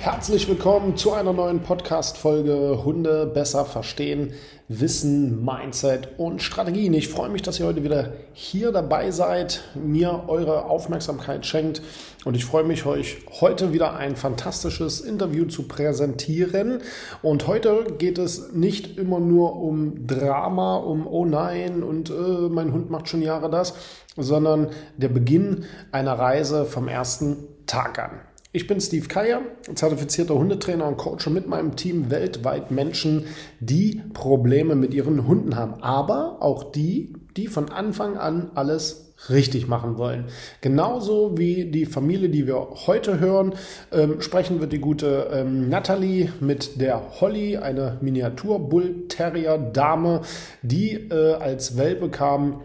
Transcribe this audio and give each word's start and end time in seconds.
Herzlich 0.00 0.46
willkommen 0.48 0.96
zu 0.96 1.12
einer 1.12 1.32
neuen 1.32 1.60
Podcast-Folge 1.60 2.84
Hunde 2.84 3.26
besser 3.26 3.64
verstehen, 3.64 4.32
Wissen, 4.68 5.44
Mindset 5.44 6.10
und 6.18 6.40
Strategien. 6.40 6.94
Ich 6.94 7.08
freue 7.08 7.30
mich, 7.30 7.42
dass 7.42 7.58
ihr 7.58 7.66
heute 7.66 7.82
wieder 7.82 8.12
hier 8.32 8.70
dabei 8.70 9.10
seid, 9.10 9.64
mir 9.74 10.24
eure 10.28 10.66
Aufmerksamkeit 10.66 11.44
schenkt 11.46 11.82
und 12.24 12.36
ich 12.36 12.44
freue 12.44 12.62
mich, 12.62 12.86
euch 12.86 13.16
heute 13.40 13.72
wieder 13.72 13.96
ein 13.96 14.14
fantastisches 14.14 15.00
Interview 15.00 15.46
zu 15.46 15.66
präsentieren. 15.66 16.80
Und 17.20 17.48
heute 17.48 17.84
geht 17.98 18.18
es 18.18 18.52
nicht 18.52 18.98
immer 18.98 19.18
nur 19.18 19.56
um 19.56 20.06
Drama, 20.06 20.76
um 20.76 21.08
Oh 21.08 21.24
nein 21.24 21.82
und 21.82 22.10
äh, 22.10 22.12
mein 22.12 22.72
Hund 22.72 22.88
macht 22.88 23.08
schon 23.08 23.20
Jahre 23.20 23.50
das, 23.50 23.74
sondern 24.16 24.68
der 24.96 25.08
Beginn 25.08 25.64
einer 25.90 26.16
Reise 26.16 26.66
vom 26.66 26.86
ersten 26.86 27.48
Tag 27.66 27.98
an. 27.98 28.20
Ich 28.50 28.66
bin 28.66 28.80
Steve 28.80 29.08
Keier, 29.08 29.42
zertifizierter 29.74 30.34
Hundetrainer 30.34 30.88
und 30.88 30.96
coache 30.96 31.28
mit 31.28 31.46
meinem 31.46 31.76
Team 31.76 32.10
weltweit 32.10 32.70
Menschen, 32.70 33.26
die 33.60 34.00
Probleme 34.14 34.74
mit 34.74 34.94
ihren 34.94 35.26
Hunden 35.26 35.54
haben, 35.54 35.82
aber 35.82 36.38
auch 36.40 36.72
die, 36.72 37.12
die 37.36 37.46
von 37.46 37.70
Anfang 37.70 38.16
an 38.16 38.50
alles 38.54 39.12
richtig 39.28 39.68
machen 39.68 39.98
wollen. 39.98 40.28
Genauso 40.62 41.36
wie 41.36 41.66
die 41.66 41.84
Familie, 41.84 42.30
die 42.30 42.46
wir 42.46 42.68
heute 42.86 43.20
hören, 43.20 43.52
ähm, 43.92 44.22
sprechen 44.22 44.60
wird 44.60 44.72
die 44.72 44.78
gute 44.78 45.28
ähm, 45.30 45.68
Natalie 45.68 46.32
mit 46.40 46.80
der 46.80 47.20
Holly, 47.20 47.58
eine 47.58 47.98
Miniatur-Bull-Terrier-Dame, 48.00 50.22
die 50.62 50.94
äh, 50.94 51.34
als 51.34 51.76
Welpe 51.76 52.08
kam 52.08 52.62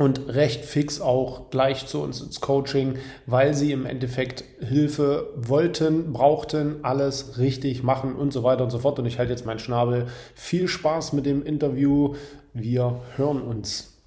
und 0.00 0.28
recht 0.28 0.64
fix 0.64 0.98
auch 1.02 1.50
gleich 1.50 1.86
zu 1.86 2.02
uns 2.02 2.22
ins 2.22 2.40
Coaching, 2.40 2.98
weil 3.26 3.52
sie 3.52 3.70
im 3.70 3.84
Endeffekt 3.84 4.44
Hilfe 4.58 5.28
wollten, 5.36 6.14
brauchten, 6.14 6.82
alles 6.82 7.36
richtig 7.36 7.82
machen 7.82 8.16
und 8.16 8.32
so 8.32 8.42
weiter 8.42 8.64
und 8.64 8.70
so 8.70 8.78
fort. 8.78 8.98
Und 8.98 9.04
ich 9.04 9.18
halte 9.18 9.32
jetzt 9.32 9.44
meinen 9.44 9.58
Schnabel. 9.58 10.06
Viel 10.34 10.68
Spaß 10.68 11.12
mit 11.12 11.26
dem 11.26 11.44
Interview. 11.44 12.14
Wir 12.54 13.02
hören 13.16 13.42
uns. 13.42 14.00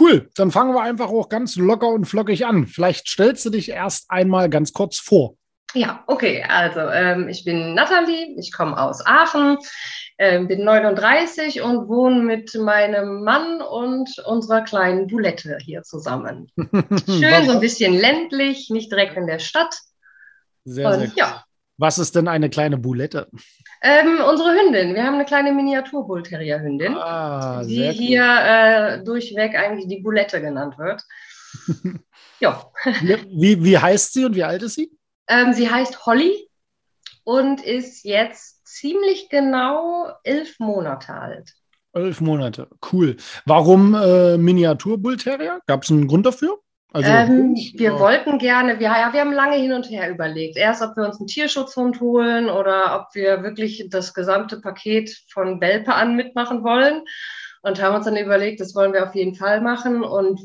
Cool, 0.00 0.30
dann 0.36 0.50
fangen 0.50 0.72
wir 0.72 0.80
einfach 0.80 1.10
auch 1.10 1.28
ganz 1.28 1.56
locker 1.56 1.88
und 1.88 2.06
flockig 2.06 2.46
an. 2.46 2.66
Vielleicht 2.66 3.06
stellst 3.06 3.44
du 3.44 3.50
dich 3.50 3.68
erst 3.68 4.10
einmal 4.10 4.48
ganz 4.48 4.72
kurz 4.72 4.98
vor. 4.98 5.34
Ja, 5.74 6.02
okay. 6.06 6.44
Also 6.48 6.80
ähm, 6.80 7.28
ich 7.28 7.44
bin 7.44 7.74
Nathalie, 7.74 8.34
ich 8.38 8.52
komme 8.52 8.76
aus 8.80 9.04
Aachen, 9.06 9.58
äh, 10.20 10.38
bin 10.44 10.64
39 10.64 11.62
und 11.62 11.88
wohne 11.88 12.20
mit 12.20 12.54
meinem 12.54 13.24
Mann 13.24 13.62
und 13.62 14.18
unserer 14.26 14.60
kleinen 14.60 15.06
Bulette 15.06 15.56
hier 15.64 15.82
zusammen. 15.82 16.52
Schön, 16.56 17.46
so 17.46 17.52
ein 17.52 17.60
bisschen 17.60 17.94
ländlich, 17.94 18.68
nicht 18.68 18.92
direkt 18.92 19.16
in 19.16 19.26
der 19.26 19.38
Stadt. 19.38 19.74
Sehr, 20.64 20.90
und, 20.90 20.98
sehr 21.00 21.10
ja. 21.16 21.44
Was 21.78 21.98
ist 21.98 22.16
denn 22.16 22.28
eine 22.28 22.50
kleine 22.50 22.76
Bulette? 22.76 23.28
Ähm, 23.80 24.18
unsere 24.28 24.52
Hündin. 24.52 24.94
Wir 24.94 25.04
haben 25.04 25.14
eine 25.14 25.24
kleine 25.24 25.52
Miniatur-Bullterrier-Hündin, 25.54 26.96
ah, 26.96 27.64
die 27.64 27.86
cool. 27.86 27.92
hier 27.92 28.22
äh, 28.22 29.02
durchweg 29.02 29.54
eigentlich 29.54 29.88
die 29.88 30.02
Bulette 30.02 30.42
genannt 30.42 30.76
wird. 30.76 31.02
ja. 32.40 32.70
Wie, 33.30 33.64
wie 33.64 33.78
heißt 33.78 34.12
sie 34.12 34.26
und 34.26 34.34
wie 34.34 34.44
alt 34.44 34.62
ist 34.62 34.74
sie? 34.74 34.92
Ähm, 35.28 35.54
sie 35.54 35.70
heißt 35.70 36.04
Holly 36.04 36.46
und 37.24 37.64
ist 37.64 38.04
jetzt 38.04 38.59
ziemlich 38.70 39.28
genau 39.28 40.10
elf 40.24 40.58
Monate 40.60 41.14
alt. 41.14 41.54
Elf 41.92 42.20
Monate, 42.20 42.68
cool. 42.92 43.16
Warum 43.44 43.94
äh, 43.94 44.38
Miniatur-Bullterrier? 44.38 45.60
Gab 45.66 45.82
es 45.82 45.90
einen 45.90 46.06
Grund 46.06 46.24
dafür? 46.26 46.58
Also, 46.92 47.08
ähm, 47.08 47.54
wir 47.54 47.92
ja. 47.92 47.98
wollten 47.98 48.38
gerne, 48.38 48.78
wir, 48.80 48.88
ja, 48.88 49.12
wir 49.12 49.20
haben 49.20 49.32
lange 49.32 49.56
hin 49.56 49.72
und 49.72 49.90
her 49.90 50.10
überlegt. 50.10 50.56
Erst, 50.56 50.82
ob 50.82 50.96
wir 50.96 51.04
uns 51.04 51.18
einen 51.18 51.28
Tierschutzhund 51.28 52.00
holen 52.00 52.48
oder 52.48 53.00
ob 53.00 53.14
wir 53.14 53.42
wirklich 53.42 53.86
das 53.90 54.12
gesamte 54.12 54.60
Paket 54.60 55.10
von 55.32 55.60
Welpe 55.60 55.94
an 55.94 56.16
mitmachen 56.16 56.64
wollen. 56.64 57.02
Und 57.62 57.80
haben 57.82 57.94
uns 57.94 58.06
dann 58.06 58.16
überlegt, 58.16 58.60
das 58.60 58.74
wollen 58.74 58.92
wir 58.92 59.06
auf 59.06 59.14
jeden 59.14 59.34
Fall 59.34 59.60
machen. 59.60 60.02
Und 60.02 60.40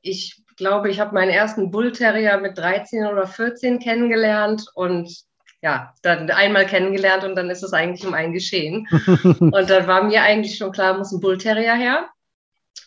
ich 0.00 0.42
glaube, 0.56 0.90
ich 0.90 1.00
habe 1.00 1.14
meinen 1.14 1.30
ersten 1.30 1.70
Bullterrier 1.70 2.38
mit 2.38 2.56
13 2.56 3.06
oder 3.06 3.26
14 3.26 3.78
kennengelernt 3.78 4.66
und 4.74 5.12
ja, 5.62 5.94
dann 6.02 6.28
einmal 6.30 6.66
kennengelernt 6.66 7.22
und 7.24 7.36
dann 7.36 7.48
ist 7.48 7.62
es 7.62 7.72
eigentlich 7.72 8.06
um 8.06 8.14
einen 8.14 8.32
geschehen. 8.32 8.88
und 9.40 9.70
dann 9.70 9.86
war 9.86 10.02
mir 10.02 10.22
eigentlich 10.22 10.56
schon 10.56 10.72
klar, 10.72 10.98
muss 10.98 11.12
ein 11.12 11.20
Bullterrier 11.20 11.74
her. 11.74 12.08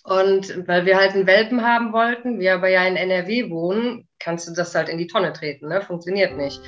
Und 0.03 0.67
weil 0.67 0.85
wir 0.85 0.97
halt 0.97 1.13
einen 1.13 1.25
Welpen 1.25 1.65
haben 1.65 1.93
wollten, 1.93 2.39
wir 2.39 2.53
aber 2.55 2.67
ja 2.69 2.85
in 2.85 2.95
NRW 2.95 3.49
wohnen, 3.49 4.07
kannst 4.19 4.47
du 4.47 4.53
das 4.53 4.75
halt 4.75 4.89
in 4.89 4.97
die 4.99 5.07
Tonne 5.07 5.33
treten, 5.33 5.67
ne? 5.67 5.81
Funktioniert 5.81 6.37
nicht. 6.37 6.61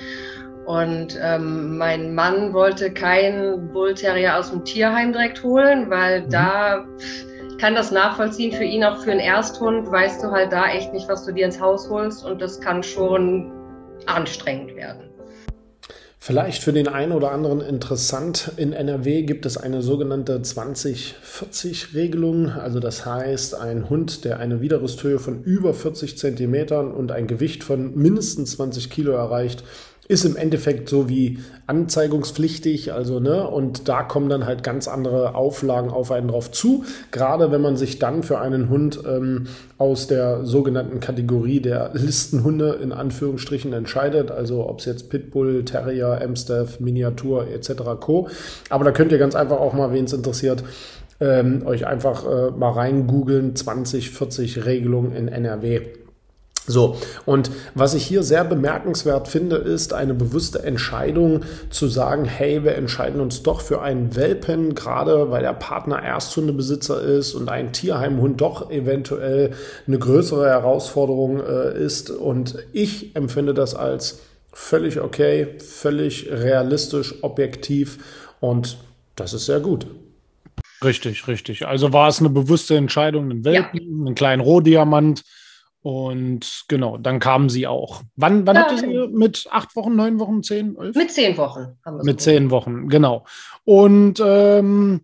Und 0.66 1.18
ähm, 1.22 1.78
mein 1.78 2.16
Mann 2.16 2.54
wollte 2.54 2.92
keinen 2.92 3.72
Bullterrier 3.74 4.38
aus 4.38 4.50
dem 4.50 4.66
Tierheim 4.66 5.14
direkt 5.14 5.44
holen, 5.44 5.90
weil 5.90 6.22
mhm. 6.22 6.30
da 6.30 6.86
kann 7.60 7.76
das 7.76 7.92
nachvollziehen. 7.92 8.52
Für 8.54 8.64
ihn 8.64 8.84
auch 8.84 9.04
für 9.04 9.12
einen 9.12 9.20
Ersthund 9.20 9.92
weißt 9.92 10.24
du 10.24 10.32
halt 10.32 10.52
da 10.52 10.70
echt 10.70 10.92
nicht, 10.94 11.08
was 11.08 11.26
du 11.26 11.32
dir 11.32 11.46
ins 11.46 11.60
Haus 11.60 11.90
holst 11.90 12.26
und 12.26 12.42
das 12.42 12.60
kann 12.60 12.82
schon 12.82 13.52
anstrengend 14.08 14.76
werden. 14.76 15.07
Vielleicht 16.20 16.64
für 16.64 16.74
den 16.74 16.88
einen 16.88 17.12
oder 17.12 17.32
anderen 17.32 17.62
interessant. 17.62 18.52
In 18.58 18.74
NRW 18.74 19.22
gibt 19.22 19.46
es 19.46 19.56
eine 19.56 19.84
sogenannte 19.84 20.40
20-40-Regelung. 20.40 22.50
Also 22.50 22.80
das 22.80 23.06
heißt, 23.06 23.54
ein 23.56 23.88
Hund, 23.90 24.26
der 24.26 24.40
eine 24.40 24.60
Widerrüsthöhe 24.60 25.20
von 25.20 25.44
über 25.44 25.76
40 25.76 26.18
Zentimetern 26.18 26.92
und 26.92 27.12
ein 27.12 27.28
Gewicht 27.28 27.64
von 27.64 27.96
mindestens 27.96 28.54
20 28.54 28.90
Kilo 28.90 29.12
erreicht, 29.14 29.64
ist 30.08 30.24
im 30.24 30.36
Endeffekt 30.38 30.88
so 30.90 31.10
wie 31.10 31.40
anzeigungspflichtig, 31.68 32.94
also 32.94 33.20
ne, 33.20 33.46
und 33.46 33.90
da 33.90 34.04
kommen 34.04 34.30
dann 34.30 34.46
halt 34.46 34.64
ganz 34.64 34.88
andere 34.88 35.36
Auflagen 35.36 35.90
auf 35.90 36.12
einen 36.12 36.30
drauf 36.30 36.50
zu. 36.50 36.86
Gerade 37.12 37.52
wenn 37.52 37.62
man 37.62 37.76
sich 37.76 38.00
dann 38.00 38.24
für 38.24 38.40
einen 38.40 38.70
Hund 38.70 39.02
ähm, 39.06 39.48
aus 39.78 40.08
der 40.08 40.46
sogenannten 40.46 41.02
Kategorie 41.02 41.60
der 41.60 41.92
Listenhunde 41.94 42.80
in 42.82 42.94
Anführungsstrichen 42.94 43.74
entscheidet, 43.74 44.32
also 44.32 44.68
ob 44.68 44.80
es 44.80 44.86
jetzt 44.86 45.10
Pitbull, 45.10 45.66
Terrier, 45.66 46.22
Amstaff, 46.24 46.80
Miniatur 46.80 47.48
etc. 47.48 47.74
Co. 48.00 48.30
Aber 48.70 48.86
da 48.86 48.92
könnt 48.92 49.12
ihr 49.12 49.18
ganz 49.18 49.36
einfach 49.36 49.60
auch 49.60 49.74
mal, 49.74 49.92
wen 49.92 50.06
es 50.06 50.14
interessiert, 50.14 50.64
ähm, 51.20 51.64
euch 51.66 51.86
einfach 51.86 52.26
äh, 52.26 52.52
mal 52.52 52.72
rein 52.72 53.08
googeln 53.08 53.56
2040 53.56 54.66
Regelung 54.66 55.12
in 55.12 55.28
NRW. 55.28 55.82
So, 56.70 56.98
und 57.26 57.50
was 57.76 57.94
ich 57.94 58.06
hier 58.06 58.24
sehr 58.24 58.44
bemerkenswert 58.44 59.30
finde, 59.30 59.56
ist 59.56 59.94
eine 59.94 60.14
bewusste 60.14 60.64
Entscheidung 60.64 61.46
zu 61.70 61.88
sagen, 61.88 62.26
hey, 62.26 62.66
wir 62.66 62.76
entscheiden 62.76 63.22
uns 63.22 63.42
doch 63.42 63.62
für 63.62 63.82
einen 63.82 64.18
Welpen, 64.18 64.76
gerade 64.76 65.32
weil 65.32 65.44
der 65.44 65.54
Partner 65.54 66.04
Ersthundebesitzer 66.04 67.02
ist 67.02 67.36
und 67.36 67.48
ein 67.48 67.72
Tierheimhund 67.72 68.42
doch 68.42 68.70
eventuell 68.70 69.52
eine 69.88 69.98
größere 69.98 70.46
Herausforderung 70.50 71.40
äh, 71.40 71.82
ist. 71.82 72.10
Und 72.10 72.58
ich 72.74 73.16
empfinde 73.16 73.54
das 73.54 73.74
als 73.74 74.20
völlig 74.52 75.00
okay, 75.00 75.48
völlig 75.60 76.30
realistisch, 76.30 77.16
objektiv 77.22 78.00
und 78.42 78.78
das 79.16 79.34
ist 79.34 79.46
sehr 79.46 79.62
gut. 79.62 79.88
Richtig, 80.84 81.28
richtig. 81.30 81.66
Also 81.66 81.94
war 81.94 82.10
es 82.10 82.20
eine 82.20 82.30
bewusste 82.30 82.76
Entscheidung, 82.76 83.32
einen 83.32 83.46
Welpen, 83.46 83.80
ja. 83.80 84.06
einen 84.06 84.16
kleinen 84.16 84.42
Rohdiamant 84.42 85.24
und 85.88 86.66
genau, 86.68 86.98
dann 86.98 87.22
kamen 87.22 87.48
sie 87.48 87.66
auch. 87.66 88.02
Wann, 88.18 88.46
wann 88.46 88.58
ja, 88.58 88.64
habt 88.64 88.74
ihr 88.74 88.78
sie 88.78 89.08
mit 89.08 89.48
acht 89.50 89.74
Wochen, 89.78 89.96
neun 89.96 90.20
Wochen, 90.20 90.44
zehn, 90.44 90.76
elf? 90.78 90.94
Mit 90.98 91.12
zehn 91.14 91.38
Wochen 91.38 91.78
haben 91.86 91.98
wir 91.98 92.04
Mit 92.04 92.20
zehn 92.20 92.52
Wochen, 92.52 92.90
genau. 92.90 93.24
Und 93.64 94.22
ähm, 94.22 95.00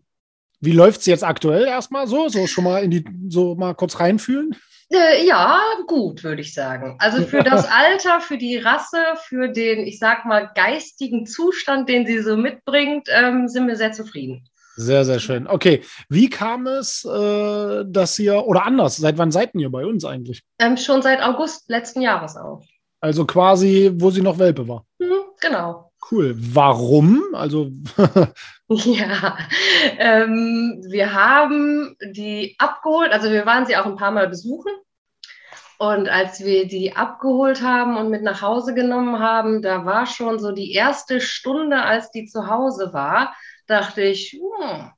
wie 0.59 0.73
läuft 0.73 0.99
es 0.99 1.05
jetzt 1.05 1.23
aktuell 1.23 1.63
erstmal 1.63 2.05
so? 2.07 2.27
So 2.27 2.47
schon 2.47 2.65
mal 2.65 2.83
in 2.83 2.91
die, 2.91 3.05
so 3.29 3.55
mal 3.55 3.75
kurz 3.75 3.97
reinfühlen? 4.01 4.57
Äh, 4.91 5.25
ja, 5.25 5.57
gut, 5.87 6.25
würde 6.25 6.41
ich 6.41 6.53
sagen. 6.53 6.97
Also 6.99 7.23
für 7.23 7.43
das 7.43 7.65
Alter, 7.65 8.19
für 8.19 8.37
die 8.37 8.57
Rasse, 8.57 9.01
für 9.23 9.47
den, 9.47 9.87
ich 9.87 9.99
sag 9.99 10.25
mal, 10.25 10.51
geistigen 10.53 11.25
Zustand, 11.25 11.87
den 11.87 12.05
sie 12.05 12.19
so 12.19 12.35
mitbringt, 12.35 13.07
ähm, 13.09 13.47
sind 13.47 13.69
wir 13.69 13.77
sehr 13.77 13.93
zufrieden. 13.93 14.49
Sehr, 14.75 15.05
sehr 15.05 15.19
schön. 15.19 15.47
Okay, 15.47 15.83
wie 16.09 16.29
kam 16.29 16.65
es, 16.65 17.05
äh, 17.05 17.85
dass 17.85 18.17
ihr, 18.17 18.45
oder 18.45 18.65
anders, 18.65 18.97
seit 18.97 19.17
wann 19.17 19.31
seid 19.31 19.53
ihr 19.55 19.69
bei 19.69 19.85
uns 19.85 20.03
eigentlich? 20.03 20.43
Ähm, 20.59 20.77
schon 20.77 21.01
seit 21.01 21.21
August 21.21 21.69
letzten 21.69 22.01
Jahres 22.01 22.35
auch. 22.35 22.63
Also 22.99 23.25
quasi, 23.25 23.91
wo 23.95 24.09
sie 24.11 24.21
noch 24.21 24.39
Welpe 24.39 24.67
war. 24.67 24.85
Mhm, 24.99 25.23
genau. 25.39 25.91
Cool. 26.09 26.35
Warum? 26.37 27.23
Also. 27.33 27.69
ja, 28.67 29.37
ähm, 29.97 30.83
wir 30.89 31.13
haben 31.13 31.95
die 32.03 32.55
abgeholt, 32.57 33.11
also 33.11 33.29
wir 33.29 33.45
waren 33.45 33.65
sie 33.65 33.77
auch 33.77 33.85
ein 33.85 33.95
paar 33.95 34.11
Mal 34.11 34.27
besuchen. 34.27 34.71
Und 35.79 36.07
als 36.07 36.43
wir 36.43 36.67
die 36.67 36.95
abgeholt 36.95 37.61
haben 37.61 37.97
und 37.97 38.09
mit 38.09 38.23
nach 38.23 38.41
Hause 38.41 38.73
genommen 38.73 39.19
haben, 39.19 39.61
da 39.61 39.85
war 39.85 40.05
schon 40.05 40.39
so 40.39 40.51
die 40.51 40.71
erste 40.71 41.19
Stunde, 41.19 41.83
als 41.83 42.09
die 42.11 42.25
zu 42.25 42.47
Hause 42.47 42.93
war, 42.93 43.35
dachte 43.67 44.01
ich, 44.01 44.39
hm, 44.39 44.91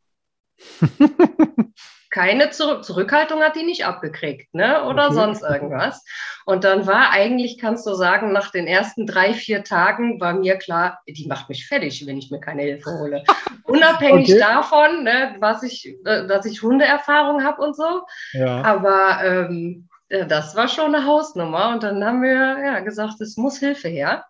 keine 2.15 2.49
Zurück 2.51 2.85
Zurückhaltung 2.85 3.41
hat 3.41 3.57
die 3.57 3.63
nicht 3.63 3.85
abgekriegt, 3.85 4.53
ne? 4.53 4.85
Oder 4.85 5.07
okay. 5.07 5.15
sonst 5.15 5.43
irgendwas. 5.43 6.01
Und 6.45 6.63
dann 6.63 6.87
war 6.87 7.09
eigentlich, 7.11 7.57
kannst 7.59 7.85
du 7.85 7.93
sagen, 7.93 8.31
nach 8.31 8.51
den 8.51 8.67
ersten 8.67 9.05
drei, 9.05 9.33
vier 9.33 9.65
Tagen 9.65 10.21
war 10.21 10.33
mir 10.33 10.55
klar, 10.55 11.01
die 11.07 11.27
macht 11.27 11.49
mich 11.49 11.67
fertig, 11.67 12.07
wenn 12.07 12.17
ich 12.17 12.31
mir 12.31 12.39
keine 12.39 12.61
Hilfe 12.61 12.89
hole. 12.99 13.23
Unabhängig 13.65 14.29
okay. 14.29 14.39
davon, 14.39 15.03
ne, 15.03 15.35
was 15.39 15.63
ich, 15.63 15.93
äh, 16.05 16.25
dass 16.25 16.45
ich 16.45 16.61
Hundeerfahrung 16.61 17.43
habe 17.43 17.61
und 17.61 17.75
so. 17.75 18.03
Ja. 18.31 18.61
Aber 18.63 19.21
ähm, 19.23 19.89
das 20.07 20.55
war 20.55 20.69
schon 20.69 20.95
eine 20.95 21.05
Hausnummer. 21.05 21.73
Und 21.73 21.83
dann 21.83 22.05
haben 22.05 22.21
wir 22.21 22.57
ja 22.63 22.79
gesagt, 22.79 23.19
es 23.19 23.35
muss 23.35 23.57
Hilfe 23.59 23.89
her. 23.89 24.25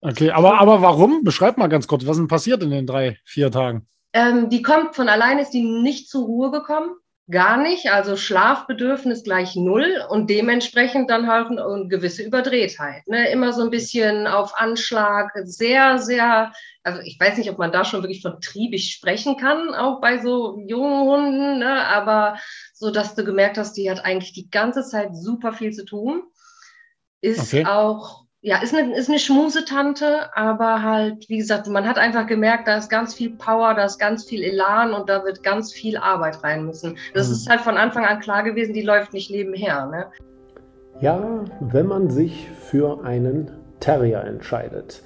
Okay, 0.00 0.30
aber, 0.30 0.60
aber 0.60 0.80
warum? 0.82 1.24
Beschreib 1.24 1.58
mal 1.58 1.68
ganz 1.68 1.88
kurz, 1.88 2.06
was 2.06 2.12
ist 2.12 2.20
denn 2.20 2.28
passiert 2.28 2.62
in 2.62 2.70
den 2.70 2.86
drei, 2.86 3.18
vier 3.24 3.50
Tagen? 3.50 3.88
Ähm, 4.12 4.48
die 4.48 4.62
kommt 4.62 4.94
von 4.94 5.08
allein, 5.08 5.38
ist 5.38 5.50
die 5.50 5.62
nicht 5.62 6.08
zur 6.08 6.24
Ruhe 6.24 6.50
gekommen. 6.50 6.90
Gar 7.30 7.58
nicht. 7.58 7.90
Also 7.90 8.16
Schlafbedürfnis 8.16 9.22
gleich 9.22 9.54
null 9.54 10.02
und 10.08 10.30
dementsprechend 10.30 11.10
dann 11.10 11.26
halt 11.26 11.48
eine 11.48 11.86
gewisse 11.86 12.22
Überdrehtheit. 12.22 13.06
Ne? 13.06 13.30
Immer 13.30 13.52
so 13.52 13.62
ein 13.62 13.70
bisschen 13.70 14.26
auf 14.26 14.56
Anschlag, 14.56 15.32
sehr, 15.44 15.98
sehr, 15.98 16.52
also 16.84 17.02
ich 17.02 17.20
weiß 17.20 17.36
nicht, 17.36 17.50
ob 17.50 17.58
man 17.58 17.70
da 17.70 17.84
schon 17.84 18.02
wirklich 18.02 18.22
von 18.22 18.40
triebig 18.40 18.92
sprechen 18.92 19.36
kann, 19.36 19.74
auch 19.74 20.00
bei 20.00 20.22
so 20.22 20.58
jungen 20.66 21.06
Hunden, 21.06 21.58
ne? 21.58 21.86
aber 21.86 22.38
so, 22.72 22.90
dass 22.90 23.14
du 23.14 23.24
gemerkt 23.24 23.58
hast, 23.58 23.74
die 23.74 23.90
hat 23.90 24.02
eigentlich 24.06 24.32
die 24.32 24.48
ganze 24.48 24.82
Zeit 24.82 25.14
super 25.14 25.52
viel 25.52 25.72
zu 25.72 25.84
tun. 25.84 26.22
Ist 27.20 27.52
okay. 27.52 27.66
auch 27.66 28.27
ja, 28.40 28.62
ist 28.62 28.74
eine, 28.74 28.96
ist 28.96 29.08
eine 29.08 29.18
Schmusetante, 29.18 30.34
aber 30.36 30.82
halt, 30.82 31.28
wie 31.28 31.38
gesagt, 31.38 31.66
man 31.66 31.86
hat 31.88 31.98
einfach 31.98 32.26
gemerkt, 32.26 32.68
da 32.68 32.76
ist 32.76 32.88
ganz 32.88 33.14
viel 33.14 33.30
Power, 33.30 33.74
da 33.74 33.84
ist 33.84 33.98
ganz 33.98 34.24
viel 34.24 34.44
Elan 34.44 34.92
und 34.92 35.08
da 35.08 35.24
wird 35.24 35.42
ganz 35.42 35.72
viel 35.72 35.96
Arbeit 35.96 36.44
rein 36.44 36.64
müssen. 36.64 36.96
Das 37.14 37.28
mhm. 37.28 37.34
ist 37.34 37.50
halt 37.50 37.60
von 37.60 37.76
Anfang 37.76 38.04
an 38.04 38.20
klar 38.20 38.44
gewesen, 38.44 38.74
die 38.74 38.82
läuft 38.82 39.12
nicht 39.12 39.30
nebenher. 39.30 39.86
Ne? 39.86 40.06
Ja, 41.00 41.44
wenn 41.60 41.86
man 41.86 42.10
sich 42.10 42.48
für 42.48 43.04
einen 43.04 43.50
Terrier 43.80 44.22
entscheidet. 44.24 45.02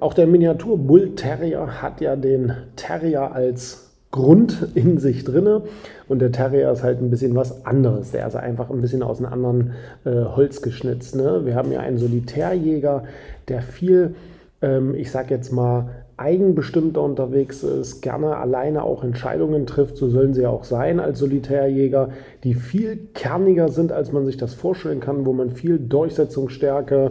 Auch 0.00 0.14
der 0.14 0.26
Miniatur 0.26 0.76
Bull 0.76 1.14
Terrier 1.14 1.80
hat 1.80 2.00
ja 2.00 2.16
den 2.16 2.52
Terrier 2.76 3.32
als 3.32 3.83
Grund 4.14 4.68
in 4.76 4.98
sich 4.98 5.24
drinne 5.24 5.62
und 6.06 6.20
der 6.20 6.30
Terrier 6.30 6.70
ist 6.70 6.84
halt 6.84 7.00
ein 7.00 7.10
bisschen 7.10 7.34
was 7.34 7.66
anderes. 7.66 8.12
Der 8.12 8.24
ist 8.28 8.36
einfach 8.36 8.70
ein 8.70 8.80
bisschen 8.80 9.02
aus 9.02 9.18
einem 9.18 9.32
anderen 9.32 9.72
äh, 10.04 10.10
Holz 10.36 10.62
geschnitzt. 10.62 11.16
Ne? 11.16 11.44
Wir 11.44 11.56
haben 11.56 11.72
ja 11.72 11.80
einen 11.80 11.98
Solitärjäger, 11.98 13.02
der 13.48 13.60
viel, 13.60 14.14
ähm, 14.62 14.94
ich 14.94 15.10
sag 15.10 15.32
jetzt 15.32 15.50
mal, 15.50 15.88
eigenbestimmter 16.16 17.02
unterwegs 17.02 17.64
ist, 17.64 18.02
gerne 18.02 18.36
alleine 18.36 18.84
auch 18.84 19.02
Entscheidungen 19.02 19.66
trifft, 19.66 19.96
so 19.96 20.08
sollen 20.08 20.32
sie 20.32 20.46
auch 20.46 20.62
sein 20.62 21.00
als 21.00 21.18
Solitärjäger, 21.18 22.10
die 22.44 22.54
viel 22.54 23.08
kerniger 23.14 23.68
sind, 23.68 23.90
als 23.90 24.12
man 24.12 24.26
sich 24.26 24.36
das 24.36 24.54
vorstellen 24.54 25.00
kann, 25.00 25.26
wo 25.26 25.32
man 25.32 25.50
viel 25.50 25.80
Durchsetzungsstärke, 25.80 27.10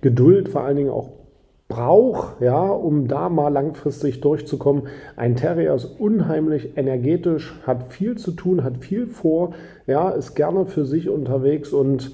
Geduld, 0.00 0.48
vor 0.48 0.62
allen 0.62 0.78
Dingen 0.78 0.90
auch 0.90 1.10
braucht, 1.70 2.42
ja, 2.42 2.60
um 2.60 3.08
da 3.08 3.30
mal 3.30 3.48
langfristig 3.48 4.20
durchzukommen. 4.20 4.88
Ein 5.16 5.36
Terrier 5.36 5.74
ist 5.74 5.86
unheimlich 5.86 6.76
energetisch, 6.76 7.54
hat 7.66 7.94
viel 7.94 8.18
zu 8.18 8.32
tun, 8.32 8.62
hat 8.62 8.84
viel 8.84 9.06
vor, 9.06 9.54
ja, 9.86 10.10
ist 10.10 10.34
gerne 10.34 10.66
für 10.66 10.84
sich 10.84 11.08
unterwegs 11.08 11.72
und 11.72 12.10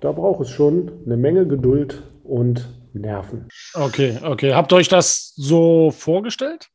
da 0.00 0.12
braucht 0.12 0.40
es 0.40 0.50
schon 0.50 0.90
eine 1.04 1.18
Menge 1.18 1.46
Geduld 1.46 2.02
und 2.24 2.68
Nerven. 2.94 3.48
Okay, 3.74 4.18
okay. 4.22 4.54
Habt 4.54 4.72
ihr 4.72 4.76
euch 4.76 4.88
das 4.88 5.34
so 5.36 5.90
vorgestellt? 5.90 6.68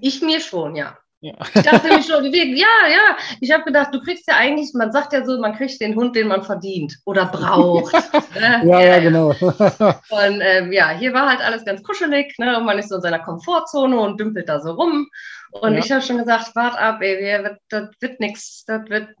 Ich 0.00 0.22
mir 0.22 0.40
schon, 0.40 0.76
ja. 0.76 0.96
Ja. 1.22 1.34
Ich 1.54 1.62
dachte 1.62 1.86
mir 1.86 2.02
schon, 2.02 2.24
ja, 2.24 2.66
ja. 2.90 3.16
Ich 3.40 3.52
habe 3.52 3.62
gedacht, 3.62 3.94
du 3.94 4.00
kriegst 4.00 4.26
ja 4.26 4.34
eigentlich, 4.34 4.74
man 4.74 4.90
sagt 4.90 5.12
ja 5.12 5.24
so, 5.24 5.38
man 5.38 5.54
kriegt 5.54 5.80
den 5.80 5.94
Hund, 5.94 6.16
den 6.16 6.26
man 6.26 6.42
verdient 6.42 6.98
oder 7.04 7.26
braucht. 7.26 7.92
ne? 8.34 8.62
ja, 8.64 8.80
ja, 8.80 8.98
genau. 8.98 9.28
und 9.38 10.40
ähm, 10.40 10.72
ja, 10.72 10.90
hier 10.90 11.14
war 11.14 11.28
halt 11.28 11.40
alles 11.40 11.64
ganz 11.64 11.80
kuschelig, 11.84 12.36
ne? 12.38 12.58
Und 12.58 12.64
man 12.64 12.76
ist 12.76 12.88
so 12.88 12.96
in 12.96 13.02
seiner 13.02 13.20
Komfortzone 13.20 14.00
und 14.00 14.18
dümpelt 14.18 14.48
da 14.48 14.58
so 14.60 14.72
rum. 14.72 15.08
Und 15.52 15.74
ja. 15.74 15.78
ich 15.78 15.92
habe 15.92 16.02
schon 16.02 16.18
gesagt, 16.18 16.56
wart 16.56 16.76
ab, 16.76 17.00
ey, 17.02 17.40
das 17.68 17.88
wird 18.00 18.18
nichts, 18.18 18.64
das 18.64 18.80
wird, 18.88 19.10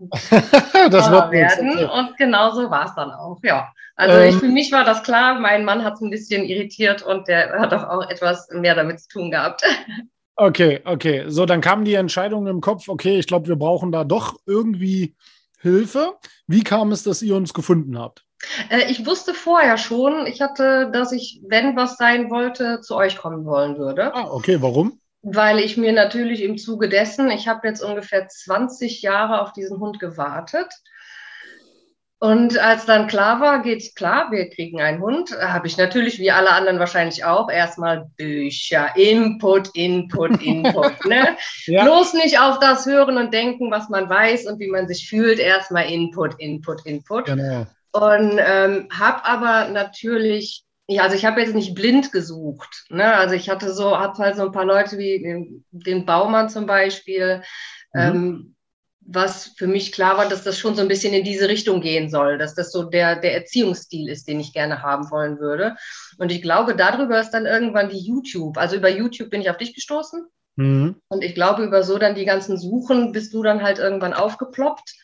das 0.90 1.08
wird 1.08 1.30
werden. 1.30 1.66
Nix, 1.68 1.82
okay. 1.84 1.98
Und 2.00 2.16
genauso 2.16 2.68
war 2.68 2.86
es 2.86 2.94
dann 2.96 3.12
auch, 3.12 3.38
ja. 3.44 3.72
Also 3.94 4.18
ähm, 4.18 4.28
ich, 4.28 4.36
für 4.36 4.48
mich 4.48 4.72
war 4.72 4.82
das 4.82 5.04
klar, 5.04 5.38
mein 5.38 5.64
Mann 5.64 5.84
hat 5.84 5.94
es 5.94 6.00
ein 6.00 6.10
bisschen 6.10 6.42
irritiert 6.42 7.02
und 7.02 7.28
der 7.28 7.60
hat 7.60 7.72
auch, 7.72 7.84
auch 7.84 8.10
etwas 8.10 8.48
mehr 8.50 8.74
damit 8.74 8.98
zu 8.98 9.08
tun 9.08 9.30
gehabt. 9.30 9.62
Okay, 10.36 10.80
okay. 10.84 11.24
So, 11.28 11.46
dann 11.46 11.60
kam 11.60 11.84
die 11.84 11.94
Entscheidung 11.94 12.46
im 12.46 12.60
Kopf, 12.60 12.88
okay, 12.88 13.18
ich 13.18 13.26
glaube, 13.26 13.48
wir 13.48 13.56
brauchen 13.56 13.92
da 13.92 14.04
doch 14.04 14.36
irgendwie 14.46 15.14
Hilfe. 15.60 16.14
Wie 16.46 16.64
kam 16.64 16.90
es, 16.92 17.02
dass 17.02 17.22
ihr 17.22 17.36
uns 17.36 17.54
gefunden 17.54 17.98
habt? 17.98 18.24
Äh, 18.70 18.90
ich 18.90 19.06
wusste 19.06 19.34
vorher 19.34 19.76
schon, 19.78 20.26
ich 20.26 20.40
hatte, 20.40 20.90
dass 20.92 21.12
ich, 21.12 21.40
wenn 21.46 21.76
was 21.76 21.96
sein 21.96 22.30
wollte, 22.30 22.80
zu 22.80 22.96
euch 22.96 23.16
kommen 23.16 23.44
wollen 23.44 23.78
würde. 23.78 24.14
Ah, 24.14 24.28
okay, 24.30 24.60
warum? 24.60 24.98
Weil 25.22 25.60
ich 25.60 25.76
mir 25.76 25.92
natürlich 25.92 26.42
im 26.42 26.58
Zuge 26.58 26.88
dessen, 26.88 27.30
ich 27.30 27.46
habe 27.46 27.68
jetzt 27.68 27.82
ungefähr 27.82 28.26
20 28.26 29.02
Jahre 29.02 29.40
auf 29.40 29.52
diesen 29.52 29.78
Hund 29.78 30.00
gewartet 30.00 30.72
und 32.22 32.56
als 32.56 32.86
dann 32.86 33.08
klar 33.08 33.40
war, 33.40 33.62
geht 33.62 33.96
klar, 33.96 34.30
wir 34.30 34.48
kriegen 34.48 34.80
einen 34.80 35.02
Hund, 35.02 35.36
habe 35.40 35.66
ich 35.66 35.76
natürlich, 35.76 36.20
wie 36.20 36.30
alle 36.30 36.52
anderen 36.52 36.78
wahrscheinlich 36.78 37.24
auch, 37.24 37.50
erstmal 37.50 38.10
Bücher, 38.16 38.94
Input, 38.94 39.74
Input, 39.74 40.40
Input. 40.44 41.04
ne? 41.04 41.36
Ja. 41.66 41.82
Bloß 41.82 42.14
nicht 42.14 42.38
auf 42.38 42.60
das 42.60 42.86
hören 42.86 43.16
und 43.16 43.34
denken, 43.34 43.72
was 43.72 43.88
man 43.88 44.08
weiß 44.08 44.46
und 44.46 44.60
wie 44.60 44.68
man 44.68 44.86
sich 44.86 45.08
fühlt, 45.08 45.40
erstmal 45.40 45.90
Input, 45.90 46.38
Input, 46.38 46.86
Input. 46.86 47.24
Genau. 47.24 47.66
Und 47.90 48.38
ähm, 48.38 48.86
habe 48.96 49.24
aber 49.24 49.70
natürlich, 49.70 50.62
ja, 50.86 51.02
also 51.02 51.16
ich 51.16 51.24
habe 51.24 51.40
jetzt 51.40 51.56
nicht 51.56 51.74
blind 51.74 52.12
gesucht. 52.12 52.84
Ne? 52.88 53.16
Also 53.16 53.34
ich 53.34 53.50
hatte 53.50 53.72
so, 53.72 53.98
habe 53.98 54.16
halt 54.18 54.36
so 54.36 54.42
ein 54.42 54.52
paar 54.52 54.64
Leute 54.64 54.96
wie 54.96 55.20
den, 55.20 55.64
den 55.72 56.06
Baumann 56.06 56.48
zum 56.48 56.66
Beispiel, 56.66 57.42
mhm. 57.92 58.00
ähm, 58.00 58.54
was 59.06 59.48
für 59.56 59.66
mich 59.66 59.92
klar 59.92 60.16
war, 60.16 60.28
dass 60.28 60.44
das 60.44 60.58
schon 60.58 60.74
so 60.74 60.82
ein 60.82 60.88
bisschen 60.88 61.12
in 61.12 61.24
diese 61.24 61.48
Richtung 61.48 61.80
gehen 61.80 62.08
soll, 62.10 62.38
dass 62.38 62.54
das 62.54 62.72
so 62.72 62.84
der, 62.84 63.16
der 63.16 63.34
Erziehungsstil 63.34 64.08
ist, 64.08 64.28
den 64.28 64.40
ich 64.40 64.52
gerne 64.52 64.82
haben 64.82 65.10
wollen 65.10 65.38
würde. 65.38 65.76
Und 66.18 66.30
ich 66.32 66.42
glaube, 66.42 66.76
darüber 66.76 67.20
ist 67.20 67.30
dann 67.30 67.46
irgendwann 67.46 67.88
die 67.88 67.98
YouTube. 67.98 68.58
Also 68.58 68.76
über 68.76 68.88
YouTube 68.88 69.30
bin 69.30 69.40
ich 69.40 69.50
auf 69.50 69.56
dich 69.56 69.74
gestoßen. 69.74 70.26
Mhm. 70.56 70.96
Und 71.08 71.24
ich 71.24 71.34
glaube, 71.34 71.64
über 71.64 71.82
so 71.82 71.98
dann 71.98 72.14
die 72.14 72.24
ganzen 72.24 72.58
Suchen 72.58 73.12
bist 73.12 73.34
du 73.34 73.42
dann 73.42 73.62
halt 73.62 73.78
irgendwann 73.78 74.14
aufgeploppt. 74.14 74.94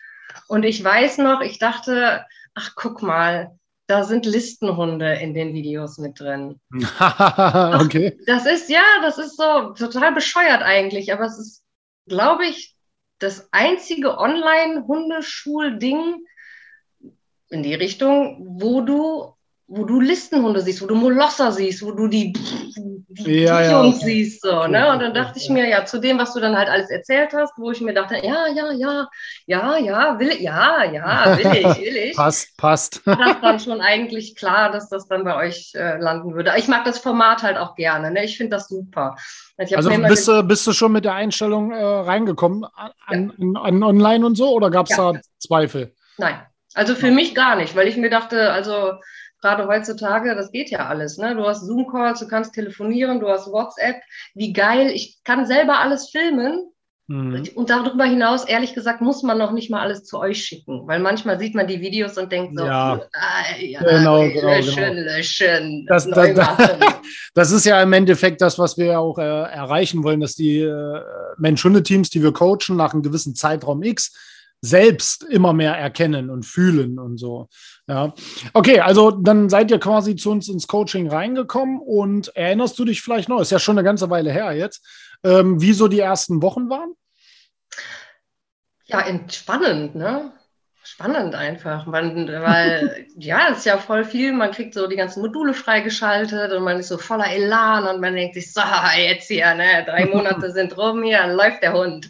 Und 0.47 0.65
ich 0.65 0.83
weiß 0.83 1.19
noch, 1.19 1.41
ich 1.41 1.59
dachte, 1.59 2.25
ach, 2.55 2.73
guck 2.77 3.03
mal, 3.03 3.59
da 3.87 4.05
sind 4.05 4.27
Listenhunde 4.27 5.15
in 5.15 5.33
den 5.35 5.55
Videos 5.55 5.99
mit 5.99 6.21
drin. 6.21 6.61
okay. 6.71 8.19
Ach, 8.21 8.25
das 8.27 8.47
ist, 8.47 8.69
ja, 8.69 8.83
das 9.03 9.19
ist 9.19 9.37
so 9.37 9.73
total 9.73 10.13
bescheuert 10.13 10.63
eigentlich, 10.63 11.13
aber 11.13 11.25
es 11.25 11.39
ist, 11.39 11.65
glaube 12.07 12.45
ich, 12.47 12.78
das 13.19 13.49
einzige 13.53 14.19
Online-Hundeschul-Ding 14.19 16.27
in 17.51 17.63
die 17.63 17.75
Richtung, 17.75 18.61
wo 18.61 18.83
du, 18.83 19.33
wo 19.71 19.85
du 19.85 20.01
Listenhunde 20.01 20.63
siehst, 20.63 20.81
wo 20.81 20.87
du 20.87 20.95
Molosser 20.95 21.53
siehst, 21.53 21.83
wo 21.83 21.93
du 21.93 22.09
die, 22.09 22.33
die, 22.33 23.41
ja, 23.43 23.61
ja. 23.61 23.93
siehst. 23.93 24.41
So, 24.41 24.67
ne? 24.67 24.91
Und 24.91 25.01
dann 25.01 25.13
dachte 25.13 25.39
ich 25.39 25.51
mir, 25.51 25.69
ja, 25.69 25.85
zu 25.85 26.01
dem, 26.01 26.19
was 26.19 26.33
du 26.33 26.41
dann 26.41 26.57
halt 26.57 26.71
alles 26.71 26.89
erzählt 26.89 27.35
hast, 27.35 27.53
wo 27.59 27.71
ich 27.71 27.83
mir 27.83 27.93
dachte, 27.93 28.17
ja, 28.17 28.47
ja, 28.47 28.73
ja, 28.73 29.09
ja, 29.45 29.77
ja, 29.77 30.19
will 30.19 30.29
ich, 30.29 30.41
ja, 30.41 30.85
ja, 30.85 31.37
will 31.37 31.53
ich, 31.53 31.65
will 31.85 31.97
ich. 31.97 32.17
passt, 32.17 32.57
passt. 32.57 33.07
War 33.07 33.17
das 33.17 33.41
dann 33.43 33.61
schon 33.61 33.83
eigentlich 33.83 34.37
klar, 34.37 34.73
dass 34.73 34.89
das 34.89 35.07
dann 35.07 35.23
bei 35.23 35.37
euch 35.37 35.73
äh, 35.75 35.99
landen 35.99 36.35
würde. 36.35 36.55
Ich 36.57 36.69
mag 36.69 36.87
das 36.87 36.99
Format 36.99 37.43
halt 37.43 37.59
auch 37.59 37.75
gerne, 37.75 38.11
ne? 38.11 38.25
Ich 38.25 38.39
finde 38.39 38.57
das 38.57 38.69
super. 38.69 39.17
Also 39.59 39.91
bist 39.91 40.29
du, 40.29 40.43
bist 40.45 40.67
du 40.67 40.73
schon 40.73 40.93
mit 40.93 41.05
der 41.05 41.15
Einstellung 41.15 41.73
äh, 41.73 41.83
reingekommen 41.83 42.65
an, 42.65 42.93
ja. 43.11 43.17
an, 43.17 43.57
an, 43.57 43.83
online 43.83 44.25
und 44.25 44.37
so 44.37 44.51
oder 44.51 44.71
gab 44.71 44.87
es 44.89 44.97
ja. 44.97 45.13
da 45.13 45.21
Zweifel? 45.39 45.93
Nein, 46.17 46.41
Also 46.73 46.95
für 46.95 47.11
mich 47.11 47.35
gar 47.35 47.57
nicht, 47.57 47.77
weil 47.77 47.87
ich 47.87 47.99
mir 47.99 48.09
dachte, 48.09 48.51
also 48.51 48.93
gerade 49.41 49.67
heutzutage, 49.67 50.35
das 50.35 50.53
geht 50.53 50.71
ja 50.71 50.87
alles. 50.87 51.19
Ne? 51.19 51.35
Du 51.35 51.45
hast 51.45 51.65
Zoom-Calls, 51.67 52.21
du 52.21 52.29
kannst 52.29 52.55
telefonieren, 52.55 53.21
du 53.21 53.29
hast 53.29 53.51
WhatsApp. 53.51 53.97
Wie 54.35 54.53
geil. 54.53 54.91
Ich 54.95 55.21
kann 55.25 55.47
selber 55.47 55.79
alles 55.79 56.11
filmen. 56.11 56.71
Mhm. 57.11 57.49
Und 57.55 57.71
darüber 57.71 58.05
hinaus, 58.05 58.45
ehrlich 58.45 58.75
gesagt, 58.75 59.01
muss 59.01 59.23
man 59.23 59.39
noch 59.39 59.53
nicht 59.53 59.71
mal 59.71 59.81
alles 59.81 60.05
zu 60.05 60.19
euch 60.19 60.45
schicken, 60.45 60.87
weil 60.87 61.01
manchmal 61.01 61.39
sieht 61.39 61.55
man 61.55 61.67
die 61.67 61.81
Videos 61.81 62.19
und 62.19 62.31
denkt 62.31 62.59
so, 62.59 62.67
ja, 62.67 63.01
ah, 63.15 63.59
ja 63.59 63.81
genau, 63.81 64.29
genau, 64.29 64.43
löschen, 64.43 64.77
genau. 64.77 65.03
löschen. 65.17 65.87
Das, 65.89 66.07
das, 66.07 66.37
das, 67.35 67.51
ist 67.51 67.65
ja 67.65 67.81
im 67.81 67.95
Endeffekt 67.95 68.43
das, 68.43 68.59
was 68.59 68.77
wir 68.77 69.01
auch 69.01 69.17
äh, 69.17 69.23
erreichen 69.23 70.05
wollen, 70.05 70.21
dass 70.21 70.35
die 70.35 70.59
äh, 70.59 71.01
Mensch-Hunde-Teams, 71.39 72.11
die 72.11 72.23
wir 72.23 72.33
coachen, 72.33 72.77
nach 72.77 72.93
einem 72.93 73.03
gewissen 73.03 73.35
Zeitraum 73.35 73.83
X 73.83 74.13
selbst 74.61 75.25
immer 75.25 75.53
mehr 75.53 75.77
erkennen 75.77 76.31
und 76.31 76.45
fühlen 76.45 76.99
und 76.99 77.17
so. 77.19 77.49
Ja. 77.87 78.13
Okay, 78.53 78.81
also 78.81 79.11
dann 79.11 79.49
seid 79.49 79.71
ihr 79.71 79.79
quasi 79.79 80.17
zu 80.17 80.31
uns 80.31 80.49
ins 80.49 80.67
Coaching 80.67 81.09
reingekommen 81.09 81.79
und 81.79 82.29
erinnerst 82.37 82.79
du 82.79 82.85
dich 82.85 83.01
vielleicht 83.01 83.29
noch, 83.29 83.41
ist 83.41 83.53
ja 83.53 83.59
schon 83.59 83.79
eine 83.79 83.85
ganze 83.85 84.11
Weile 84.11 84.33
her 84.33 84.53
jetzt, 84.53 84.87
ähm, 85.25 85.61
wie 85.61 85.73
so 85.73 85.89
die 85.89 86.01
ersten 86.01 86.43
Wochen 86.43 86.69
waren? 86.69 86.95
Ja, 88.85 89.01
entspannend, 89.01 89.95
ne? 89.95 90.33
Spannend 90.91 91.35
einfach, 91.35 91.85
man, 91.85 92.27
weil 92.27 93.07
ja, 93.15 93.49
es 93.51 93.59
ist 93.59 93.67
ja 93.67 93.77
voll 93.77 94.05
viel, 94.05 94.33
man 94.33 94.53
kriegt 94.53 94.73
so 94.73 94.87
die 94.87 94.97
ganzen 94.97 95.21
Module 95.21 95.53
freigeschaltet 95.53 96.51
und 96.51 96.65
man 96.65 96.79
ist 96.79 96.89
so 96.89 96.97
voller 96.97 97.31
Elan 97.31 97.87
und 97.87 98.01
man 98.01 98.15
denkt 98.15 98.35
sich, 98.35 98.55
so, 98.55 98.63
jetzt 98.97 99.29
hier, 99.29 99.55
ne, 99.55 99.85
drei 99.85 100.07
Monate 100.13 100.51
sind 100.51 100.79
rum, 100.79 101.03
hier 101.03 101.27
läuft 101.27 101.63
der 101.63 101.75
Hund. 101.75 102.09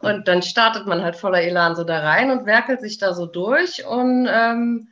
Und 0.00 0.28
dann 0.28 0.42
startet 0.42 0.86
man 0.86 1.02
halt 1.02 1.16
voller 1.16 1.40
Elan 1.40 1.74
so 1.74 1.82
da 1.82 2.00
rein 2.00 2.30
und 2.30 2.44
werkelt 2.44 2.82
sich 2.82 2.98
da 2.98 3.14
so 3.14 3.24
durch 3.24 3.86
und 3.86 4.28
ähm, 4.30 4.88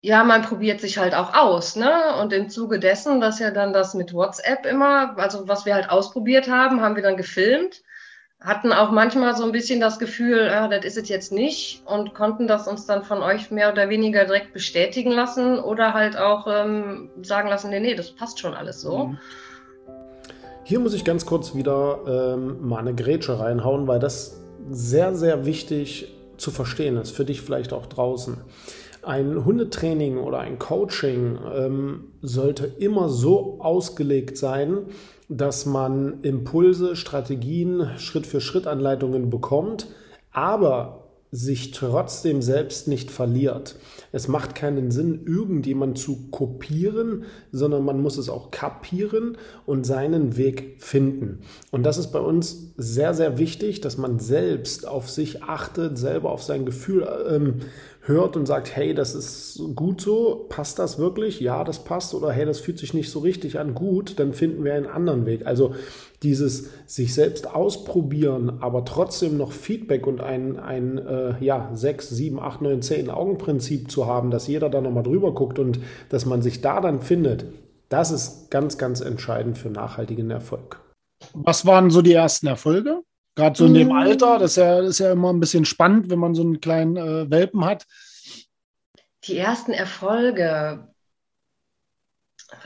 ja, 0.00 0.22
man 0.22 0.42
probiert 0.42 0.80
sich 0.80 0.98
halt 0.98 1.16
auch 1.16 1.34
aus, 1.34 1.74
ne? 1.74 2.14
Und 2.22 2.32
im 2.32 2.48
Zuge 2.48 2.78
dessen, 2.78 3.20
dass 3.20 3.40
ja 3.40 3.50
dann 3.50 3.72
das 3.72 3.94
mit 3.94 4.14
WhatsApp 4.14 4.66
immer, 4.66 5.18
also 5.18 5.48
was 5.48 5.66
wir 5.66 5.74
halt 5.74 5.90
ausprobiert 5.90 6.48
haben, 6.48 6.80
haben 6.80 6.94
wir 6.94 7.02
dann 7.02 7.16
gefilmt, 7.16 7.82
hatten 8.40 8.72
auch 8.72 8.90
manchmal 8.90 9.36
so 9.36 9.44
ein 9.44 9.52
bisschen 9.52 9.80
das 9.80 9.98
Gefühl, 9.98 10.48
ah, 10.48 10.66
das 10.66 10.84
ist 10.84 10.96
es 10.96 11.08
jetzt 11.08 11.30
nicht 11.30 11.82
und 11.84 12.14
konnten 12.14 12.46
das 12.46 12.66
uns 12.66 12.86
dann 12.86 13.04
von 13.04 13.22
euch 13.22 13.50
mehr 13.50 13.70
oder 13.70 13.90
weniger 13.90 14.24
direkt 14.24 14.54
bestätigen 14.54 15.12
lassen 15.12 15.58
oder 15.58 15.92
halt 15.92 16.16
auch 16.16 16.46
ähm, 16.48 17.10
sagen 17.22 17.48
lassen, 17.48 17.68
nee, 17.70 17.80
nee, 17.80 17.94
das 17.94 18.12
passt 18.12 18.38
schon 18.40 18.54
alles 18.54 18.80
so. 18.80 19.08
Mhm. 19.08 19.18
Hier 20.64 20.80
muss 20.80 20.94
ich 20.94 21.04
ganz 21.04 21.26
kurz 21.26 21.54
wieder 21.54 22.34
ähm, 22.34 22.66
mal 22.66 22.78
eine 22.78 22.94
Grätsche 22.94 23.38
reinhauen, 23.38 23.86
weil 23.86 23.98
das 23.98 24.40
sehr, 24.70 25.14
sehr 25.14 25.44
wichtig 25.44 26.14
zu 26.36 26.50
verstehen 26.50 26.96
ist, 26.96 27.10
für 27.10 27.24
dich 27.24 27.42
vielleicht 27.42 27.72
auch 27.72 27.86
draußen. 27.86 28.38
Ein 29.02 29.44
Hundetraining 29.44 30.18
oder 30.18 30.40
ein 30.40 30.58
Coaching 30.58 31.38
ähm, 31.54 32.12
sollte 32.22 32.66
immer 32.66 33.08
so 33.08 33.58
ausgelegt 33.60 34.38
sein, 34.38 34.86
dass 35.30 35.64
man 35.64 36.22
Impulse, 36.22 36.96
Strategien, 36.96 37.88
Schritt 37.98 38.26
für 38.26 38.40
Schritt 38.40 38.66
Anleitungen 38.66 39.30
bekommt, 39.30 39.86
aber 40.32 41.00
sich 41.32 41.70
trotzdem 41.70 42.42
selbst 42.42 42.88
nicht 42.88 43.10
verliert. 43.10 43.76
Es 44.10 44.26
macht 44.26 44.56
keinen 44.56 44.90
Sinn, 44.90 45.26
irgendjemand 45.26 45.96
zu 45.96 46.28
kopieren, 46.32 47.24
sondern 47.52 47.84
man 47.84 48.02
muss 48.02 48.16
es 48.16 48.28
auch 48.28 48.50
kapieren 48.50 49.38
und 49.64 49.86
seinen 49.86 50.36
Weg 50.36 50.78
finden. 50.78 51.42
Und 51.70 51.84
das 51.84 51.98
ist 51.98 52.08
bei 52.08 52.18
uns 52.18 52.72
sehr, 52.76 53.14
sehr 53.14 53.38
wichtig, 53.38 53.80
dass 53.80 53.96
man 53.96 54.18
selbst 54.18 54.88
auf 54.88 55.08
sich 55.08 55.44
achtet, 55.44 55.96
selber 55.98 56.32
auf 56.32 56.42
sein 56.42 56.66
Gefühl 56.66 57.06
ähm, 57.28 57.60
hört 58.10 58.36
und 58.36 58.44
sagt, 58.44 58.76
hey, 58.76 58.94
das 58.94 59.14
ist 59.14 59.62
gut 59.74 60.02
so, 60.02 60.44
passt 60.50 60.78
das 60.78 60.98
wirklich? 60.98 61.40
Ja, 61.40 61.64
das 61.64 61.84
passt 61.84 62.12
oder 62.12 62.30
hey, 62.30 62.44
das 62.44 62.60
fühlt 62.60 62.78
sich 62.78 62.92
nicht 62.92 63.10
so 63.10 63.20
richtig 63.20 63.58
an, 63.58 63.74
gut, 63.74 64.18
dann 64.18 64.34
finden 64.34 64.62
wir 64.64 64.74
einen 64.74 64.86
anderen 64.86 65.24
Weg. 65.24 65.46
Also 65.46 65.74
dieses 66.22 66.68
sich 66.86 67.14
selbst 67.14 67.48
ausprobieren, 67.48 68.58
aber 68.60 68.84
trotzdem 68.84 69.38
noch 69.38 69.52
Feedback 69.52 70.06
und 70.06 70.20
ein, 70.20 70.58
ein 70.58 70.98
äh, 70.98 71.42
ja, 71.42 71.70
6, 71.72 72.10
7, 72.10 72.38
8, 72.38 72.60
9, 72.62 72.82
10 72.82 73.10
Augenprinzip 73.10 73.90
zu 73.90 74.06
haben, 74.06 74.30
dass 74.30 74.46
jeder 74.46 74.68
da 74.68 74.82
nochmal 74.82 75.02
drüber 75.02 75.32
guckt 75.32 75.58
und 75.58 75.80
dass 76.10 76.26
man 76.26 76.42
sich 76.42 76.60
da 76.60 76.80
dann 76.80 77.00
findet, 77.00 77.46
das 77.88 78.10
ist 78.10 78.50
ganz, 78.50 78.76
ganz 78.76 79.00
entscheidend 79.00 79.56
für 79.56 79.70
nachhaltigen 79.70 80.30
Erfolg. 80.30 80.80
Was 81.32 81.66
waren 81.66 81.90
so 81.90 82.02
die 82.02 82.12
ersten 82.12 82.46
Erfolge? 82.46 83.02
Gerade 83.36 83.56
so 83.56 83.66
in 83.66 83.74
dem 83.74 83.88
mhm. 83.88 83.94
Alter, 83.94 84.38
das 84.38 84.52
ist, 84.52 84.56
ja, 84.56 84.80
das 84.80 84.90
ist 84.90 84.98
ja 84.98 85.12
immer 85.12 85.32
ein 85.32 85.40
bisschen 85.40 85.64
spannend, 85.64 86.10
wenn 86.10 86.18
man 86.18 86.34
so 86.34 86.42
einen 86.42 86.60
kleinen 86.60 86.96
äh, 86.96 87.30
Welpen 87.30 87.64
hat. 87.64 87.86
Die 89.24 89.38
ersten 89.38 89.72
Erfolge. 89.72 90.88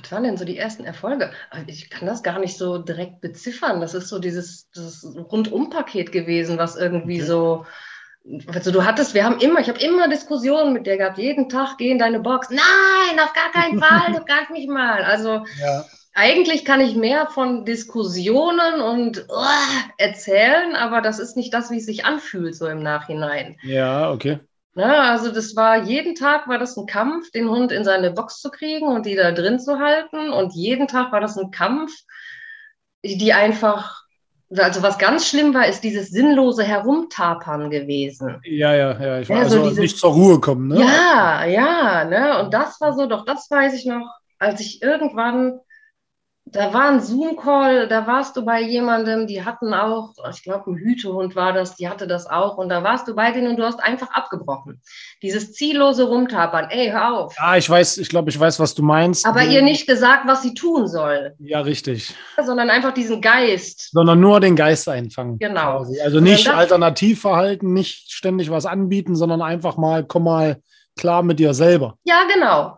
Was 0.00 0.10
waren 0.10 0.22
denn 0.22 0.38
so 0.38 0.46
die 0.46 0.56
ersten 0.56 0.84
Erfolge? 0.84 1.30
Ich 1.66 1.90
kann 1.90 2.06
das 2.06 2.22
gar 2.22 2.38
nicht 2.38 2.56
so 2.56 2.78
direkt 2.78 3.20
beziffern. 3.20 3.82
Das 3.82 3.92
ist 3.92 4.08
so 4.08 4.18
dieses 4.18 4.70
Rundum-Paket 5.04 6.10
gewesen, 6.10 6.56
was 6.56 6.76
irgendwie 6.76 7.20
okay. 7.20 7.26
so. 7.26 7.66
Also 8.46 8.70
du 8.70 8.82
hattest, 8.86 9.12
wir 9.12 9.24
haben 9.24 9.40
immer, 9.40 9.60
ich 9.60 9.68
habe 9.68 9.80
immer 9.80 10.08
Diskussionen 10.08 10.72
mit 10.72 10.86
dir 10.86 10.96
gehabt, 10.96 11.18
jeden 11.18 11.50
Tag 11.50 11.76
geh 11.76 11.90
in 11.90 11.98
deine 11.98 12.20
Box. 12.20 12.48
Nein, 12.48 13.20
auf 13.20 13.34
gar 13.34 13.52
keinen 13.52 13.78
Fall, 13.78 14.14
du 14.14 14.24
kannst 14.24 14.50
mich 14.50 14.66
mal. 14.66 15.02
Also 15.02 15.44
ja 15.60 15.84
eigentlich 16.14 16.64
kann 16.64 16.80
ich 16.80 16.94
mehr 16.94 17.26
von 17.26 17.64
Diskussionen 17.64 18.80
und 18.80 19.26
uh, 19.28 19.94
erzählen, 19.98 20.76
aber 20.76 21.00
das 21.00 21.18
ist 21.18 21.36
nicht 21.36 21.52
das, 21.52 21.70
wie 21.70 21.78
es 21.78 21.86
sich 21.86 22.04
anfühlt, 22.04 22.54
so 22.54 22.68
im 22.68 22.82
Nachhinein. 22.82 23.56
Ja, 23.62 24.10
okay. 24.12 24.38
Na, 24.76 25.10
also 25.10 25.32
das 25.32 25.54
war 25.54 25.82
jeden 25.82 26.14
Tag 26.14 26.48
war 26.48 26.58
das 26.58 26.76
ein 26.76 26.86
Kampf, 26.86 27.30
den 27.30 27.48
Hund 27.48 27.70
in 27.72 27.84
seine 27.84 28.12
Box 28.12 28.40
zu 28.40 28.50
kriegen 28.50 28.88
und 28.88 29.06
die 29.06 29.14
da 29.14 29.32
drin 29.32 29.58
zu 29.60 29.78
halten. 29.78 30.30
Und 30.30 30.52
jeden 30.54 30.88
Tag 30.88 31.12
war 31.12 31.20
das 31.20 31.36
ein 31.36 31.50
Kampf, 31.50 31.92
die 33.04 33.32
einfach, 33.32 34.02
also 34.56 34.82
was 34.82 34.98
ganz 34.98 35.28
schlimm 35.28 35.54
war, 35.54 35.66
ist 35.66 35.82
dieses 35.82 36.10
sinnlose 36.10 36.64
Herumtapern 36.64 37.70
gewesen. 37.70 38.40
Ja, 38.44 38.74
ja, 38.74 39.00
ja. 39.00 39.20
Ich 39.20 39.28
war 39.28 39.36
ja, 39.36 39.42
also 39.42 39.62
dieses, 39.62 39.78
nicht 39.78 39.98
zur 39.98 40.12
Ruhe 40.12 40.40
kommen, 40.40 40.68
ne? 40.68 40.80
Ja, 40.80 41.44
ja, 41.44 42.04
ne? 42.04 42.40
Und 42.40 42.52
das 42.52 42.80
war 42.80 42.94
so, 42.94 43.06
doch 43.06 43.24
das 43.24 43.48
weiß 43.50 43.74
ich 43.74 43.86
noch, 43.86 44.08
als 44.38 44.60
ich 44.60 44.82
irgendwann 44.82 45.60
da 46.46 46.74
war 46.74 46.90
ein 46.90 47.00
Zoom-Call, 47.00 47.88
da 47.88 48.06
warst 48.06 48.36
du 48.36 48.44
bei 48.44 48.60
jemandem, 48.60 49.26
die 49.26 49.44
hatten 49.44 49.72
auch, 49.72 50.12
ich 50.30 50.42
glaube, 50.42 50.70
ein 50.70 50.76
Hütehund 50.76 51.34
war 51.34 51.54
das, 51.54 51.76
die 51.76 51.88
hatte 51.88 52.06
das 52.06 52.26
auch. 52.26 52.58
Und 52.58 52.68
da 52.68 52.84
warst 52.84 53.08
du 53.08 53.14
bei 53.14 53.32
denen 53.32 53.48
und 53.48 53.56
du 53.56 53.64
hast 53.64 53.82
einfach 53.82 54.10
abgebrochen. 54.10 54.80
Dieses 55.22 55.54
ziellose 55.54 56.04
Rumtapern, 56.04 56.68
ey, 56.70 56.90
hör 56.90 57.14
auf. 57.14 57.34
Ja, 57.38 57.56
ich 57.56 57.68
weiß, 57.68 57.96
ich 57.98 58.10
glaube, 58.10 58.28
ich 58.28 58.38
weiß, 58.38 58.60
was 58.60 58.74
du 58.74 58.82
meinst. 58.82 59.26
Aber 59.26 59.42
ihr 59.42 59.62
nicht 59.62 59.86
gesagt, 59.86 60.26
was 60.26 60.42
sie 60.42 60.52
tun 60.52 60.86
soll. 60.86 61.34
Ja, 61.38 61.60
richtig. 61.60 62.14
Sondern 62.44 62.68
einfach 62.68 62.92
diesen 62.92 63.22
Geist. 63.22 63.90
Sondern 63.92 64.20
nur 64.20 64.38
den 64.38 64.54
Geist 64.54 64.86
einfangen. 64.88 65.38
Genau. 65.38 65.78
Quasi. 65.78 66.00
Also 66.02 66.20
nicht 66.20 66.48
Alternativverhalten, 66.48 67.72
nicht 67.72 68.12
ständig 68.12 68.50
was 68.50 68.66
anbieten, 68.66 69.16
sondern 69.16 69.40
einfach 69.40 69.78
mal, 69.78 70.04
komm 70.04 70.24
mal 70.24 70.60
klar 70.96 71.22
mit 71.22 71.38
dir 71.38 71.54
selber. 71.54 71.98
Ja, 72.04 72.24
genau. 72.32 72.76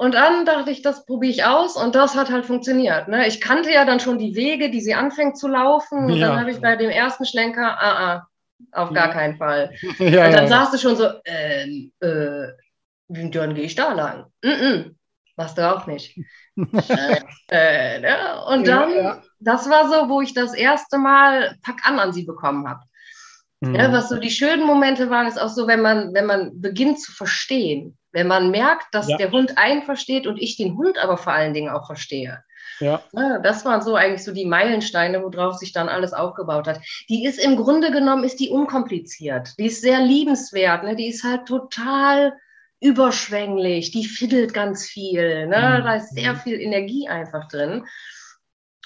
Und 0.00 0.14
dann 0.14 0.46
dachte 0.46 0.70
ich, 0.70 0.80
das 0.80 1.04
probiere 1.04 1.30
ich 1.30 1.44
aus 1.44 1.76
und 1.76 1.94
das 1.94 2.14
hat 2.14 2.30
halt 2.30 2.46
funktioniert. 2.46 3.08
Ne? 3.08 3.28
Ich 3.28 3.38
kannte 3.38 3.70
ja 3.70 3.84
dann 3.84 4.00
schon 4.00 4.18
die 4.18 4.34
Wege, 4.34 4.70
die 4.70 4.80
sie 4.80 4.94
anfängt 4.94 5.36
zu 5.36 5.46
laufen. 5.46 6.06
Und 6.06 6.14
ja. 6.14 6.28
dann 6.28 6.40
habe 6.40 6.50
ich 6.50 6.58
bei 6.58 6.74
dem 6.74 6.88
ersten 6.88 7.26
Schlenker, 7.26 7.78
ah, 7.78 8.14
ah, 8.14 8.26
auf 8.72 8.94
gar 8.94 9.10
keinen 9.10 9.36
Fall. 9.36 9.74
Ja, 9.98 10.24
und 10.24 10.32
dann 10.32 10.44
ja. 10.44 10.46
saß 10.46 10.70
du 10.70 10.78
schon 10.78 10.96
so, 10.96 11.06
ähm, 11.26 11.92
äh, 12.00 12.46
dann 13.08 13.54
gehe 13.54 13.64
ich 13.64 13.74
da 13.74 13.92
lang. 13.92 14.24
Mm 14.42 14.48
-mm, 14.48 14.94
machst 15.36 15.58
du 15.58 15.70
auch 15.70 15.86
nicht. 15.86 16.18
äh, 17.50 18.00
ne? 18.00 18.42
Und 18.48 18.66
dann, 18.66 19.22
das 19.38 19.68
war 19.68 19.86
so, 19.90 20.08
wo 20.08 20.22
ich 20.22 20.32
das 20.32 20.54
erste 20.54 20.96
Mal 20.96 21.58
Pack 21.62 21.86
an 21.86 21.98
an 21.98 22.14
sie 22.14 22.24
bekommen 22.24 22.66
habe. 22.66 22.80
Mhm. 23.60 23.74
Ja, 23.74 23.92
was 23.92 24.08
so 24.08 24.16
die 24.16 24.30
schönen 24.30 24.64
Momente 24.64 25.10
waren, 25.10 25.26
ist 25.26 25.38
auch 25.38 25.50
so, 25.50 25.66
wenn 25.66 25.82
man, 25.82 26.14
wenn 26.14 26.24
man 26.24 26.58
beginnt 26.58 27.02
zu 27.02 27.12
verstehen. 27.12 27.98
Wenn 28.12 28.26
man 28.26 28.50
merkt, 28.50 28.94
dass 28.94 29.08
ja. 29.08 29.16
der 29.16 29.30
Hund 29.30 29.56
einen 29.56 29.82
versteht 29.82 30.26
und 30.26 30.38
ich 30.38 30.56
den 30.56 30.76
Hund 30.76 30.98
aber 30.98 31.16
vor 31.16 31.32
allen 31.32 31.54
Dingen 31.54 31.70
auch 31.70 31.86
verstehe. 31.86 32.42
Ja. 32.80 33.02
ja. 33.12 33.38
Das 33.38 33.64
waren 33.64 33.82
so 33.82 33.94
eigentlich 33.94 34.24
so 34.24 34.32
die 34.32 34.46
Meilensteine, 34.46 35.22
worauf 35.22 35.56
sich 35.56 35.72
dann 35.72 35.88
alles 35.88 36.12
aufgebaut 36.12 36.66
hat. 36.66 36.80
Die 37.08 37.24
ist 37.24 37.38
im 37.38 37.56
Grunde 37.56 37.90
genommen, 37.90 38.24
ist 38.24 38.40
die 38.40 38.50
unkompliziert. 38.50 39.54
Die 39.58 39.66
ist 39.66 39.82
sehr 39.82 40.00
liebenswert. 40.00 40.82
Ne? 40.84 40.96
Die 40.96 41.08
ist 41.08 41.24
halt 41.24 41.46
total 41.46 42.32
überschwänglich. 42.80 43.90
Die 43.90 44.04
fiddelt 44.04 44.54
ganz 44.54 44.86
viel. 44.86 45.46
Ne? 45.46 45.78
Mhm. 45.78 45.84
Da 45.84 45.94
ist 45.94 46.14
sehr 46.14 46.34
viel 46.36 46.60
Energie 46.60 47.08
einfach 47.08 47.48
drin. 47.48 47.84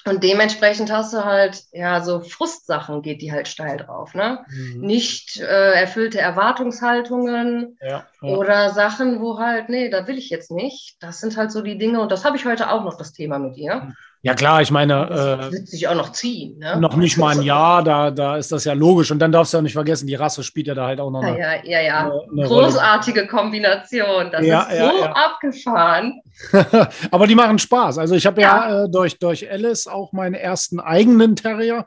Und 0.07 0.23
dementsprechend 0.23 0.93
hast 0.93 1.15
du 1.15 1.25
halt, 1.25 1.63
ja, 1.73 2.03
so 2.03 2.21
Frustsachen 2.21 3.01
geht 3.01 3.23
die 3.23 3.33
halt 3.33 3.49
steil 3.49 3.79
drauf, 3.79 4.15
ne? 4.15 4.45
Mhm. 4.49 4.81
Nicht 4.81 5.41
äh, 5.41 5.73
erfüllte 5.73 6.21
Erwartungshaltungen 6.21 7.79
ja, 7.81 8.07
ja. 8.21 8.29
oder 8.37 8.71
Sachen, 8.71 9.21
wo 9.21 9.39
halt, 9.39 9.71
nee, 9.71 9.89
da 9.89 10.07
will 10.07 10.19
ich 10.19 10.29
jetzt 10.29 10.51
nicht. 10.51 10.97
Das 11.01 11.21
sind 11.21 11.39
halt 11.39 11.53
so 11.53 11.63
die 11.63 11.79
Dinge 11.79 12.01
und 12.01 12.13
das 12.13 12.25
habe 12.25 12.37
ich 12.37 12.45
heute 12.45 12.71
auch 12.71 12.85
noch 12.85 12.99
das 12.99 13.13
Thema 13.13 13.39
mit 13.39 13.57
ihr. 13.57 13.95
Ja 14.25 14.33
klar, 14.33 14.63
ich 14.63 14.71
meine. 14.71 15.07
Das 15.07 15.53
wird 15.53 15.69
sich 15.69 15.87
auch 15.87 15.95
noch 15.95 16.13
ziehen. 16.13 16.59
Ne? 16.59 16.81
Noch 16.81 16.97
nicht 16.97 17.19
mal 17.19 17.37
ein 17.37 17.43
Jahr, 17.43 17.85
da, 17.85 18.11
da 18.11 18.39
ist 18.39 18.51
das 18.53 18.65
ja 18.65 18.73
logisch. 18.73 19.11
Und 19.11 19.19
dann 19.19 19.33
darfst 19.33 19.53
du 19.53 19.59
auch 19.59 19.63
nicht 19.63 19.75
vergessen, 19.75 20.07
die 20.07 20.15
Rasse 20.15 20.43
spielt 20.43 20.67
ja 20.67 20.75
da 20.75 20.87
halt 20.87 20.99
auch 20.99 21.11
noch 21.11 21.23
eine, 21.23 21.39
ja, 21.39 21.63
ja, 21.63 21.81
ja. 21.83 22.01
Eine, 22.05 22.23
eine 22.33 22.49
Großartige 22.49 23.21
Rolle. 23.21 23.31
Kombination. 23.31 24.31
Das 24.33 24.47
ja, 24.47 24.63
ist 24.63 24.79
so 24.79 24.99
ja, 25.05 25.13
abgefahren. 25.13 26.23
Aber 27.11 27.27
die 27.27 27.35
machen 27.35 27.59
Spaß. 27.59 27.99
Also 27.99 28.15
ich 28.15 28.25
habe 28.25 28.41
ja, 28.41 28.85
äh, 28.85 28.89
durch, 28.89 29.19
durch 29.19 29.51
Alice 29.51 29.87
auch 29.87 30.13
meinen 30.13 30.35
ersten 30.35 30.81
eigenen 30.81 31.37
Terrier. 31.37 31.85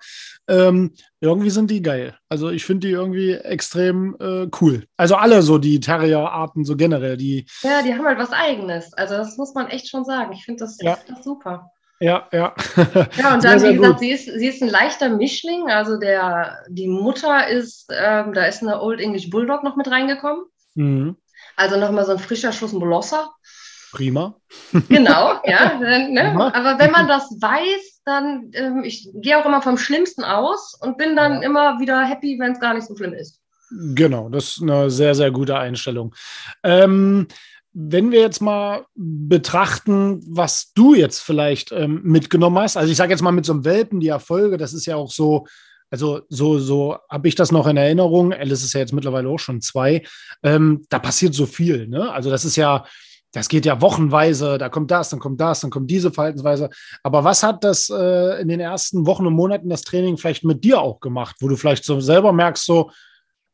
Ähm, 0.48 0.94
irgendwie 1.20 1.50
sind 1.50 1.72
die 1.72 1.82
geil. 1.82 2.15
Also 2.29 2.51
ich 2.51 2.65
finde 2.65 2.88
die 2.88 2.94
irgendwie 2.94 3.34
extrem 3.34 4.15
äh, 4.20 4.48
cool. 4.62 4.86
Also 4.96 5.15
alle 5.15 5.41
so 5.41 5.58
die 5.58 5.79
Terrier-Arten 5.79 6.65
so 6.65 6.75
generell. 6.75 7.17
Die, 7.17 7.48
ja, 7.63 7.82
die 7.82 7.96
haben 7.96 8.06
halt 8.06 8.20
was 8.20 8.32
Eigenes. 8.32 8.94
Also 8.94 9.17
das 9.17 9.38
muss 9.38 9.56
man 9.56 9.70
echt 9.70 9.89
schon 9.89 10.06
sagen. 10.06 10.34
Ich 10.34 10.46
finde 10.46 10.65
das, 10.65 10.77
ja. 10.79 11.00
das 11.08 11.24
super. 11.24 11.72
Ja, 12.00 12.27
ja. 12.32 12.54
ja, 13.18 13.34
und 13.34 13.44
dann, 13.44 13.60
sehr, 13.60 13.72
wie 13.72 13.77
gesagt, 13.77 14.00
sie 14.00 14.12
ist, 14.12 14.25
sie 14.25 14.48
ist 14.48 14.62
ein 14.62 14.70
leichter 14.70 15.10
Mischling. 15.10 15.70
Also 15.70 15.98
der, 15.98 16.63
die 16.70 16.88
Mutter 16.88 17.48
ist, 17.48 17.92
ähm, 17.92 18.34
da 18.34 18.46
ist 18.46 18.62
eine 18.62 18.82
Old 18.82 19.00
English 19.01 19.30
Bulldog 19.30 19.63
noch 19.63 19.75
mit 19.75 19.89
reingekommen. 19.89 20.46
Mhm. 20.75 21.18
Also 21.56 21.77
nochmal 21.77 22.06
so 22.06 22.12
ein 22.12 22.20
frischer 22.20 22.51
Schuss 22.51 22.74
Molosser. 22.74 23.32
Prima. 23.92 24.36
Genau, 24.89 25.39
ja. 25.44 25.80
Ne? 25.80 26.51
Aber 26.54 26.77
wenn 26.77 26.92
man 26.92 27.08
das 27.08 27.24
weiß, 27.42 28.01
dann, 28.06 28.51
ähm, 28.54 28.84
ich 28.84 29.10
gehe 29.16 29.39
auch 29.39 29.46
immer 29.46 29.62
vom 29.62 29.77
Schlimmsten 29.77 30.24
aus 30.24 30.77
und 30.80 30.98
bin 30.98 31.16
dann 31.16 31.36
ja. 31.36 31.42
immer 31.42 31.80
wieder 31.80 32.06
happy, 32.06 32.38
wenn 32.39 32.51
es 32.51 32.60
gar 32.60 32.74
nicht 32.74 32.88
so 32.88 32.96
schlimm 32.96 33.13
ist. 33.13 33.39
Genau, 33.70 34.30
das 34.30 34.50
ist 34.50 34.62
eine 34.62 34.89
sehr, 34.89 35.13
sehr 35.13 35.32
gute 35.32 35.58
Einstellung. 35.58 36.16
Ähm, 36.63 37.27
wenn 37.79 38.12
wir 38.12 38.22
jetzt 38.22 38.41
mal 38.41 38.88
betrachten, 38.96 40.19
was 40.27 40.74
du 40.74 40.96
jetzt 40.96 41.19
vielleicht 41.19 41.72
ähm, 41.72 42.01
mitgenommen 42.03 42.57
hast, 42.57 42.75
also 42.75 42.89
ich 42.89 42.98
sage 42.98 43.12
jetzt 43.12 43.22
mal 43.22 43.31
mit 43.31 43.46
so 43.46 43.53
einem 43.53 43.65
Welpen, 43.65 44.00
die 44.00 44.07
Erfolge, 44.07 44.57
das 44.57 44.74
ist 44.74 44.88
ja 44.88 44.96
auch 44.96 45.12
so, 45.12 45.46
also 45.91 46.22
so, 46.27 46.57
so 46.57 46.98
habe 47.07 47.27
ich 47.27 47.36
das 47.36 47.51
noch 47.51 47.67
in 47.67 47.77
Erinnerung. 47.77 48.34
Alice 48.34 48.63
ist 48.63 48.74
ja 48.74 48.79
jetzt 48.79 48.93
mittlerweile 48.93 49.29
auch 49.29 49.38
schon 49.38 49.62
zwei. 49.62 50.03
Ähm, 50.41 50.86
da 50.89 50.98
passiert 50.98 51.36
so 51.36 51.46
viel, 51.46 51.88
ne? 51.88 52.12
Also 52.12 52.31
das 52.31 52.46
ist 52.46 52.55
ja, 52.55 52.84
das 53.31 53.48
geht 53.48 53.67
ja 53.67 53.79
wochenweise, 53.79 54.57
da 54.57 54.69
kommt 54.69 54.89
das, 54.89 55.10
dann 55.10 55.19
kommt 55.19 55.39
das, 55.39 55.60
dann 55.60 55.69
kommt 55.69 55.91
diese 55.91 56.12
Verhaltensweise. 56.12 56.72
Aber 57.03 57.24
was 57.24 57.43
hat 57.43 57.63
das 57.63 57.91
äh, 57.91 58.41
in 58.41 58.48
den 58.48 58.60
ersten 58.60 59.05
Wochen 59.05 59.27
und 59.27 59.34
Monaten 59.34 59.69
das 59.69 59.84
Training 59.84 60.17
vielleicht 60.17 60.43
mit 60.43 60.63
dir 60.63 60.81
auch 60.81 61.00
gemacht, 61.00 61.36
wo 61.41 61.48
du 61.48 61.55
vielleicht 61.55 61.84
so 61.84 62.00
selber 62.00 62.34
merkst, 62.34 62.65
so, 62.65 62.89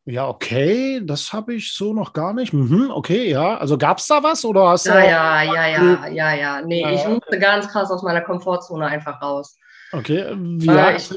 ja, 0.05 0.27
okay, 0.27 1.01
das 1.03 1.31
habe 1.31 1.53
ich 1.53 1.73
so 1.73 1.93
noch 1.93 2.11
gar 2.11 2.33
nicht. 2.33 2.51
Mhm, 2.51 2.91
okay, 2.91 3.29
ja. 3.29 3.57
Also 3.57 3.77
gab 3.77 3.99
es 3.99 4.07
da 4.07 4.21
was 4.21 4.43
oder 4.43 4.67
hast 4.67 4.85
ja, 4.85 4.93
du. 4.93 4.99
Ja, 4.99 5.41
ja, 5.43 5.67
ja, 5.67 6.07
ja, 6.07 6.33
ja. 6.33 6.61
Nee, 6.61 6.81
ja. 6.81 6.91
ich 6.91 7.07
musste 7.07 7.39
ganz 7.39 7.69
krass 7.69 7.89
aus 7.89 8.03
meiner 8.03 8.21
Komfortzone 8.21 8.85
einfach 8.85 9.21
raus. 9.21 9.57
Okay, 9.93 10.25
wie 10.35 10.67
äh, 10.67 10.97
ich 10.97 11.09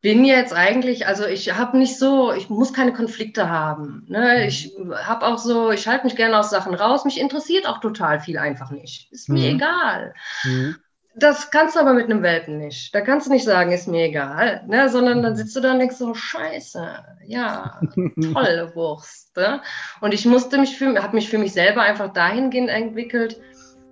bin 0.00 0.24
jetzt 0.24 0.54
eigentlich, 0.54 1.06
also 1.06 1.26
ich 1.26 1.54
habe 1.54 1.76
nicht 1.76 1.98
so, 1.98 2.32
ich 2.32 2.48
muss 2.48 2.72
keine 2.72 2.94
Konflikte 2.94 3.50
haben. 3.50 4.06
Ne? 4.08 4.38
Mhm. 4.38 4.48
Ich 4.48 4.72
habe 5.04 5.26
auch 5.26 5.36
so, 5.36 5.70
ich 5.70 5.86
halte 5.86 6.04
mich 6.04 6.16
gerne 6.16 6.38
aus 6.38 6.48
Sachen 6.48 6.74
raus. 6.74 7.04
Mich 7.04 7.20
interessiert 7.20 7.66
auch 7.66 7.80
total 7.80 8.20
viel 8.20 8.38
einfach 8.38 8.70
nicht. 8.70 9.12
Ist 9.12 9.28
mir 9.28 9.50
mhm. 9.50 9.56
egal. 9.56 10.14
Mhm. 10.44 10.76
Das 11.16 11.50
kannst 11.50 11.74
du 11.74 11.80
aber 11.80 11.92
mit 11.92 12.04
einem 12.04 12.22
Welpen 12.22 12.58
nicht. 12.58 12.94
Da 12.94 13.00
kannst 13.00 13.26
du 13.26 13.32
nicht 13.32 13.44
sagen, 13.44 13.72
ist 13.72 13.88
mir 13.88 14.04
egal, 14.04 14.62
ne? 14.68 14.88
sondern 14.88 15.22
dann 15.22 15.34
sitzt 15.34 15.56
du 15.56 15.60
da 15.60 15.72
und 15.72 15.80
denkst 15.80 15.96
so, 15.96 16.14
scheiße, 16.14 16.86
ja, 17.26 17.80
tolle 18.32 18.72
Wurst. 18.76 19.36
Ne? 19.36 19.60
Und 20.00 20.14
ich 20.14 20.24
musste 20.24 20.58
mich 20.58 20.78
für, 20.78 21.02
habe 21.02 21.16
mich 21.16 21.28
für 21.28 21.38
mich 21.38 21.52
selber 21.52 21.82
einfach 21.82 22.12
dahingehend 22.12 22.70
entwickelt. 22.70 23.40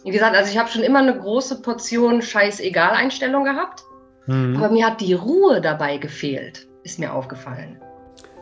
Wie 0.05 0.13
gesagt, 0.13 0.37
also 0.37 0.51
ich 0.51 0.59
habe 0.59 0.69
schon 0.69 0.85
immer 0.85 1.01
eine 1.01 1.19
große 1.19 1.61
Portion 1.61 2.23
Scheiß-Egal-Einstellung 2.23 3.45
gehabt, 3.45 3.83
mhm. 4.27 4.57
aber 4.57 4.71
mir 4.71 4.87
hat 4.87 5.01
die 5.01 5.15
Ruhe 5.15 5.61
dabei 5.61 5.97
gefehlt, 5.97 6.69
ist 6.85 7.01
mir 7.01 7.13
aufgefallen. 7.13 7.81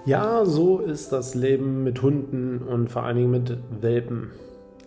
Ja, 0.04 0.44
so 0.44 0.80
ist 0.80 1.10
das 1.12 1.34
Leben 1.34 1.82
mit 1.82 2.02
Hunden 2.02 2.58
und 2.58 2.90
vor 2.90 3.04
allen 3.04 3.16
Dingen 3.16 3.30
mit 3.30 3.58
Welpen 3.80 4.30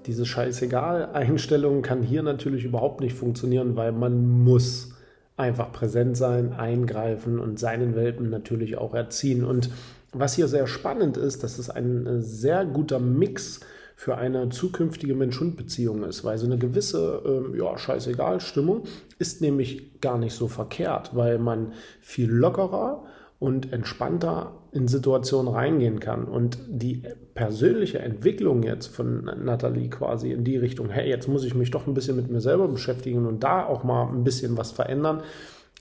diese 0.05 0.25
Scheißegal-Einstellung 0.25 1.81
kann 1.81 2.01
hier 2.01 2.23
natürlich 2.23 2.65
überhaupt 2.65 3.01
nicht 3.01 3.15
funktionieren, 3.15 3.75
weil 3.75 3.91
man 3.91 4.43
muss 4.43 4.93
einfach 5.37 5.71
präsent 5.71 6.17
sein, 6.17 6.53
eingreifen 6.53 7.39
und 7.39 7.59
seinen 7.59 7.95
Welpen 7.95 8.29
natürlich 8.29 8.77
auch 8.77 8.93
erziehen. 8.93 9.43
Und 9.43 9.69
was 10.11 10.33
hier 10.33 10.47
sehr 10.47 10.67
spannend 10.67 11.17
ist, 11.17 11.43
dass 11.43 11.59
es 11.59 11.69
ein 11.69 12.05
äh, 12.05 12.21
sehr 12.21 12.65
guter 12.65 12.99
Mix 12.99 13.61
für 13.95 14.17
eine 14.17 14.49
zukünftige 14.49 15.13
Mensch-Hund-Beziehung 15.13 16.03
ist, 16.03 16.23
weil 16.23 16.37
so 16.37 16.45
eine 16.45 16.57
gewisse, 16.57 17.21
ähm, 17.25 17.55
ja, 17.57 17.77
scheißegal 17.77 18.39
Stimmung 18.39 18.83
ist 19.17 19.41
nämlich 19.41 19.99
gar 19.99 20.17
nicht 20.17 20.33
so 20.33 20.47
verkehrt, 20.47 21.11
weil 21.15 21.37
man 21.37 21.73
viel 21.99 22.31
lockerer 22.31 23.03
und 23.39 23.71
entspannter 23.71 24.51
in 24.71 24.87
Situationen 24.87 25.53
reingehen 25.53 25.99
kann. 25.99 26.25
Und 26.25 26.59
die 26.67 27.03
persönliche 27.33 27.99
Entwicklung 27.99 28.63
jetzt 28.63 28.87
von 28.87 29.23
Nathalie 29.23 29.89
quasi 29.89 30.31
in 30.31 30.43
die 30.43 30.57
Richtung, 30.57 30.89
hey, 30.89 31.09
jetzt 31.09 31.27
muss 31.27 31.45
ich 31.45 31.55
mich 31.55 31.71
doch 31.71 31.87
ein 31.87 31.93
bisschen 31.93 32.17
mit 32.17 32.29
mir 32.29 32.41
selber 32.41 32.67
beschäftigen 32.67 33.25
und 33.25 33.43
da 33.43 33.65
auch 33.65 33.83
mal 33.83 34.07
ein 34.09 34.25
bisschen 34.25 34.57
was 34.57 34.71
verändern, 34.71 35.23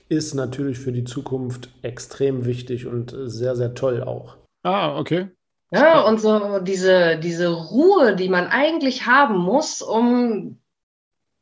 ist 0.07 0.33
natürlich 0.33 0.79
für 0.79 0.91
die 0.91 1.03
Zukunft 1.03 1.69
extrem 1.81 2.45
wichtig 2.45 2.87
und 2.87 3.13
sehr, 3.25 3.55
sehr 3.55 3.75
toll 3.75 4.03
auch. 4.03 4.37
Ah, 4.63 4.97
okay. 4.97 5.27
Ja, 5.71 6.01
und 6.01 6.19
so 6.19 6.59
diese, 6.59 7.17
diese 7.17 7.49
Ruhe, 7.49 8.15
die 8.15 8.29
man 8.29 8.47
eigentlich 8.47 9.05
haben 9.05 9.37
muss, 9.37 9.83
um 9.83 10.59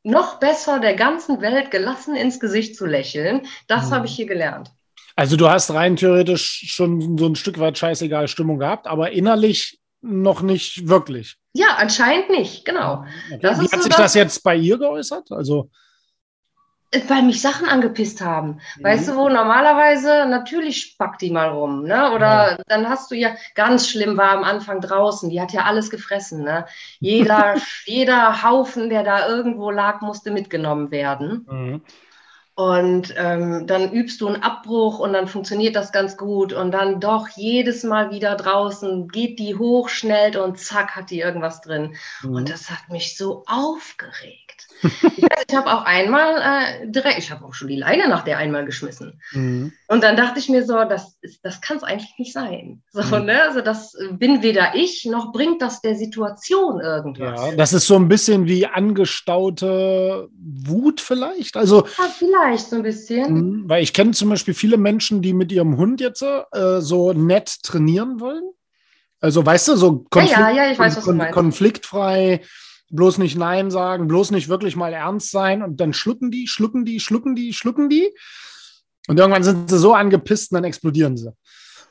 noch 0.03 0.39
besser 0.39 0.79
der 0.79 0.95
ganzen 0.95 1.41
Welt 1.41 1.71
gelassen 1.71 2.15
ins 2.15 2.39
Gesicht 2.39 2.75
zu 2.75 2.85
lächeln, 2.85 3.45
das 3.67 3.89
mhm. 3.89 3.95
habe 3.95 4.05
ich 4.07 4.15
hier 4.15 4.25
gelernt. 4.25 4.71
Also 5.17 5.35
du 5.35 5.49
hast 5.49 5.73
rein 5.73 5.95
theoretisch 5.95 6.65
schon 6.67 7.17
so 7.17 7.25
ein 7.25 7.35
Stück 7.35 7.59
weit 7.59 7.77
scheißegal 7.77 8.27
Stimmung 8.27 8.59
gehabt, 8.59 8.85
aber 8.85 9.11
innerlich 9.11 9.79
noch 10.01 10.43
nicht 10.43 10.87
wirklich. 10.87 11.37
Ja, 11.53 11.75
anscheinend 11.77 12.29
nicht, 12.29 12.65
genau. 12.65 13.03
Okay. 13.33 13.41
Wie 13.41 13.71
hat 13.71 13.71
so 13.71 13.81
sich 13.81 13.95
das 13.95 14.13
jetzt 14.13 14.43
bei 14.43 14.55
ihr 14.55 14.77
geäußert? 14.77 15.31
Also 15.31 15.71
weil 17.07 17.23
mich 17.23 17.41
Sachen 17.41 17.67
angepisst 17.67 18.21
haben. 18.21 18.59
Mhm. 18.77 18.83
Weißt 18.83 19.07
du, 19.09 19.15
wo 19.15 19.27
normalerweise 19.27 20.25
natürlich 20.29 20.81
spackt 20.81 21.21
die 21.21 21.31
mal 21.31 21.49
rum, 21.49 21.83
ne? 21.83 22.11
Oder 22.13 22.51
ja. 22.51 22.57
dann 22.67 22.87
hast 22.87 23.11
du 23.11 23.15
ja 23.15 23.35
ganz 23.55 23.89
schlimm 23.89 24.17
war 24.17 24.31
am 24.31 24.43
Anfang 24.43 24.79
draußen, 24.79 25.29
die 25.29 25.41
hat 25.41 25.51
ja 25.51 25.63
alles 25.63 25.89
gefressen, 25.89 26.43
ne? 26.43 26.65
Jeder, 26.99 27.55
jeder 27.85 28.43
Haufen, 28.43 28.89
der 28.89 29.03
da 29.03 29.27
irgendwo 29.27 29.69
lag, 29.69 30.01
musste 30.01 30.31
mitgenommen 30.31 30.91
werden. 30.91 31.45
Mhm. 31.49 31.81
Und 32.57 33.13
ähm, 33.17 33.67
dann 33.67 33.91
übst 33.91 34.19
du 34.19 34.27
einen 34.27 34.41
Abbruch 34.41 34.97
und 34.97 35.13
dann 35.13 35.27
funktioniert 35.27 35.75
das 35.75 35.91
ganz 35.91 36.17
gut. 36.17 36.53
Und 36.53 36.71
dann 36.71 36.99
doch 36.99 37.29
jedes 37.29 37.83
Mal 37.83 38.09
wieder 38.09 38.35
draußen 38.35 39.09
geht 39.09 39.37
die 39.37 39.55
hoch, 39.55 39.89
schnell 39.89 40.35
und 40.39 40.57
zack, 40.57 40.95
hat 40.95 41.11
die 41.11 41.19
irgendwas 41.19 41.61
drin. 41.61 41.95
Mhm. 42.23 42.33
Und 42.33 42.49
das 42.49 42.71
hat 42.71 42.89
mich 42.89 43.15
so 43.15 43.43
aufgeregt 43.45 44.46
ich 45.47 45.55
habe 45.55 45.71
auch 45.71 45.85
einmal 45.85 46.41
äh, 46.41 46.87
direkt, 46.87 47.17
ich 47.17 47.31
habe 47.31 47.45
auch 47.45 47.53
schon 47.53 47.67
die 47.67 47.75
Leine 47.75 48.07
nach 48.09 48.23
der 48.23 48.37
einmal 48.37 48.65
geschmissen. 48.65 49.21
Mhm. 49.31 49.73
Und 49.87 50.03
dann 50.03 50.15
dachte 50.15 50.39
ich 50.39 50.49
mir 50.49 50.65
so, 50.65 50.83
das, 50.83 51.17
das 51.43 51.61
kann 51.61 51.77
es 51.77 51.83
eigentlich 51.83 52.13
nicht 52.17 52.33
sein. 52.33 52.83
So, 52.91 53.01
mhm. 53.01 53.25
ne? 53.25 53.41
Also 53.43 53.61
das 53.61 53.95
bin 54.11 54.41
weder 54.41 54.75
ich, 54.75 55.05
noch 55.05 55.31
bringt 55.31 55.61
das 55.61 55.81
der 55.81 55.95
Situation 55.95 56.79
irgendwas. 56.79 57.39
Ja, 57.39 57.55
das 57.55 57.73
ist 57.73 57.87
so 57.87 57.95
ein 57.95 58.07
bisschen 58.07 58.47
wie 58.47 58.65
angestaute 58.65 60.29
Wut 60.37 61.01
vielleicht. 61.01 61.57
Also, 61.57 61.85
ja, 61.97 62.03
vielleicht 62.17 62.69
so 62.69 62.77
ein 62.77 62.83
bisschen. 62.83 63.33
Mhm, 63.33 63.63
weil 63.69 63.83
ich 63.83 63.93
kenne 63.93 64.11
zum 64.11 64.29
Beispiel 64.29 64.53
viele 64.53 64.77
Menschen, 64.77 65.21
die 65.21 65.33
mit 65.33 65.51
ihrem 65.51 65.77
Hund 65.77 66.01
jetzt 66.01 66.21
äh, 66.21 66.81
so 66.81 67.13
nett 67.13 67.63
trainieren 67.63 68.19
wollen. 68.19 68.43
Also 69.19 69.45
weißt 69.45 69.69
du, 69.69 69.75
so 69.75 70.05
Konflikt, 70.09 70.37
ja, 70.37 70.49
ja, 70.49 70.65
ja, 70.65 70.71
ich 70.71 70.77
weiß, 70.77 71.01
konfliktfrei 71.31 72.41
bloß 72.89 73.17
nicht 73.17 73.37
Nein 73.37 73.71
sagen, 73.71 74.07
bloß 74.07 74.31
nicht 74.31 74.49
wirklich 74.49 74.75
mal 74.75 74.93
ernst 74.93 75.31
sein 75.31 75.61
und 75.61 75.79
dann 75.79 75.93
schlucken 75.93 76.31
die, 76.31 76.47
schlucken 76.47 76.85
die, 76.85 76.99
schlucken 76.99 77.35
die, 77.35 77.53
schlucken 77.53 77.89
die. 77.89 78.13
Und 79.07 79.19
irgendwann 79.19 79.43
sind 79.43 79.69
sie 79.69 79.77
so 79.77 79.93
angepisst 79.93 80.51
und 80.51 80.55
dann 80.55 80.63
explodieren 80.63 81.17
sie. 81.17 81.31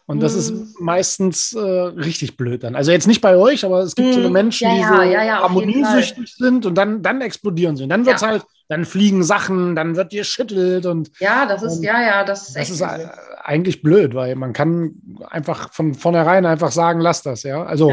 Und 0.09 0.21
das 0.21 0.35
ist 0.35 0.53
mhm. 0.53 0.73
meistens 0.79 1.53
äh, 1.53 1.59
richtig 1.59 2.37
blöd 2.37 2.63
dann. 2.63 2.77
Also 2.77 2.93
jetzt 2.93 3.09
nicht 3.09 3.21
bei 3.21 3.37
euch, 3.37 3.65
aber 3.65 3.81
es 3.81 3.97
gibt 3.97 4.11
mm. 4.11 4.13
so 4.13 4.21
mhm. 4.21 4.33
Menschen, 4.33 4.69
ja, 4.69 4.77
die 4.77 4.85
so 4.85 5.03
ja, 5.03 5.25
ja, 5.25 5.43
harmoniesüchtig 5.43 6.33
sind 6.33 6.65
und 6.65 6.77
dann, 6.77 7.03
dann 7.03 7.21
explodieren 7.21 7.77
sie. 7.77 7.83
Und 7.83 7.89
dann 7.89 8.07
wird 8.07 8.17
es 8.17 8.23
halt, 8.23 8.45
dann 8.69 8.85
fliegen 8.85 9.25
Sachen, 9.25 9.75
dann 9.75 9.97
wird 9.97 10.13
geschüttelt 10.13 10.87
und. 10.87 11.11
Ja, 11.19 11.47
das 11.47 11.65
ist, 11.65 11.83
ja, 11.83 12.01
ja, 12.01 12.23
das 12.23 12.49
ist 12.49 12.57
Das 12.57 12.71
ist 12.71 12.79
blöd. 12.79 13.11
eigentlich 13.43 13.83
blöd, 13.83 14.15
weil 14.15 14.37
man 14.37 14.53
kann 14.53 14.95
einfach 15.29 15.73
von 15.73 15.95
vornherein 15.95 16.47
einfach 16.47 16.71
sagen, 16.71 17.01
lass 17.01 17.23
das, 17.23 17.43
ja. 17.43 17.65
Also 17.65 17.93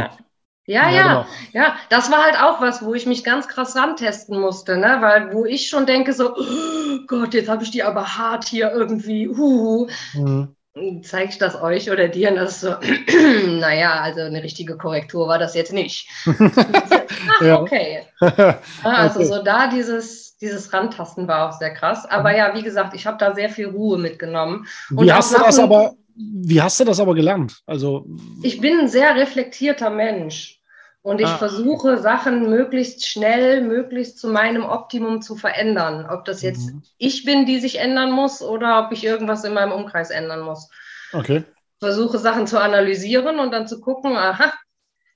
ja, 0.65 0.89
ja, 0.89 0.95
ja, 0.95 1.03
genau. 1.03 1.25
ja, 1.51 1.75
das 1.89 2.09
war 2.09 2.23
halt 2.23 2.41
auch 2.41 2.61
was, 2.61 2.83
wo 2.83 2.93
ich 2.93 3.05
mich 3.05 3.23
ganz 3.23 3.49
krass 3.49 3.75
rantesten 3.75 4.39
musste, 4.39 4.77
ne? 4.77 4.97
weil 5.01 5.33
wo 5.33 5.45
ich 5.45 5.67
schon 5.67 5.85
denke 5.85 6.13
so, 6.13 6.35
oh 6.35 6.99
Gott, 7.07 7.33
jetzt 7.33 7.49
habe 7.49 7.63
ich 7.63 7.71
die 7.71 7.83
aber 7.83 8.17
hart 8.17 8.45
hier 8.45 8.71
irgendwie, 8.71 9.27
huhu. 9.27 9.87
Mhm. 10.13 10.55
Zeige 11.03 11.29
ich 11.29 11.37
das 11.37 11.61
euch 11.61 11.91
oder 11.91 12.07
dir? 12.07 12.29
Und 12.29 12.37
das 12.37 12.53
ist 12.53 12.61
so, 12.61 12.75
naja, 13.59 13.99
also 14.01 14.21
eine 14.21 14.41
richtige 14.41 14.75
Korrektur 14.75 15.27
war 15.27 15.37
das 15.37 15.53
jetzt 15.53 15.71
nicht. 15.71 16.09
Ach, 16.25 17.41
ja. 17.41 17.59
okay. 17.59 18.07
also 18.83 19.19
okay. 19.19 19.25
so 19.25 19.43
da 19.43 19.67
dieses, 19.67 20.37
dieses 20.37 20.73
Randtasten 20.73 21.27
war 21.27 21.49
auch 21.49 21.59
sehr 21.59 21.75
krass. 21.75 22.05
Aber 22.09 22.31
mhm. 22.31 22.37
ja, 22.37 22.55
wie 22.55 22.63
gesagt, 22.63 22.95
ich 22.95 23.05
habe 23.05 23.17
da 23.17 23.35
sehr 23.35 23.49
viel 23.49 23.67
Ruhe 23.67 23.99
mitgenommen. 23.99 24.65
Wie 24.89 25.11
hast 25.11 25.33
du 25.33 25.39
das 25.39 25.59
aber, 25.59 25.93
wie 26.15 26.61
hast 26.61 26.79
du 26.79 26.83
das 26.83 26.99
aber 26.99 27.15
gelernt? 27.15 27.61
Also 27.65 28.05
ich 28.41 28.59
bin 28.61 28.79
ein 28.79 28.87
sehr 28.87 29.15
reflektierter 29.15 29.89
Mensch. 29.89 30.59
Und 31.03 31.19
ich 31.19 31.27
ah. 31.27 31.37
versuche, 31.37 31.97
Sachen 31.97 32.49
möglichst 32.49 33.05
schnell, 33.05 33.61
möglichst 33.61 34.19
zu 34.19 34.29
meinem 34.29 34.63
Optimum 34.63 35.21
zu 35.21 35.35
verändern. 35.35 36.07
Ob 36.09 36.23
das 36.23 36.41
jetzt 36.41 36.71
mhm. 36.71 36.81
ich 36.97 37.25
bin, 37.25 37.45
die 37.45 37.59
sich 37.59 37.79
ändern 37.79 38.13
muss, 38.13 38.41
oder 38.41 38.85
ob 38.85 38.93
ich 38.93 39.03
irgendwas 39.03 39.43
in 39.43 39.53
meinem 39.53 39.73
Umkreis 39.73 40.11
ändern 40.11 40.41
muss. 40.41 40.69
Okay. 41.11 41.43
Ich 41.47 41.85
versuche 41.85 42.19
Sachen 42.19 42.47
zu 42.47 42.57
analysieren 42.57 43.39
und 43.39 43.51
dann 43.51 43.67
zu 43.67 43.81
gucken, 43.81 44.15
aha, 44.15 44.53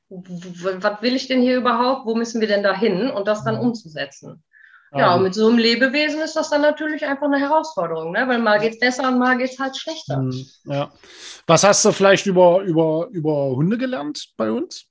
was 0.09 1.01
will 1.01 1.15
ich 1.15 1.29
denn 1.29 1.41
hier 1.41 1.55
überhaupt? 1.55 2.05
Wo 2.05 2.15
müssen 2.15 2.41
wir 2.41 2.49
denn 2.49 2.63
da 2.63 2.77
hin? 2.77 3.09
Und 3.09 3.25
das 3.29 3.45
dann 3.45 3.55
mhm. 3.55 3.61
umzusetzen. 3.61 4.43
Ja, 4.93 5.15
und 5.15 5.23
mit 5.23 5.33
so 5.33 5.47
einem 5.47 5.57
Lebewesen 5.57 6.21
ist 6.21 6.35
das 6.35 6.49
dann 6.49 6.61
natürlich 6.61 7.05
einfach 7.05 7.25
eine 7.25 7.39
Herausforderung, 7.39 8.13
ne? 8.13 8.25
weil 8.27 8.39
mal 8.39 8.59
geht 8.59 8.73
es 8.73 8.79
besser 8.79 9.09
und 9.09 9.19
mal 9.19 9.37
geht 9.37 9.51
es 9.51 9.59
halt 9.59 9.75
schlechter. 9.75 10.17
Mhm, 10.17 10.45
ja. 10.63 10.91
Was 11.45 11.63
hast 11.63 11.83
du 11.83 11.91
vielleicht 11.91 12.25
über, 12.25 12.61
über, 12.61 13.07
über 13.11 13.49
Hunde 13.49 13.77
gelernt 13.77 14.29
bei 14.37 14.49
uns? 14.49 14.85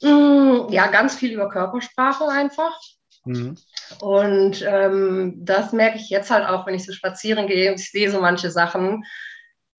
Mm, 0.00 0.68
ja, 0.70 0.86
ganz 0.88 1.16
viel 1.16 1.32
über 1.32 1.50
Körpersprache 1.50 2.26
einfach. 2.28 2.78
Mhm. 3.24 3.56
Und 4.00 4.64
ähm, 4.66 5.34
das 5.38 5.72
merke 5.72 5.98
ich 5.98 6.08
jetzt 6.08 6.30
halt 6.30 6.48
auch, 6.48 6.66
wenn 6.66 6.74
ich 6.74 6.86
so 6.86 6.92
spazieren 6.92 7.46
gehe 7.46 7.70
und 7.70 7.80
ich 7.80 7.90
sehe 7.90 8.10
so 8.10 8.20
manche 8.20 8.50
Sachen. 8.50 9.04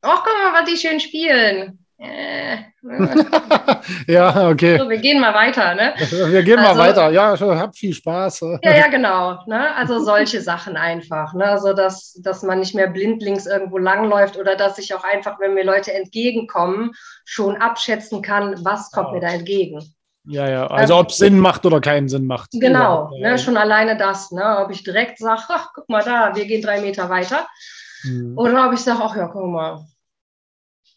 Ach, 0.01 0.23
guck 0.23 0.33
mal, 0.43 0.61
was 0.61 0.69
die 0.69 0.77
schön 0.77 0.99
spielen. 0.99 1.85
Äh, 1.99 2.57
ja, 4.07 4.49
okay. 4.49 4.77
So, 4.77 4.87
wir 4.87 4.99
gehen 4.99 5.19
mal 5.19 5.33
weiter, 5.33 5.73
ne? 5.73 5.95
Wir 6.31 6.43
gehen 6.43 6.59
also, 6.59 6.75
mal 6.75 6.87
weiter. 6.87 7.09
Ja, 7.09 7.35
hab 7.39 7.75
viel 7.75 7.93
Spaß. 7.93 8.41
Ja, 8.61 8.75
ja, 8.75 8.87
genau. 8.87 9.39
Ne? 9.47 9.75
Also 9.75 9.99
solche 10.03 10.41
Sachen 10.41 10.77
einfach. 10.77 11.33
Ne? 11.33 11.45
Also, 11.45 11.73
dass, 11.73 12.13
dass 12.21 12.43
man 12.43 12.59
nicht 12.59 12.75
mehr 12.75 12.87
blindlings 12.87 13.47
irgendwo 13.47 13.79
langläuft 13.79 14.37
oder 14.37 14.55
dass 14.55 14.77
ich 14.77 14.93
auch 14.93 15.03
einfach, 15.03 15.39
wenn 15.39 15.55
mir 15.55 15.63
Leute 15.63 15.91
entgegenkommen, 15.93 16.91
schon 17.25 17.57
abschätzen 17.57 18.21
kann, 18.21 18.63
was 18.63 18.91
kommt 18.91 19.07
ja. 19.07 19.13
mir 19.13 19.21
da 19.21 19.29
entgegen. 19.29 19.81
Ja, 20.29 20.47
ja, 20.49 20.67
also 20.67 20.97
ob 20.97 21.09
es 21.09 21.17
Sinn 21.17 21.39
macht 21.39 21.65
oder 21.65 21.79
keinen 21.79 22.09
Sinn 22.09 22.27
macht. 22.27 22.49
Genau, 22.51 23.09
ne, 23.17 23.39
schon 23.39 23.55
alleine 23.55 23.95
das, 23.95 24.29
ne, 24.31 24.57
ob 24.59 24.71
ich 24.71 24.83
direkt 24.83 25.19
sage, 25.19 25.43
ach, 25.47 25.69
guck 25.73 25.87
mal 25.87 26.03
da, 26.03 26.35
wir 26.35 26.45
gehen 26.45 26.61
drei 26.61 26.81
Meter 26.81 27.09
weiter. 27.09 27.47
Mhm. 28.03 28.37
Oder 28.37 28.67
ob 28.67 28.73
ich 28.73 28.81
sage, 28.81 28.99
ach 29.01 29.15
ja, 29.15 29.27
guck 29.27 29.45
mal, 29.45 29.85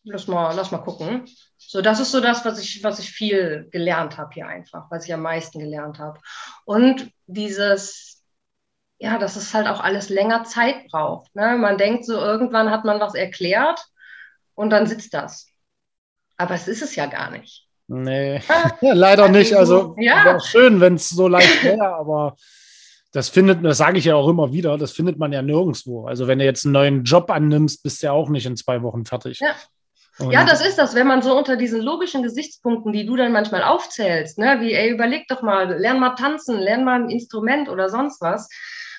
lass 0.05 0.27
mal, 0.27 0.55
lass 0.55 0.71
mal 0.71 0.79
gucken. 0.79 1.25
So, 1.57 1.83
das 1.83 2.01
ist 2.01 2.13
so 2.13 2.21
das, 2.21 2.45
was 2.45 2.59
ich, 2.61 2.83
was 2.83 2.99
ich 2.99 3.11
viel 3.11 3.69
gelernt 3.71 4.19
habe 4.19 4.31
hier 4.33 4.47
einfach, 4.47 4.91
was 4.91 5.07
ich 5.07 5.15
am 5.15 5.23
meisten 5.23 5.59
gelernt 5.59 5.99
habe. 5.99 6.19
Und 6.65 7.11
dieses, 7.27 8.23
ja, 8.99 9.19
dass 9.19 9.37
es 9.37 9.55
halt 9.55 9.67
auch 9.67 9.81
alles 9.81 10.09
länger 10.09 10.45
Zeit 10.45 10.89
braucht. 10.91 11.35
Ne? 11.35 11.57
Man 11.59 11.79
denkt 11.79 12.05
so, 12.05 12.15
irgendwann 12.15 12.71
hat 12.71 12.85
man 12.85 13.01
was 13.01 13.15
erklärt 13.15 13.85
und 14.55 14.71
dann 14.71 14.87
sitzt 14.87 15.15
das. 15.15 15.47
Aber 16.37 16.55
es 16.55 16.69
ist 16.69 16.83
es 16.83 16.97
ja 16.97 17.07
gar 17.07 17.31
nicht. 17.31 17.67
Nee, 17.89 18.41
leider 18.81 19.29
nicht. 19.29 19.55
Also 19.55 19.97
ja. 19.99 20.25
wäre 20.25 20.41
schön, 20.41 20.81
wenn 20.81 20.95
es 20.95 21.09
so 21.09 21.29
leicht 21.29 21.65
wäre, 21.65 21.95
aber 21.95 22.37
das 23.13 23.29
findet, 23.29 23.65
das 23.65 23.79
sage 23.79 23.99
ich 23.99 24.05
ja 24.05 24.15
auch 24.15 24.29
immer 24.29 24.53
wieder, 24.53 24.79
das 24.79 24.93
findet 24.93 25.19
man 25.19 25.33
ja 25.33 25.43
nirgendwo. 25.43 26.07
Also 26.07 26.29
wenn 26.29 26.39
du 26.39 26.45
jetzt 26.45 26.65
einen 26.65 26.73
neuen 26.73 27.05
Job 27.05 27.31
annimmst, 27.31 27.83
bist 27.83 28.03
du 28.03 28.07
ja 28.07 28.13
auch 28.13 28.29
nicht 28.29 28.47
in 28.47 28.57
zwei 28.57 28.83
Wochen 28.83 29.05
fertig. 29.05 29.41
Ja. 29.41 29.55
Ja, 30.31 30.45
das 30.45 30.65
ist 30.65 30.79
das, 30.79 30.95
wenn 30.95 31.07
man 31.07 31.23
so 31.23 31.37
unter 31.37 31.57
diesen 31.57 31.81
logischen 31.81 32.23
Gesichtspunkten, 32.23 32.93
die 32.93 33.07
du 33.07 33.17
dann 33.17 33.33
manchmal 33.33 33.63
aufzählst, 33.63 34.39
ne, 34.39 34.59
wie, 34.61 34.75
ey, 34.75 34.91
überleg 34.91 35.27
doch 35.29 35.43
mal, 35.43 35.79
lern 35.79 36.01
mal 36.01 36.15
tanzen, 36.15 36.59
lern 36.59 36.85
mal 36.85 37.03
ein 37.03 37.11
Instrument 37.11 37.69
oder 37.69 37.89
sonst 37.89 38.21
was, 38.21 38.49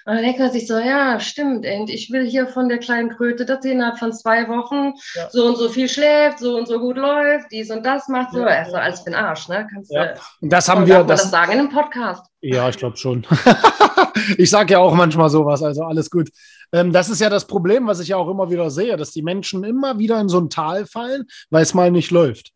und 0.05 0.15
dann 0.15 0.23
denkt 0.23 0.39
man 0.39 0.51
sich 0.51 0.65
so, 0.65 0.79
ja, 0.79 1.19
stimmt, 1.19 1.63
und 1.63 1.89
ich 1.89 2.11
will 2.11 2.27
hier 2.27 2.47
von 2.47 2.69
der 2.69 2.79
kleinen 2.79 3.09
Kröte, 3.09 3.45
dass 3.45 3.61
sie 3.61 3.71
innerhalb 3.71 3.99
von 3.99 4.11
zwei 4.11 4.47
Wochen 4.47 4.93
ja. 5.13 5.29
so 5.29 5.45
und 5.45 5.57
so 5.57 5.69
viel 5.69 5.87
schläft, 5.87 6.39
so 6.39 6.55
und 6.55 6.67
so 6.67 6.79
gut 6.79 6.97
läuft, 6.97 7.51
dies 7.51 7.69
und 7.69 7.85
das 7.85 8.07
macht, 8.07 8.31
so, 8.31 8.39
ja, 8.39 8.47
also 8.47 8.77
als 8.77 9.01
für 9.01 9.11
den 9.11 9.15
Arsch, 9.15 9.47
ne? 9.47 9.67
Kannst 9.71 9.91
ja. 9.91 10.13
Du, 10.41 10.47
das 10.47 10.67
haben 10.67 10.87
wir. 10.87 11.03
Das, 11.03 11.23
das 11.23 11.31
sagen 11.31 11.51
in 11.51 11.59
einem 11.59 11.69
Podcast. 11.69 12.25
Ja, 12.41 12.67
ich 12.67 12.77
glaube 12.77 12.97
schon. 12.97 13.27
ich 14.37 14.49
sage 14.49 14.73
ja 14.73 14.79
auch 14.79 14.93
manchmal 14.95 15.29
sowas, 15.29 15.63
also 15.63 15.83
alles 15.83 16.09
gut. 16.09 16.29
Ähm, 16.71 16.91
das 16.91 17.09
ist 17.09 17.21
ja 17.21 17.29
das 17.29 17.47
Problem, 17.47 17.87
was 17.87 17.99
ich 17.99 18.09
ja 18.09 18.17
auch 18.17 18.29
immer 18.29 18.49
wieder 18.49 18.69
sehe, 18.69 18.97
dass 18.97 19.11
die 19.11 19.21
Menschen 19.21 19.63
immer 19.63 19.99
wieder 19.99 20.19
in 20.19 20.29
so 20.29 20.39
ein 20.39 20.49
Tal 20.49 20.85
fallen, 20.85 21.25
weil 21.49 21.63
es 21.63 21.73
mal 21.73 21.91
nicht 21.91 22.11
läuft. 22.11 22.51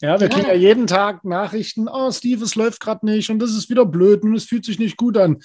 Ja, 0.00 0.20
wir 0.20 0.28
ja. 0.28 0.34
kriegen 0.34 0.48
ja 0.48 0.54
jeden 0.54 0.86
Tag 0.86 1.24
Nachrichten, 1.24 1.88
oh, 1.88 2.10
Steve, 2.12 2.44
es 2.44 2.54
läuft 2.54 2.80
gerade 2.80 3.04
nicht 3.04 3.30
und 3.30 3.40
das 3.40 3.50
ist 3.50 3.68
wieder 3.68 3.84
blöd 3.84 4.22
und 4.22 4.34
es 4.34 4.44
fühlt 4.44 4.64
sich 4.64 4.78
nicht 4.78 4.96
gut 4.96 5.16
an. 5.16 5.38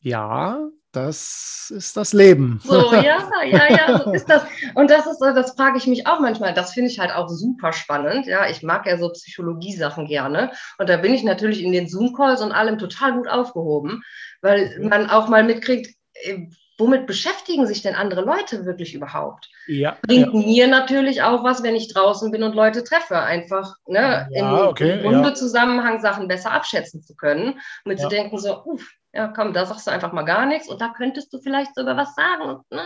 Ja, 0.00 0.68
das 0.96 1.70
ist 1.74 1.96
das 1.96 2.12
Leben. 2.12 2.60
So, 2.64 2.92
ja, 2.94 3.28
ja, 3.44 3.70
ja, 3.70 4.02
so 4.04 4.12
ist 4.12 4.28
das. 4.28 4.44
Und 4.74 4.90
das 4.90 5.06
ist, 5.06 5.18
das 5.18 5.54
frage 5.54 5.78
ich 5.78 5.86
mich 5.86 6.06
auch 6.06 6.20
manchmal. 6.20 6.54
Das 6.54 6.72
finde 6.72 6.90
ich 6.90 6.98
halt 6.98 7.12
auch 7.12 7.28
super 7.28 7.72
spannend. 7.72 8.26
Ja, 8.26 8.48
ich 8.48 8.62
mag 8.62 8.86
ja 8.86 8.98
so 8.98 9.10
Psychologie-Sachen 9.10 10.06
gerne. 10.06 10.52
Und 10.78 10.88
da 10.88 10.96
bin 10.96 11.14
ich 11.14 11.24
natürlich 11.24 11.62
in 11.62 11.72
den 11.72 11.88
Zoom-Calls 11.88 12.42
und 12.42 12.52
allem 12.52 12.78
total 12.78 13.14
gut 13.14 13.28
aufgehoben, 13.28 14.02
weil 14.42 14.78
mhm. 14.78 14.88
man 14.88 15.10
auch 15.10 15.28
mal 15.28 15.44
mitkriegt, 15.44 15.94
äh, 16.14 16.46
womit 16.78 17.06
beschäftigen 17.06 17.66
sich 17.66 17.82
denn 17.82 17.94
andere 17.94 18.22
Leute 18.22 18.66
wirklich 18.66 18.94
überhaupt? 18.94 19.48
Ja. 19.66 19.96
Bringt 20.02 20.32
ja. 20.32 20.40
mir 20.40 20.66
natürlich 20.66 21.22
auch 21.22 21.44
was, 21.44 21.62
wenn 21.62 21.76
ich 21.76 21.92
draußen 21.92 22.30
bin 22.30 22.42
und 22.42 22.54
Leute 22.54 22.84
treffe, 22.84 23.18
einfach 23.18 23.76
ne, 23.86 24.28
ja, 24.30 24.62
im, 24.62 24.68
okay, 24.68 25.02
ja. 25.02 25.98
Sachen 26.00 26.28
besser 26.28 26.52
abschätzen 26.52 27.02
zu 27.02 27.14
können, 27.14 27.60
mit 27.84 28.00
zu 28.00 28.08
denken, 28.08 28.38
so, 28.38 28.64
uff, 28.64 28.88
ja, 29.14 29.28
komm, 29.28 29.52
da 29.52 29.64
sagst 29.64 29.86
du 29.86 29.92
einfach 29.92 30.12
mal 30.12 30.24
gar 30.24 30.44
nichts 30.44 30.68
und 30.68 30.80
da 30.80 30.92
könntest 30.96 31.32
du 31.32 31.38
vielleicht 31.38 31.74
sogar 31.76 31.96
was 31.96 32.14
sagen. 32.16 32.62
Ne? 32.70 32.82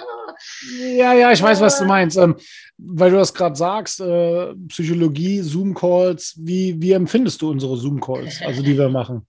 Ja, 0.97 1.15
ja, 1.15 1.33
ich 1.33 1.43
weiß, 1.43 1.61
was 1.63 1.79
du 1.79 1.87
meinst. 1.87 2.19
Ähm, 2.19 2.37
weil 2.77 3.11
du 3.11 3.17
das 3.17 3.33
gerade 3.33 3.57
sagst, 3.57 4.01
äh, 4.01 4.55
Psychologie, 4.69 5.41
Zoom-Calls, 5.41 6.35
wie, 6.39 6.81
wie 6.83 6.93
empfindest 6.93 7.41
du 7.41 7.51
unsere 7.51 7.79
Zoom-Calls, 7.79 8.43
also 8.45 8.63
die 8.63 8.77
wir 8.77 8.91
machen? 8.91 9.27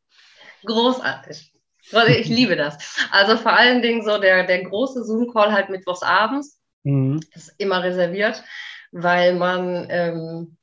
Großartig. 0.65 1.48
Ich 2.07 2.27
liebe 2.27 2.55
das. 2.55 3.07
Also 3.11 3.37
vor 3.37 3.53
allen 3.53 3.81
Dingen 3.81 4.03
so 4.03 4.19
der, 4.19 4.45
der 4.45 4.63
große 4.63 5.03
Zoom-Call 5.03 5.51
halt 5.51 5.69
mittwochs 5.69 6.03
abends. 6.03 6.59
Mhm. 6.83 7.19
ist 7.35 7.53
immer 7.57 7.83
reserviert, 7.83 8.41
weil 8.91 9.35
man 9.35 9.87
ähm, 9.89 10.57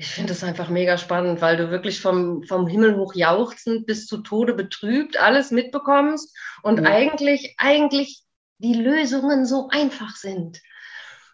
ich 0.00 0.08
finde 0.08 0.32
es 0.32 0.42
einfach 0.42 0.70
mega 0.70 0.96
spannend, 0.96 1.42
weil 1.42 1.58
du 1.58 1.70
wirklich 1.70 2.00
vom, 2.00 2.42
vom 2.44 2.66
Himmel 2.66 2.96
hoch 2.96 3.14
jauchzend 3.14 3.86
bis 3.86 4.06
zu 4.06 4.22
Tode 4.22 4.54
betrübt 4.54 5.20
alles 5.20 5.50
mitbekommst 5.50 6.34
und 6.62 6.78
ja. 6.78 6.84
eigentlich, 6.90 7.54
eigentlich 7.58 8.22
die 8.56 8.72
Lösungen 8.72 9.44
so 9.44 9.68
einfach 9.70 10.16
sind. 10.16 10.62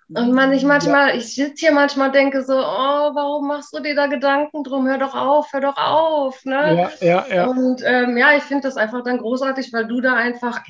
Und 0.08 0.32
man 0.32 0.52
ich 0.52 0.62
manchmal, 0.62 1.08
ja. 1.08 1.14
ich 1.16 1.34
sitze 1.34 1.66
hier 1.66 1.72
manchmal 1.72 2.12
denke 2.12 2.44
so, 2.44 2.54
oh, 2.54 3.10
warum 3.14 3.48
machst 3.48 3.74
du 3.74 3.80
dir 3.80 3.96
da 3.96 4.06
Gedanken 4.06 4.62
drum? 4.62 4.86
Hör 4.86 4.98
doch 4.98 5.14
auf, 5.16 5.52
hör 5.52 5.60
doch 5.60 5.76
auf. 5.76 6.44
Ne? 6.44 6.90
Ja, 7.00 7.06
ja, 7.06 7.26
ja. 7.34 7.46
Und 7.46 7.82
ähm, 7.84 8.16
ja, 8.16 8.36
ich 8.36 8.44
finde 8.44 8.68
das 8.68 8.76
einfach 8.76 9.02
dann 9.02 9.18
großartig, 9.18 9.72
weil 9.72 9.88
du 9.88 10.00
da 10.00 10.14
einfach, 10.14 10.60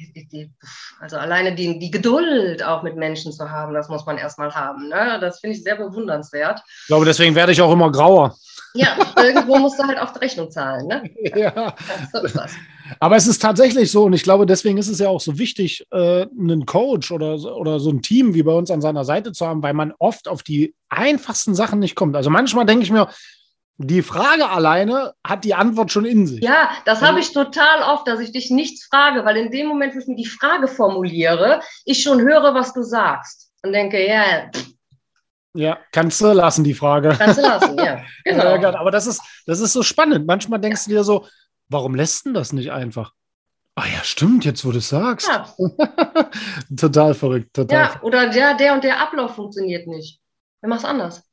also 1.01 1.19
alleine 1.19 1.55
die, 1.55 1.79
die 1.79 1.91
Geduld 1.91 2.63
auch 2.63 2.83
mit 2.83 2.97
Menschen 2.97 3.31
zu 3.31 3.51
haben, 3.51 3.75
das 3.75 3.91
muss 3.91 4.07
man 4.07 4.17
erstmal 4.17 4.55
haben. 4.55 4.89
Ne? 4.89 5.19
Das 5.21 5.41
finde 5.41 5.57
ich 5.57 5.63
sehr 5.63 5.77
bewundernswert. 5.77 6.63
Ich 6.67 6.87
glaube, 6.87 7.05
deswegen 7.05 7.35
werde 7.35 7.53
ich 7.53 7.61
auch 7.61 7.73
immer 7.73 7.93
grauer. 7.93 8.35
Ja, 8.73 8.97
irgendwo 9.17 9.59
musst 9.59 9.79
du 9.79 9.85
halt 9.85 9.99
auch 9.99 10.13
die 10.13 10.21
Rechnung 10.21 10.51
zahlen. 10.51 10.87
Ne? 10.87 11.11
Ja. 11.37 11.75
So 12.11 12.23
ist 12.23 12.37
das. 12.37 12.55
Aber 13.01 13.17
es 13.17 13.27
ist 13.27 13.41
tatsächlich 13.41 13.91
so, 13.91 14.05
und 14.05 14.13
ich 14.13 14.23
glaube, 14.23 14.47
deswegen 14.47 14.79
ist 14.79 14.89
es 14.89 14.99
ja 14.99 15.09
auch 15.09 15.21
so 15.21 15.39
wichtig, 15.39 15.87
äh, 15.91 16.27
einen 16.39 16.67
Coach 16.67 17.11
oder, 17.11 17.35
oder 17.57 17.81
so 17.81 17.91
ein 17.91 18.03
Team 18.03 18.35
wie 18.35 18.43
bei 18.43 18.53
uns 18.53 18.71
an 18.71 18.81
seiner 18.81 19.05
Seite 19.05 19.33
zu 19.33 19.47
haben, 19.47 19.63
weil 19.63 19.75
man 19.75 19.93
oft 19.99 20.29
auf 20.29 20.43
die 20.43 20.75
einfachsten 20.89 21.55
Sachen 21.55 21.79
nicht 21.79 21.95
kommt. 21.95 22.17
Also 22.17 22.31
manchmal 22.31 22.67
denke 22.67 22.85
ich 22.85 22.91
mir, 22.91 23.09
die 23.79 24.03
Frage 24.03 24.49
alleine 24.49 25.13
hat 25.27 25.45
die 25.45 25.55
Antwort 25.55 25.93
schon 25.93 26.07
in 26.07 26.27
sich. 26.27 26.43
Ja, 26.43 26.71
das 26.87 27.03
habe 27.03 27.21
ich 27.21 27.33
total 27.33 27.83
oft, 27.83 28.09
dass 28.09 28.21
ich 28.21 28.33
dich 28.33 28.51
nichts 28.51 28.87
frage, 28.87 29.25
weil 29.25 29.37
in 29.37 29.51
dem 29.51 29.67
Moment, 29.67 29.95
wo 29.95 29.99
ich 29.99 30.07
mir 30.07 30.17
die 30.17 30.27
Frage 30.27 30.67
formuliere, 30.67 31.61
ich 31.85 32.03
schon 32.03 32.21
höre, 32.21 32.55
was 32.55 32.73
du 32.73 32.83
sagst 32.83 33.51
und 33.63 33.73
denke, 33.73 34.01
ja, 34.01 34.15
yeah, 34.15 34.51
ja, 35.57 35.79
kannst 35.91 36.21
du 36.21 36.27
lassen, 36.33 36.65
die 36.65 36.75
Frage. 36.75 37.15
Kannst 37.19 37.39
du 37.39 37.43
lassen, 37.43 37.79
ja. 37.79 38.03
Genau. 38.25 38.77
aber 38.77 38.91
das 38.91 39.07
ist, 39.07 39.23
das 39.47 39.61
ist 39.61 39.73
so 39.73 39.83
spannend. 39.83 40.27
Manchmal 40.27 40.61
denkst 40.61 40.85
du 40.85 40.91
dir 40.91 41.03
so, 41.03 41.27
warum 41.69 41.95
lässt 41.95 42.27
denn 42.27 42.35
das 42.35 42.53
nicht 42.53 42.73
einfach? 42.73 43.13
Ah 43.75 43.87
ja, 43.87 44.03
stimmt, 44.03 44.45
jetzt 44.45 44.65
wo 44.65 44.73
du 44.73 44.79
es 44.79 44.89
sagst. 44.89 45.29
Ja. 45.29 45.47
total 46.77 47.13
verrückt, 47.13 47.55
total. 47.55 47.79
Ja, 47.79 48.03
oder 48.03 48.31
der, 48.31 48.55
der 48.55 48.73
und 48.73 48.83
der 48.83 49.01
Ablauf 49.01 49.35
funktioniert 49.35 49.87
nicht. 49.87 50.19
Wir 50.61 50.69
machen 50.69 50.79
es 50.79 50.85
anders. 50.85 51.23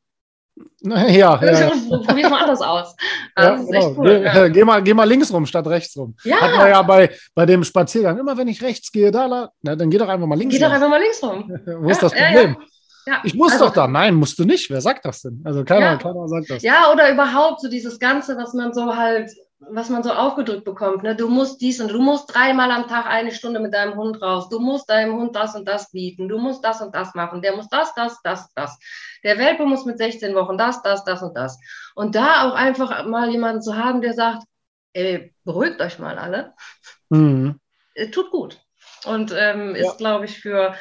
Ja, 0.84 1.08
ja. 1.08 1.36
Probier 2.06 2.26
es 2.26 2.30
mal 2.30 2.42
anders 2.42 2.62
aus. 2.62 2.96
Ja, 3.36 3.56
genau. 3.56 3.96
cool, 3.98 4.20
geh, 4.20 4.24
ja. 4.24 4.48
geh, 4.50 4.64
mal, 4.64 4.84
geh 4.84 4.94
mal 4.94 5.08
links 5.08 5.34
rum 5.34 5.48
statt 5.48 5.66
rechts 5.66 5.98
rum. 5.98 6.16
Ja. 6.24 6.42
Hatten 6.42 6.60
wir 6.60 6.70
ja 6.70 6.82
bei, 6.84 7.10
bei 7.34 7.48
dem 7.48 7.64
Spaziergang. 7.64 8.20
Immer 8.20 8.38
wenn 8.38 8.48
ich 8.48 8.62
rechts 8.62 8.92
gehe, 8.92 9.10
da, 9.10 9.50
na, 9.62 9.76
dann 9.76 9.90
geh 9.90 9.98
doch 9.98 10.08
einfach 10.08 10.28
mal 10.28 10.38
links 10.38 10.54
rum. 10.54 10.60
Geh 10.60 10.66
doch 10.66 10.72
einfach 10.72 10.90
mal 10.90 11.02
links 11.02 11.24
rum. 11.24 11.50
wo 11.82 11.90
ist 11.90 12.04
das 12.04 12.14
Problem? 12.14 12.58
Ja, 13.06 13.22
ich 13.24 13.34
muss 13.34 13.54
also, 13.54 13.66
doch 13.66 13.74
da. 13.74 13.88
Nein, 13.88 14.16
musst 14.16 14.38
du 14.40 14.46
nicht. 14.46 14.70
Wer 14.70 14.82
sagt 14.82 15.06
das 15.06 15.22
denn? 15.22 15.42
Also 15.44 15.64
keiner, 15.64 15.98
keiner 15.98 16.28
sagt 16.28 16.50
das. 16.50 16.64
Ja, 16.64 16.92
oder 16.92 17.12
überhaupt 17.12 17.62
so 17.62 17.70
dieses 17.70 18.00
Ganze, 18.00 18.38
was 18.38 18.54
man 18.54 18.74
so 18.74 18.96
halt 18.96 19.32
was 19.70 19.90
man 19.90 20.04
so 20.04 20.12
aufgedrückt 20.12 20.66
bekommt. 20.66 21.04
Ne? 21.04 21.16
Du 21.16 21.30
musst 21.30 21.62
dies 21.62 21.80
und 21.80 21.92
du 21.92 22.02
musst 22.02 22.34
dreimal 22.34 22.72
am 22.72 22.88
Tag 22.88 23.06
eine 23.06 23.32
Stunde 23.32 23.60
mit 23.60 23.74
deinem 23.74 23.96
Hund 23.96 24.22
raus. 24.22 24.50
Du 24.50 24.60
musst 24.60 24.90
deinem 24.90 25.16
Hund 25.16 25.36
das 25.36 25.56
und 25.56 25.68
das 25.68 25.92
bieten. 25.92 26.28
Du 26.28 26.38
musst 26.38 26.64
das 26.64 26.82
und 26.82 26.94
das 26.94 27.14
machen. 27.16 27.42
Der 27.42 27.56
muss 27.56 27.70
das, 27.70 27.94
das, 27.96 28.22
das, 28.24 28.52
das. 28.54 28.78
Der 29.24 29.38
Welpe 29.38 29.66
muss 29.66 29.86
mit 29.86 29.98
16 29.98 30.36
Wochen 30.36 30.58
das, 30.58 30.82
das, 30.82 31.04
das 31.04 31.22
und 31.22 31.36
das. 31.36 31.60
Und 31.96 32.16
da 32.16 32.48
auch 32.48 32.56
einfach 32.56 33.06
mal 33.06 33.30
jemanden 33.30 33.62
zu 33.62 33.76
haben, 33.76 34.02
der 34.02 34.14
sagt, 34.14 34.44
ey, 34.94 35.34
beruhigt 35.44 35.82
euch 35.82 36.00
mal 36.00 36.18
alle. 36.18 36.54
Mhm. 37.10 37.60
Äh, 37.96 38.10
tut 38.10 38.32
gut. 38.32 38.60
Und 39.06 39.34
ähm, 39.38 39.76
ist, 39.76 39.86
ja. 39.86 39.94
glaube 39.98 40.26
ich, 40.26 40.40
für, 40.40 40.76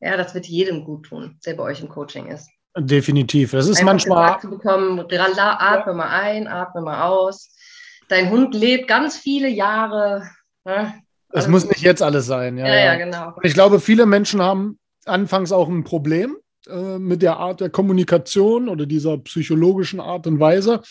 ja, 0.00 0.16
das 0.16 0.34
wird 0.34 0.46
jedem 0.46 0.84
gut 0.84 1.06
tun, 1.06 1.38
der 1.46 1.54
bei 1.54 1.64
euch 1.64 1.80
im 1.80 1.88
Coaching 1.88 2.26
ist. 2.26 2.48
Definitiv. 2.76 3.52
Das 3.52 3.66
ist 3.66 3.78
Einfach 3.78 3.92
manchmal. 3.92 4.40
Zu 4.40 4.50
bekommen, 4.50 5.00
atme 5.00 5.94
mal 5.94 6.08
ein, 6.08 6.46
atme 6.46 6.82
mal 6.82 7.02
aus. 7.02 7.54
Dein 8.08 8.30
Hund 8.30 8.54
lebt 8.54 8.88
ganz 8.88 9.16
viele 9.16 9.48
Jahre. 9.48 10.28
Ne? 10.64 10.94
Es 11.30 11.36
also, 11.36 11.50
muss 11.50 11.68
nicht 11.68 11.82
jetzt 11.82 12.02
alles 12.02 12.26
sein. 12.26 12.56
Ja, 12.56 12.66
ja, 12.66 12.84
ja, 12.84 12.96
genau. 12.96 13.34
Ich 13.42 13.54
glaube, 13.54 13.80
viele 13.80 14.06
Menschen 14.06 14.40
haben 14.40 14.78
anfangs 15.04 15.52
auch 15.52 15.68
ein 15.68 15.84
Problem 15.84 16.36
äh, 16.68 16.98
mit 16.98 17.22
der 17.22 17.36
Art 17.36 17.60
der 17.60 17.70
Kommunikation 17.70 18.68
oder 18.68 18.86
dieser 18.86 19.18
psychologischen 19.18 20.00
Art 20.00 20.26
und 20.26 20.40
Weise. 20.40 20.82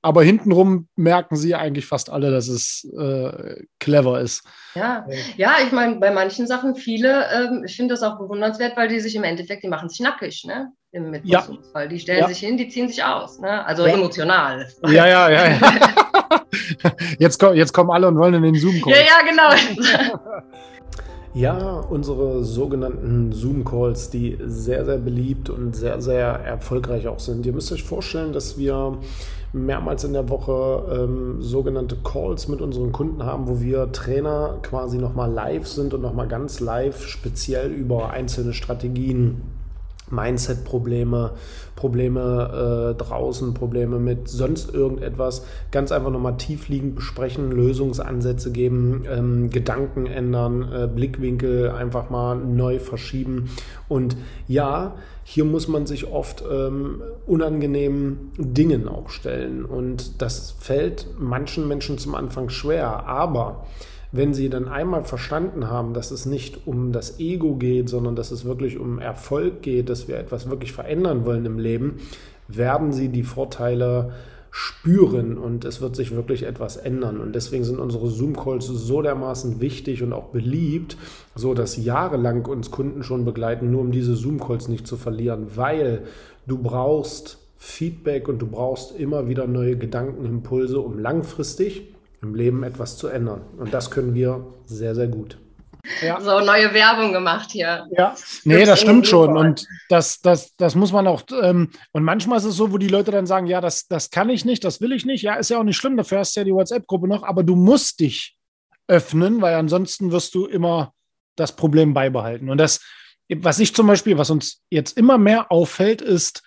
Aber 0.00 0.22
hintenrum 0.22 0.88
merken 0.94 1.36
sie 1.36 1.56
eigentlich 1.56 1.86
fast 1.86 2.08
alle, 2.08 2.30
dass 2.30 2.46
es 2.46 2.88
äh, 2.96 3.64
clever 3.80 4.20
ist. 4.20 4.44
Ja, 4.74 5.04
ja 5.36 5.54
ich 5.64 5.72
meine, 5.72 5.96
bei 5.96 6.12
manchen 6.12 6.46
Sachen, 6.46 6.76
viele, 6.76 7.26
ähm, 7.32 7.64
ich 7.66 7.76
finde 7.76 7.94
das 7.94 8.02
auch 8.04 8.16
bewundernswert, 8.18 8.76
weil 8.76 8.88
die 8.88 9.00
sich 9.00 9.16
im 9.16 9.24
Endeffekt, 9.24 9.64
die 9.64 9.68
machen 9.68 9.88
sich 9.88 10.00
nackig, 10.00 10.44
ne? 10.46 10.70
Im 10.92 11.10
Mitwachstumsfall. 11.10 11.84
Ja. 11.84 11.88
Die 11.88 11.98
stellen 11.98 12.20
ja. 12.20 12.28
sich 12.28 12.38
hin, 12.38 12.56
die 12.56 12.68
ziehen 12.68 12.88
sich 12.88 13.02
aus, 13.02 13.40
ne? 13.40 13.64
Also 13.66 13.86
ja. 13.86 13.94
emotional. 13.94 14.68
Ja, 14.84 15.06
ja, 15.06 15.28
ja. 15.30 15.48
ja. 15.48 15.58
jetzt, 17.18 17.38
komm, 17.38 17.54
jetzt 17.54 17.72
kommen 17.72 17.90
alle 17.90 18.06
und 18.06 18.16
wollen 18.18 18.34
in 18.34 18.42
den 18.44 18.54
Zoom 18.54 18.80
kommen. 18.80 18.94
Ja, 18.94 19.02
ja, 19.02 19.28
genau. 19.28 20.42
Ja, 21.38 21.78
unsere 21.88 22.42
sogenannten 22.42 23.30
Zoom-Calls, 23.30 24.10
die 24.10 24.36
sehr, 24.44 24.84
sehr 24.84 24.98
beliebt 24.98 25.48
und 25.48 25.76
sehr, 25.76 26.00
sehr 26.00 26.24
erfolgreich 26.24 27.06
auch 27.06 27.20
sind. 27.20 27.46
Ihr 27.46 27.52
müsst 27.52 27.70
euch 27.70 27.84
vorstellen, 27.84 28.32
dass 28.32 28.58
wir 28.58 28.98
mehrmals 29.52 30.02
in 30.02 30.14
der 30.14 30.28
Woche 30.30 31.04
ähm, 31.04 31.40
sogenannte 31.40 31.94
Calls 32.02 32.48
mit 32.48 32.60
unseren 32.60 32.90
Kunden 32.90 33.22
haben, 33.22 33.46
wo 33.46 33.60
wir 33.60 33.92
Trainer 33.92 34.58
quasi 34.62 34.98
nochmal 34.98 35.30
live 35.30 35.68
sind 35.68 35.94
und 35.94 36.02
nochmal 36.02 36.26
ganz 36.26 36.58
live 36.58 37.06
speziell 37.06 37.70
über 37.70 38.10
einzelne 38.10 38.52
Strategien 38.52 39.40
Mindset-Probleme, 40.10 41.32
Probleme 41.76 42.94
äh, 42.94 43.02
draußen, 43.02 43.54
Probleme 43.54 43.98
mit 43.98 44.28
sonst 44.28 44.74
irgendetwas, 44.74 45.44
ganz 45.70 45.92
einfach 45.92 46.10
nochmal 46.10 46.36
tiefliegend 46.36 46.96
besprechen, 46.96 47.52
Lösungsansätze 47.52 48.50
geben, 48.50 49.04
ähm, 49.08 49.50
Gedanken 49.50 50.06
ändern, 50.06 50.72
äh, 50.72 50.86
Blickwinkel 50.86 51.70
einfach 51.70 52.10
mal 52.10 52.36
neu 52.36 52.78
verschieben. 52.78 53.50
Und 53.88 54.16
ja, 54.46 54.96
hier 55.24 55.44
muss 55.44 55.68
man 55.68 55.86
sich 55.86 56.10
oft 56.10 56.42
ähm, 56.50 57.02
unangenehmen 57.26 58.32
Dingen 58.38 58.88
auch 58.88 59.10
stellen. 59.10 59.64
Und 59.64 60.22
das 60.22 60.52
fällt 60.58 61.06
manchen 61.18 61.68
Menschen 61.68 61.98
zum 61.98 62.14
Anfang 62.14 62.48
schwer, 62.48 63.06
aber 63.06 63.66
wenn 64.10 64.32
sie 64.32 64.48
dann 64.48 64.68
einmal 64.68 65.04
verstanden 65.04 65.68
haben, 65.68 65.92
dass 65.92 66.10
es 66.10 66.24
nicht 66.24 66.66
um 66.66 66.92
das 66.92 67.20
Ego 67.20 67.56
geht, 67.56 67.88
sondern 67.88 68.16
dass 68.16 68.30
es 68.30 68.44
wirklich 68.44 68.78
um 68.78 68.98
Erfolg 68.98 69.62
geht, 69.62 69.90
dass 69.90 70.08
wir 70.08 70.16
etwas 70.16 70.48
wirklich 70.48 70.72
verändern 70.72 71.26
wollen 71.26 71.44
im 71.44 71.58
Leben, 71.58 71.96
werden 72.48 72.92
sie 72.92 73.08
die 73.08 73.22
Vorteile 73.22 74.12
spüren 74.50 75.36
und 75.36 75.66
es 75.66 75.82
wird 75.82 75.94
sich 75.94 76.14
wirklich 76.16 76.44
etwas 76.44 76.78
ändern. 76.78 77.20
Und 77.20 77.34
deswegen 77.34 77.64
sind 77.64 77.78
unsere 77.78 78.08
Zoom-Calls 78.08 78.66
so 78.66 79.02
dermaßen 79.02 79.60
wichtig 79.60 80.02
und 80.02 80.14
auch 80.14 80.28
beliebt, 80.28 80.96
so 81.34 81.52
dass 81.52 81.76
jahrelang 81.76 82.46
uns 82.46 82.70
Kunden 82.70 83.02
schon 83.02 83.26
begleiten, 83.26 83.70
nur 83.70 83.82
um 83.82 83.92
diese 83.92 84.16
Zoom-Calls 84.16 84.68
nicht 84.68 84.86
zu 84.86 84.96
verlieren, 84.96 85.48
weil 85.54 86.04
du 86.46 86.58
brauchst 86.58 87.38
Feedback 87.58 88.28
und 88.28 88.38
du 88.40 88.46
brauchst 88.46 88.98
immer 88.98 89.28
wieder 89.28 89.46
neue 89.46 89.76
Gedankenimpulse, 89.76 90.80
um 90.80 90.98
langfristig 90.98 91.94
im 92.22 92.34
Leben 92.34 92.62
etwas 92.62 92.96
zu 92.96 93.08
ändern. 93.08 93.42
Und 93.58 93.72
das 93.72 93.90
können 93.90 94.14
wir 94.14 94.54
sehr, 94.66 94.94
sehr 94.94 95.08
gut. 95.08 95.38
Ja. 96.02 96.20
So 96.20 96.40
neue 96.40 96.74
Werbung 96.74 97.12
gemacht 97.12 97.50
hier. 97.52 97.86
Ja, 97.96 98.14
nee, 98.44 98.64
das 98.64 98.80
stimmt 98.80 99.06
schon. 99.06 99.36
Und 99.36 99.66
das, 99.88 100.20
das, 100.20 100.54
das 100.56 100.74
muss 100.74 100.92
man 100.92 101.06
auch. 101.06 101.22
Ähm, 101.42 101.70
und 101.92 102.02
manchmal 102.02 102.38
ist 102.38 102.44
es 102.44 102.56
so, 102.56 102.72
wo 102.72 102.78
die 102.78 102.88
Leute 102.88 103.10
dann 103.10 103.26
sagen: 103.26 103.46
Ja, 103.46 103.60
das, 103.60 103.86
das 103.86 104.10
kann 104.10 104.28
ich 104.28 104.44
nicht, 104.44 104.64
das 104.64 104.80
will 104.80 104.92
ich 104.92 105.06
nicht. 105.06 105.22
Ja, 105.22 105.34
ist 105.34 105.50
ja 105.50 105.58
auch 105.58 105.64
nicht 105.64 105.76
schlimm, 105.76 105.96
dafür 105.96 106.18
hast 106.18 106.36
du 106.36 106.40
ja 106.40 106.44
die 106.44 106.52
WhatsApp-Gruppe 106.52 107.08
noch, 107.08 107.22
aber 107.22 107.42
du 107.42 107.56
musst 107.56 108.00
dich 108.00 108.36
öffnen, 108.86 109.40
weil 109.40 109.54
ansonsten 109.54 110.12
wirst 110.12 110.34
du 110.34 110.46
immer 110.46 110.92
das 111.36 111.54
Problem 111.54 111.94
beibehalten. 111.94 112.50
Und 112.50 112.58
das, 112.58 112.80
was 113.28 113.60
ich 113.60 113.74
zum 113.74 113.86
Beispiel, 113.86 114.18
was 114.18 114.30
uns 114.30 114.62
jetzt 114.70 114.96
immer 114.96 115.18
mehr 115.18 115.52
auffällt, 115.52 116.02
ist, 116.02 116.42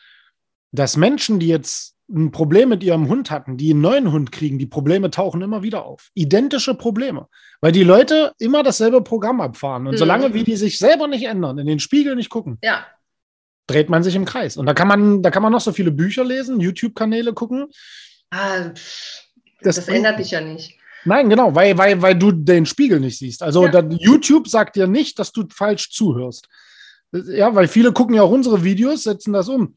dass 0.72 0.98
Menschen, 0.98 1.40
die 1.40 1.48
jetzt 1.48 1.96
ein 2.14 2.32
Problem 2.32 2.70
mit 2.70 2.84
ihrem 2.84 3.08
Hund 3.08 3.32
hatten, 3.32 3.58
die 3.58 3.72
einen 3.72 3.82
neuen 3.82 4.12
Hund 4.12 4.32
kriegen, 4.32 4.60
die 4.60 4.66
Probleme 4.66 5.10
tauchen 5.10 5.42
immer 5.42 5.64
wieder 5.64 5.86
auf. 5.86 6.10
Identische 6.14 6.76
Probleme. 6.76 7.28
Weil 7.62 7.72
die 7.72 7.84
Leute 7.84 8.34
immer 8.40 8.64
dasselbe 8.64 9.02
Programm 9.02 9.42
abfahren. 9.42 9.88
Und 9.88 9.94
mhm. 9.94 9.98
solange 9.98 10.34
wie 10.34 10.44
die 10.44 10.56
sich 10.56 10.78
selber 10.78 11.08
nicht 11.08 11.26
ändern, 11.26 11.58
in 11.58 11.68
den 11.68 11.80
Spiegel 11.80 12.16
nicht 12.16 12.30
gucken, 12.30 12.58
ja. 12.62 12.86
dreht 13.68 13.90
man 13.90 14.04
sich 14.04 14.16
im 14.16 14.26
Kreis. 14.26 14.58
Und 14.58 14.66
da 14.66 14.74
kann 14.74 14.88
man, 14.88 15.22
da 15.22 15.32
kann 15.32 15.44
man 15.44 15.52
noch 15.52 15.62
so 15.62 15.72
viele 15.72 15.92
Bücher 15.92 16.24
lesen, 16.24 16.60
YouTube-Kanäle 16.60 17.34
gucken. 17.34 17.68
Ah, 18.30 18.70
das, 19.62 19.76
das 19.76 19.88
ändert 19.88 20.20
dich 20.20 20.32
ja 20.32 20.42
nicht. 20.42 20.78
Nein, 21.04 21.30
genau, 21.30 21.56
weil, 21.56 21.78
weil, 21.78 22.02
weil 22.02 22.16
du 22.16 22.32
den 22.32 22.66
Spiegel 22.66 23.00
nicht 23.00 23.18
siehst. 23.18 23.42
Also 23.42 23.66
ja. 23.66 23.82
YouTube 23.90 24.48
sagt 24.48 24.76
dir 24.76 24.88
nicht, 24.88 25.18
dass 25.18 25.32
du 25.32 25.46
falsch 25.52 25.92
zuhörst. 25.92 26.48
Ja, 27.12 27.54
weil 27.56 27.68
viele 27.68 27.92
gucken 27.92 28.16
ja 28.16 28.22
auch 28.22 28.32
unsere 28.32 28.64
Videos, 28.64 29.04
setzen 29.04 29.34
das 29.34 29.50
um 29.50 29.76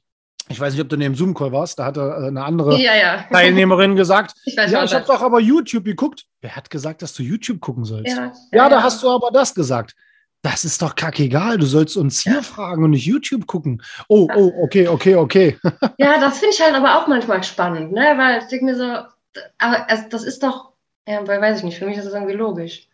ich 0.49 0.61
weiß 0.61 0.75
nicht, 0.75 0.83
ob 0.83 0.89
du 0.89 0.97
neben 0.97 1.15
Zoom-Call 1.15 1.53
warst, 1.53 1.79
da 1.79 1.87
hatte 1.87 2.01
äh, 2.01 2.29
eine 2.29 2.45
andere 2.45 2.79
ja, 2.79 2.95
ja. 2.95 3.25
Teilnehmerin 3.31 3.97
gesagt, 3.97 4.35
ich 4.45 4.57
weiß 4.57 4.71
ja, 4.71 4.85
ich 4.85 4.95
habe 4.95 5.07
doch 5.07 5.23
aber 5.23 5.41
YouTube 5.41 5.85
geguckt. 5.85 6.27
Wer 6.41 6.55
hat 6.55 6.71
gesagt, 6.71 7.03
dass 7.03 7.15
du 7.15 7.23
YouTube 7.23 7.61
gucken 7.61 7.85
sollst? 7.85 8.15
Ja, 8.15 8.33
ja 8.53 8.69
da 8.69 8.83
hast 8.83 9.03
du 9.03 9.11
aber 9.11 9.31
das 9.31 9.55
gesagt. 9.55 9.95
Das 10.43 10.67
ist 10.67 10.83
doch 10.83 10.95
kackegal. 10.95 11.57
Du 11.57 11.65
sollst 11.65 11.97
uns 11.97 12.21
hier 12.21 12.43
fragen 12.43 12.85
und 12.85 12.91
nicht 12.91 13.07
YouTube 13.07 13.47
gucken. 13.47 13.83
Oh, 14.09 14.29
oh, 14.35 14.53
okay, 14.63 14.87
okay, 14.89 15.17
okay. 15.17 15.59
ja, 15.99 16.21
das 16.21 16.39
finde 16.39 16.55
ich 16.55 16.61
halt 16.61 16.75
aber 16.75 16.99
auch 16.99 17.07
manchmal 17.07 17.43
spannend, 17.43 17.93
ne? 17.93 18.13
Weil 18.19 18.43
ich 18.43 18.49
denke 18.49 18.67
mir 18.67 18.77
so, 18.77 18.85
aber 19.57 19.87
das 20.11 20.23
ist 20.23 20.43
doch, 20.43 20.73
ja, 21.09 21.27
weiß 21.27 21.59
ich 21.59 21.65
nicht, 21.65 21.79
für 21.79 21.87
mich 21.87 21.97
ist 21.97 22.05
das 22.05 22.13
irgendwie 22.13 22.35
logisch. 22.35 22.89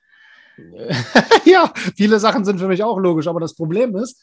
ja, 1.44 1.72
viele 1.96 2.20
Sachen 2.20 2.44
sind 2.44 2.60
für 2.60 2.68
mich 2.68 2.84
auch 2.84 2.98
logisch, 2.98 3.26
aber 3.26 3.40
das 3.40 3.54
Problem 3.54 3.96
ist, 3.96 4.22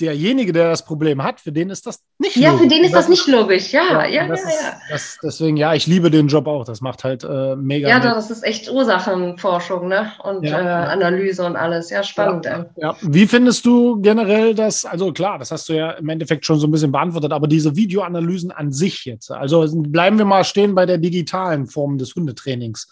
derjenige, 0.00 0.52
der 0.52 0.70
das 0.70 0.84
Problem 0.84 1.22
hat, 1.22 1.40
für 1.40 1.52
den 1.52 1.70
ist 1.70 1.86
das 1.86 2.02
nicht 2.18 2.36
ja, 2.36 2.50
logisch. 2.50 2.60
Ja, 2.60 2.62
für 2.62 2.74
den 2.74 2.84
ist 2.84 2.94
das, 2.94 3.08
nicht 3.08 3.26
logisch. 3.26 3.72
Ja, 3.72 3.82
ja, 3.82 4.06
ja, 4.06 4.26
ja, 4.26 4.34
ja. 4.34 4.80
Das, 4.90 5.18
deswegen, 5.22 5.56
ja, 5.56 5.74
ich 5.74 5.86
liebe 5.86 6.10
den 6.10 6.28
Job 6.28 6.46
auch. 6.46 6.64
Das 6.64 6.80
macht 6.80 7.04
halt 7.04 7.24
äh, 7.24 7.56
mega. 7.56 7.88
Ja, 7.88 7.96
mit. 7.96 8.04
das 8.04 8.30
ist 8.30 8.44
echt 8.44 8.70
Ursachenforschung 8.70 9.88
ne? 9.88 10.12
und 10.22 10.44
ja, 10.44 10.60
äh, 10.60 10.92
Analyse 10.92 11.44
und 11.44 11.56
alles. 11.56 11.90
Ja, 11.90 12.02
spannend. 12.02 12.46
Ja, 12.76 12.96
Wie 13.02 13.26
findest 13.26 13.66
du 13.66 14.00
generell 14.00 14.54
das? 14.54 14.84
Also 14.84 15.12
klar, 15.12 15.38
das 15.38 15.50
hast 15.50 15.68
du 15.68 15.74
ja 15.74 15.92
im 15.92 16.08
Endeffekt 16.08 16.46
schon 16.46 16.58
so 16.58 16.66
ein 16.66 16.70
bisschen 16.70 16.92
beantwortet, 16.92 17.32
aber 17.32 17.46
diese 17.46 17.76
Videoanalysen 17.76 18.50
an 18.50 18.72
sich 18.72 19.04
jetzt. 19.04 19.30
Also 19.30 19.66
bleiben 19.72 20.18
wir 20.18 20.24
mal 20.24 20.44
stehen 20.44 20.74
bei 20.74 20.86
der 20.86 20.98
digitalen 20.98 21.66
Form 21.66 21.98
des 21.98 22.14
Hundetrainings. 22.14 22.88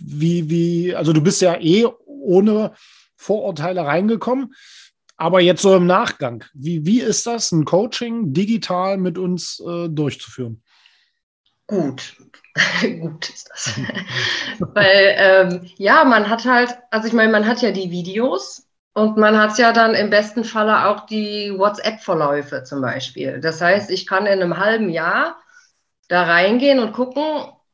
Wie, 0.00 0.48
wie, 0.50 0.94
also 0.94 1.12
du 1.12 1.20
bist 1.20 1.42
ja 1.42 1.56
eh 1.60 1.86
ohne 2.06 2.72
Vorurteile 3.16 3.84
reingekommen. 3.84 4.54
Aber 5.22 5.40
jetzt 5.40 5.62
so 5.62 5.76
im 5.76 5.86
Nachgang, 5.86 6.42
wie, 6.52 6.84
wie 6.84 7.00
ist 7.00 7.28
das, 7.28 7.52
ein 7.52 7.64
Coaching 7.64 8.32
digital 8.32 8.96
mit 8.96 9.18
uns 9.18 9.62
äh, 9.64 9.88
durchzuführen? 9.88 10.64
Gut, 11.68 12.16
gut 13.00 13.28
ist 13.28 13.48
das. 13.48 13.72
Weil 14.58 15.14
ähm, 15.16 15.70
ja, 15.76 16.02
man 16.02 16.28
hat 16.28 16.44
halt, 16.44 16.76
also 16.90 17.06
ich 17.06 17.14
meine, 17.14 17.30
man 17.30 17.46
hat 17.46 17.62
ja 17.62 17.70
die 17.70 17.92
Videos 17.92 18.66
und 18.94 19.16
man 19.16 19.38
hat 19.38 19.56
ja 19.58 19.72
dann 19.72 19.94
im 19.94 20.10
besten 20.10 20.42
Falle 20.42 20.88
auch 20.88 21.06
die 21.06 21.54
WhatsApp-Verläufe 21.56 22.64
zum 22.64 22.80
Beispiel. 22.80 23.38
Das 23.38 23.60
heißt, 23.60 23.92
ich 23.92 24.08
kann 24.08 24.26
in 24.26 24.42
einem 24.42 24.56
halben 24.56 24.90
Jahr 24.90 25.36
da 26.08 26.24
reingehen 26.24 26.80
und 26.80 26.94
gucken, 26.94 27.22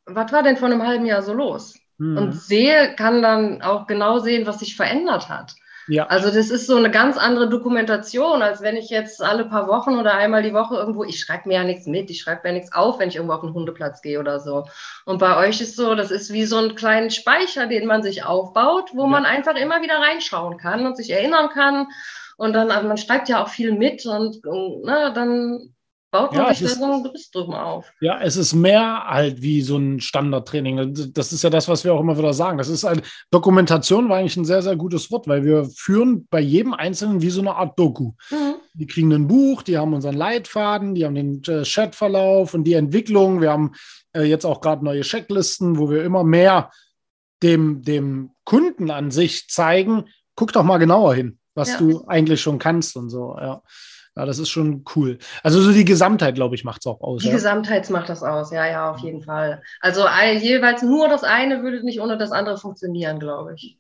was 0.05 0.33
war 0.33 0.43
denn 0.43 0.59
vor 0.59 0.69
einem 0.69 0.87
halben 0.87 1.07
Jahr 1.07 1.23
so 1.23 1.33
los? 1.33 1.79
Mhm. 1.97 2.19
Und 2.19 2.33
sehe, 2.35 2.95
kann 2.95 3.23
dann 3.23 3.63
auch 3.63 3.87
genau 3.87 4.19
sehen, 4.19 4.47
was 4.47 4.59
sich 4.59 4.77
verändert 4.77 5.31
hat. 5.31 5.55
Ja. 5.89 6.07
Also 6.07 6.31
das 6.31 6.51
ist 6.51 6.67
so 6.67 6.77
eine 6.77 6.91
ganz 6.91 7.17
andere 7.17 7.49
Dokumentation, 7.49 8.43
als 8.43 8.61
wenn 8.61 8.77
ich 8.77 8.91
jetzt 8.91 9.23
alle 9.23 9.47
paar 9.47 9.69
Wochen 9.69 9.97
oder 9.97 10.15
einmal 10.15 10.43
die 10.43 10.53
Woche 10.53 10.77
irgendwo, 10.77 11.03
ich 11.03 11.19
schreibe 11.19 11.49
mir 11.49 11.55
ja 11.55 11.65
nichts 11.65 11.87
mit, 11.87 12.11
ich 12.11 12.21
schreibe 12.21 12.47
mir 12.47 12.53
nichts 12.53 12.73
auf, 12.73 12.99
wenn 12.99 13.09
ich 13.09 13.17
irgendwo 13.17 13.35
auf 13.35 13.41
den 13.41 13.55
Hundeplatz 13.55 14.03
gehe 14.03 14.21
oder 14.21 14.39
so. 14.39 14.67
Und 15.07 15.19
bei 15.19 15.39
euch 15.39 15.63
ist 15.63 15.77
so, 15.77 15.95
das 15.95 16.11
ist 16.11 16.31
wie 16.31 16.45
so 16.45 16.59
ein 16.59 16.75
kleiner 16.75 17.09
Speicher, 17.09 17.67
den 17.67 17.87
man 17.87 18.03
sich 18.03 18.23
aufbaut, 18.23 18.91
wo 18.93 19.05
ja. 19.05 19.09
man 19.09 19.25
einfach 19.25 19.57
immer 19.57 19.81
wieder 19.81 19.99
reinschauen 19.99 20.59
kann 20.59 20.85
und 20.85 20.97
sich 20.97 21.11
erinnern 21.11 21.49
kann. 21.49 21.89
Und 22.37 22.53
dann, 22.53 22.71
also 22.71 22.87
man 22.87 22.99
schreibt 22.99 23.31
ja 23.31 23.43
auch 23.43 23.49
viel 23.49 23.73
mit 23.73 24.05
und, 24.05 24.47
und 24.47 24.85
ne, 24.85 25.11
dann 25.15 25.75
baut 26.11 26.33
man 26.33 26.47
Ja, 26.47 26.55
sich 26.55 26.63
es 26.63 26.69
da 26.69 26.73
ist- 26.75 26.79
so 26.79 26.93
ein 26.93 27.03
Gerüst 27.03 27.37
auf. 27.37 27.93
Ja, 28.01 28.21
es 28.21 28.37
ist 28.37 28.55
mehr 28.55 29.05
halt 29.07 29.43
wie 29.43 29.61
so 29.63 29.77
ein 29.77 30.01
Standardtraining. 30.01 31.13
Das 31.13 31.33
ist 31.33 31.43
ja 31.43 31.51
das, 31.51 31.69
was 31.69 31.85
wir 31.85 31.93
auch 31.95 32.01
immer 32.01 32.17
wieder 32.17 32.33
sagen. 32.33 32.59
Das 32.59 32.69
ist 32.69 32.85
ein, 32.85 33.03
Dokumentation 33.31 34.09
war 34.09 34.17
eigentlich 34.19 34.37
ein 34.37 34.45
sehr, 34.45 34.63
sehr 34.63 34.77
gutes 34.77 35.11
Wort, 35.11 35.29
weil 35.29 35.45
wir 35.45 35.67
führen 35.67 36.27
bei 36.31 36.41
jedem 36.41 36.73
Einzelnen 36.75 37.21
wie 37.23 37.31
so 37.31 37.41
eine 37.41 37.55
Art 37.55 37.79
Doku. 37.79 38.13
Mhm. 38.31 38.55
Die 38.75 38.87
kriegen 38.87 39.13
ein 39.13 39.27
Buch, 39.27 39.63
die 39.63 39.77
haben 39.77 39.93
unseren 39.95 40.15
Leitfaden, 40.17 40.95
die 40.95 41.05
haben 41.05 41.15
den 41.15 41.43
äh, 41.49 41.65
Chatverlauf 41.65 42.55
und 42.55 42.65
die 42.65 42.75
Entwicklung. 42.75 43.41
Wir 43.41 43.51
haben 43.51 43.73
äh, 44.15 44.23
jetzt 44.23 44.45
auch 44.47 44.61
gerade 44.61 44.85
neue 44.85 45.03
Checklisten, 45.03 45.79
wo 45.79 45.91
wir 45.91 46.05
immer 46.05 46.25
mehr 46.25 46.71
dem, 47.43 47.83
dem 47.83 48.31
Kunden 48.45 48.91
an 48.91 49.11
sich 49.11 49.49
zeigen, 49.49 50.05
guck 50.35 50.53
doch 50.53 50.63
mal 50.65 50.79
genauer 50.79 51.15
hin, 51.15 51.39
was 51.55 51.71
Ja. 51.73 51.79
du 51.79 52.05
eigentlich 52.07 52.41
schon 52.41 52.59
kannst 52.59 52.97
und 52.97 53.11
so. 53.11 53.37
Ja. 53.41 53.63
Ja, 54.19 54.27
das 54.27 54.41
ist 54.41 54.49
schon 54.49 54.85
cool. 54.97 55.19
Also 55.45 55.61
so 55.61 55.71
die 55.71 55.85
Gesamtheit, 55.85 56.35
glaube 56.35 56.57
ich, 56.57 56.65
macht 56.65 56.81
es 56.83 56.87
auch 56.89 57.01
aus. 57.01 57.23
Die 57.23 57.29
ja. 57.29 57.35
Gesamtheit 57.35 57.89
macht 57.89 58.09
das 58.09 58.25
aus, 58.25 58.51
ja, 58.51 58.67
ja, 58.67 58.91
auf 58.91 58.99
jeden 58.99 59.23
Fall. 59.23 59.63
Also 59.81 60.05
jeweils 60.41 60.83
nur 60.83 61.09
das 61.09 61.23
eine 61.23 61.63
würde 61.63 61.85
nicht 61.85 62.01
ohne 62.01 62.19
das 62.19 62.33
andere 62.33 62.59
funktionieren, 62.59 63.21
glaube 63.21 63.55
ich. 63.55 63.79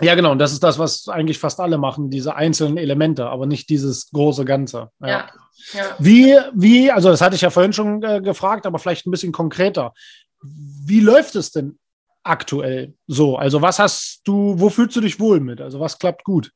Ja, 0.00 0.16
genau. 0.16 0.32
Und 0.32 0.40
das 0.40 0.52
ist 0.52 0.64
das, 0.64 0.80
was 0.80 1.08
eigentlich 1.08 1.38
fast 1.38 1.60
alle 1.60 1.78
machen, 1.78 2.10
diese 2.10 2.34
einzelnen 2.34 2.78
Elemente, 2.78 3.26
aber 3.28 3.46
nicht 3.46 3.70
dieses 3.70 4.10
große 4.10 4.44
Ganze. 4.44 4.90
Ja. 5.00 5.28
ja. 5.72 5.84
Wie, 6.00 6.36
wie, 6.52 6.90
also 6.90 7.08
das 7.08 7.20
hatte 7.20 7.36
ich 7.36 7.42
ja 7.42 7.50
vorhin 7.50 7.72
schon 7.72 8.02
äh, 8.02 8.20
gefragt, 8.20 8.66
aber 8.66 8.80
vielleicht 8.80 9.06
ein 9.06 9.12
bisschen 9.12 9.30
konkreter. 9.30 9.94
Wie 10.42 11.00
läuft 11.00 11.36
es 11.36 11.52
denn 11.52 11.78
aktuell 12.24 12.94
so? 13.06 13.36
Also 13.36 13.62
was 13.62 13.78
hast 13.78 14.22
du, 14.24 14.58
wo 14.58 14.68
fühlst 14.68 14.96
du 14.96 15.00
dich 15.00 15.20
wohl 15.20 15.38
mit? 15.38 15.60
Also 15.60 15.78
was 15.78 15.96
klappt 16.00 16.24
gut? 16.24 16.50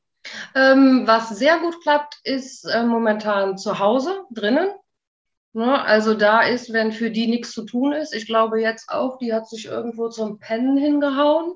Ähm, 0.55 1.03
was 1.05 1.29
sehr 1.29 1.59
gut 1.59 1.81
klappt, 1.81 2.19
ist 2.23 2.65
äh, 2.65 2.83
momentan 2.83 3.57
zu 3.57 3.79
Hause 3.79 4.23
drinnen. 4.31 4.69
Ne? 5.53 5.83
Also 5.83 6.13
da 6.13 6.41
ist, 6.41 6.71
wenn 6.71 6.93
für 6.93 7.11
die 7.11 7.27
nichts 7.27 7.51
zu 7.51 7.65
tun 7.65 7.91
ist, 7.91 8.15
ich 8.15 8.25
glaube 8.25 8.61
jetzt 8.61 8.89
auch, 8.89 9.17
die 9.17 9.33
hat 9.33 9.49
sich 9.49 9.65
irgendwo 9.65 10.07
zum 10.07 10.39
Pennen 10.39 10.77
hingehauen. 10.77 11.53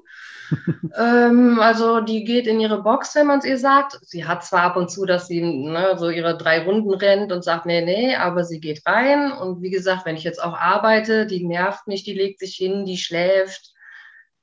ähm, 0.97 1.59
also 1.61 2.01
die 2.01 2.25
geht 2.25 2.45
in 2.45 2.59
ihre 2.59 2.83
Box, 2.83 3.15
wenn 3.15 3.27
man 3.27 3.39
es 3.39 3.45
ihr 3.45 3.57
sagt. 3.57 3.97
Sie 4.01 4.25
hat 4.25 4.43
zwar 4.43 4.63
ab 4.63 4.75
und 4.75 4.91
zu, 4.91 5.05
dass 5.05 5.27
sie 5.27 5.41
ne, 5.41 5.95
so 5.97 6.09
ihre 6.09 6.37
drei 6.37 6.63
Runden 6.63 6.93
rennt 6.93 7.31
und 7.31 7.43
sagt, 7.43 7.65
nee, 7.65 7.81
nee, 7.85 8.15
aber 8.15 8.43
sie 8.43 8.59
geht 8.59 8.81
rein. 8.85 9.31
Und 9.31 9.61
wie 9.61 9.71
gesagt, 9.71 10.05
wenn 10.05 10.17
ich 10.17 10.23
jetzt 10.25 10.43
auch 10.43 10.57
arbeite, 10.57 11.25
die 11.25 11.45
nervt 11.45 11.87
nicht, 11.87 12.05
die 12.05 12.13
legt 12.13 12.39
sich 12.39 12.55
hin, 12.55 12.85
die 12.85 12.97
schläft. 12.97 13.73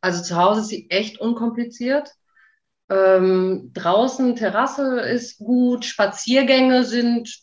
Also 0.00 0.22
zu 0.22 0.36
Hause 0.36 0.62
ist 0.62 0.68
sie 0.68 0.88
echt 0.88 1.20
unkompliziert. 1.20 2.10
Ähm, 2.92 3.70
draußen 3.74 4.36
Terrasse 4.36 5.00
ist 5.00 5.38
gut, 5.38 5.84
Spaziergänge 5.84 6.84
sind 6.84 7.34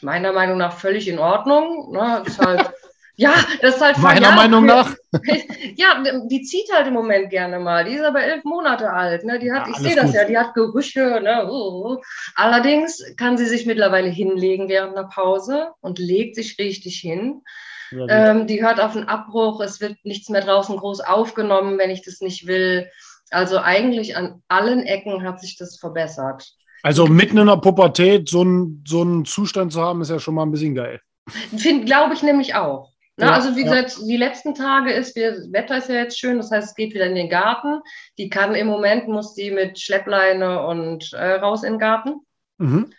meiner 0.00 0.32
Meinung 0.32 0.58
nach 0.58 0.78
völlig 0.78 1.08
in 1.08 1.18
Ordnung. 1.18 1.92
Ne? 1.92 2.22
Das 2.24 2.34
ist 2.34 2.38
halt, 2.38 2.70
ja, 3.16 3.34
das 3.60 3.76
ist 3.76 3.82
halt 3.82 3.98
Meiner 3.98 4.30
ja, 4.30 4.34
Meinung 4.34 4.64
nach. 4.64 4.94
ja, 5.76 6.02
die 6.26 6.42
zieht 6.42 6.72
halt 6.72 6.86
im 6.86 6.94
Moment 6.94 7.30
gerne 7.30 7.58
mal. 7.58 7.84
Die 7.84 7.94
ist 7.94 8.04
aber 8.04 8.22
elf 8.22 8.44
Monate 8.44 8.90
alt. 8.90 9.24
Ne? 9.24 9.38
Die 9.38 9.52
hat, 9.52 9.66
Ja, 9.66 9.72
ich 9.72 9.78
sehe 9.78 9.96
das 9.96 10.06
gut. 10.06 10.14
ja, 10.14 10.24
die 10.24 10.38
hat 10.38 10.54
Gerüche. 10.54 11.20
Ne? 11.22 11.50
Uh. 11.50 11.98
Allerdings 12.34 13.02
kann 13.16 13.36
sie 13.36 13.46
sich 13.46 13.66
mittlerweile 13.66 14.08
hinlegen 14.08 14.68
während 14.68 14.96
einer 14.96 15.08
Pause 15.08 15.72
und 15.80 15.98
legt 15.98 16.36
sich 16.36 16.58
richtig 16.58 16.98
hin. 16.98 17.42
Ähm, 18.08 18.46
die 18.46 18.62
hört 18.62 18.80
auf 18.80 18.96
einen 18.96 19.08
Abbruch, 19.08 19.60
es 19.60 19.80
wird 19.80 20.04
nichts 20.04 20.28
mehr 20.28 20.40
draußen 20.40 20.76
groß 20.76 21.00
aufgenommen, 21.00 21.78
wenn 21.78 21.90
ich 21.90 22.02
das 22.02 22.20
nicht 22.20 22.46
will. 22.46 22.90
Also 23.34 23.58
eigentlich 23.58 24.16
an 24.16 24.42
allen 24.48 24.82
Ecken 24.84 25.22
hat 25.22 25.40
sich 25.40 25.56
das 25.56 25.78
verbessert. 25.78 26.46
Also 26.82 27.06
mitten 27.06 27.38
in 27.38 27.46
der 27.46 27.56
Pubertät 27.56 28.28
so 28.28 28.42
einen 28.42 28.84
so 28.86 29.00
einen 29.00 29.24
Zustand 29.24 29.72
zu 29.72 29.80
haben, 29.80 30.02
ist 30.02 30.10
ja 30.10 30.18
schon 30.18 30.34
mal 30.34 30.42
ein 30.42 30.50
bisschen 30.50 30.74
geil. 30.74 31.00
Glaube 31.84 32.14
ich 32.14 32.22
nämlich 32.22 32.54
auch. 32.54 32.94
Ne? 33.16 33.26
Ja, 33.26 33.32
also 33.32 33.56
wie 33.56 33.64
ja. 33.64 33.72
gesagt, 33.72 33.98
die 34.06 34.16
letzten 34.16 34.54
Tage 34.54 34.92
ist, 34.92 35.14
wir, 35.14 35.32
das 35.32 35.52
Wetter 35.52 35.78
ist 35.78 35.88
ja 35.88 35.94
jetzt 35.96 36.18
schön, 36.18 36.36
das 36.36 36.50
heißt, 36.50 36.68
es 36.68 36.74
geht 36.74 36.94
wieder 36.94 37.06
in 37.06 37.14
den 37.14 37.30
Garten. 37.30 37.80
Die 38.18 38.28
kann 38.28 38.54
im 38.54 38.66
Moment, 38.66 39.08
muss 39.08 39.34
die 39.34 39.50
mit 39.50 39.78
Schleppleine 39.78 40.66
und 40.66 41.12
äh, 41.12 41.34
raus 41.34 41.62
in 41.62 41.74
den 41.74 41.78
Garten. 41.78 42.20
Mhm. 42.58 42.92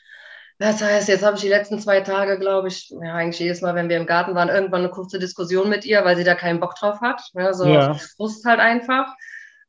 Das 0.57 0.81
heißt, 0.81 1.09
jetzt 1.09 1.25
habe 1.25 1.35
ich 1.35 1.41
die 1.41 1.49
letzten 1.49 1.79
zwei 1.79 1.99
Tage, 1.99 2.39
glaube 2.39 2.69
ich, 2.69 2.89
ja, 2.89 3.13
eigentlich 3.13 3.39
jedes 3.39 3.61
Mal, 3.61 3.75
wenn 3.75 3.89
wir 3.89 3.97
im 3.97 4.05
Garten 4.05 4.35
waren, 4.35 4.47
irgendwann 4.47 4.81
eine 4.81 4.89
kurze 4.89 5.19
Diskussion 5.19 5.67
mit 5.67 5.83
ihr, 5.83 6.05
weil 6.05 6.15
sie 6.15 6.23
da 6.23 6.33
keinen 6.33 6.61
Bock 6.61 6.75
drauf 6.75 7.01
hat. 7.01 7.21
Ja, 7.33 7.53
so 7.53 7.65
Ja. 7.65 7.93
Frust 8.15 8.45
halt 8.45 8.61
einfach. 8.61 9.13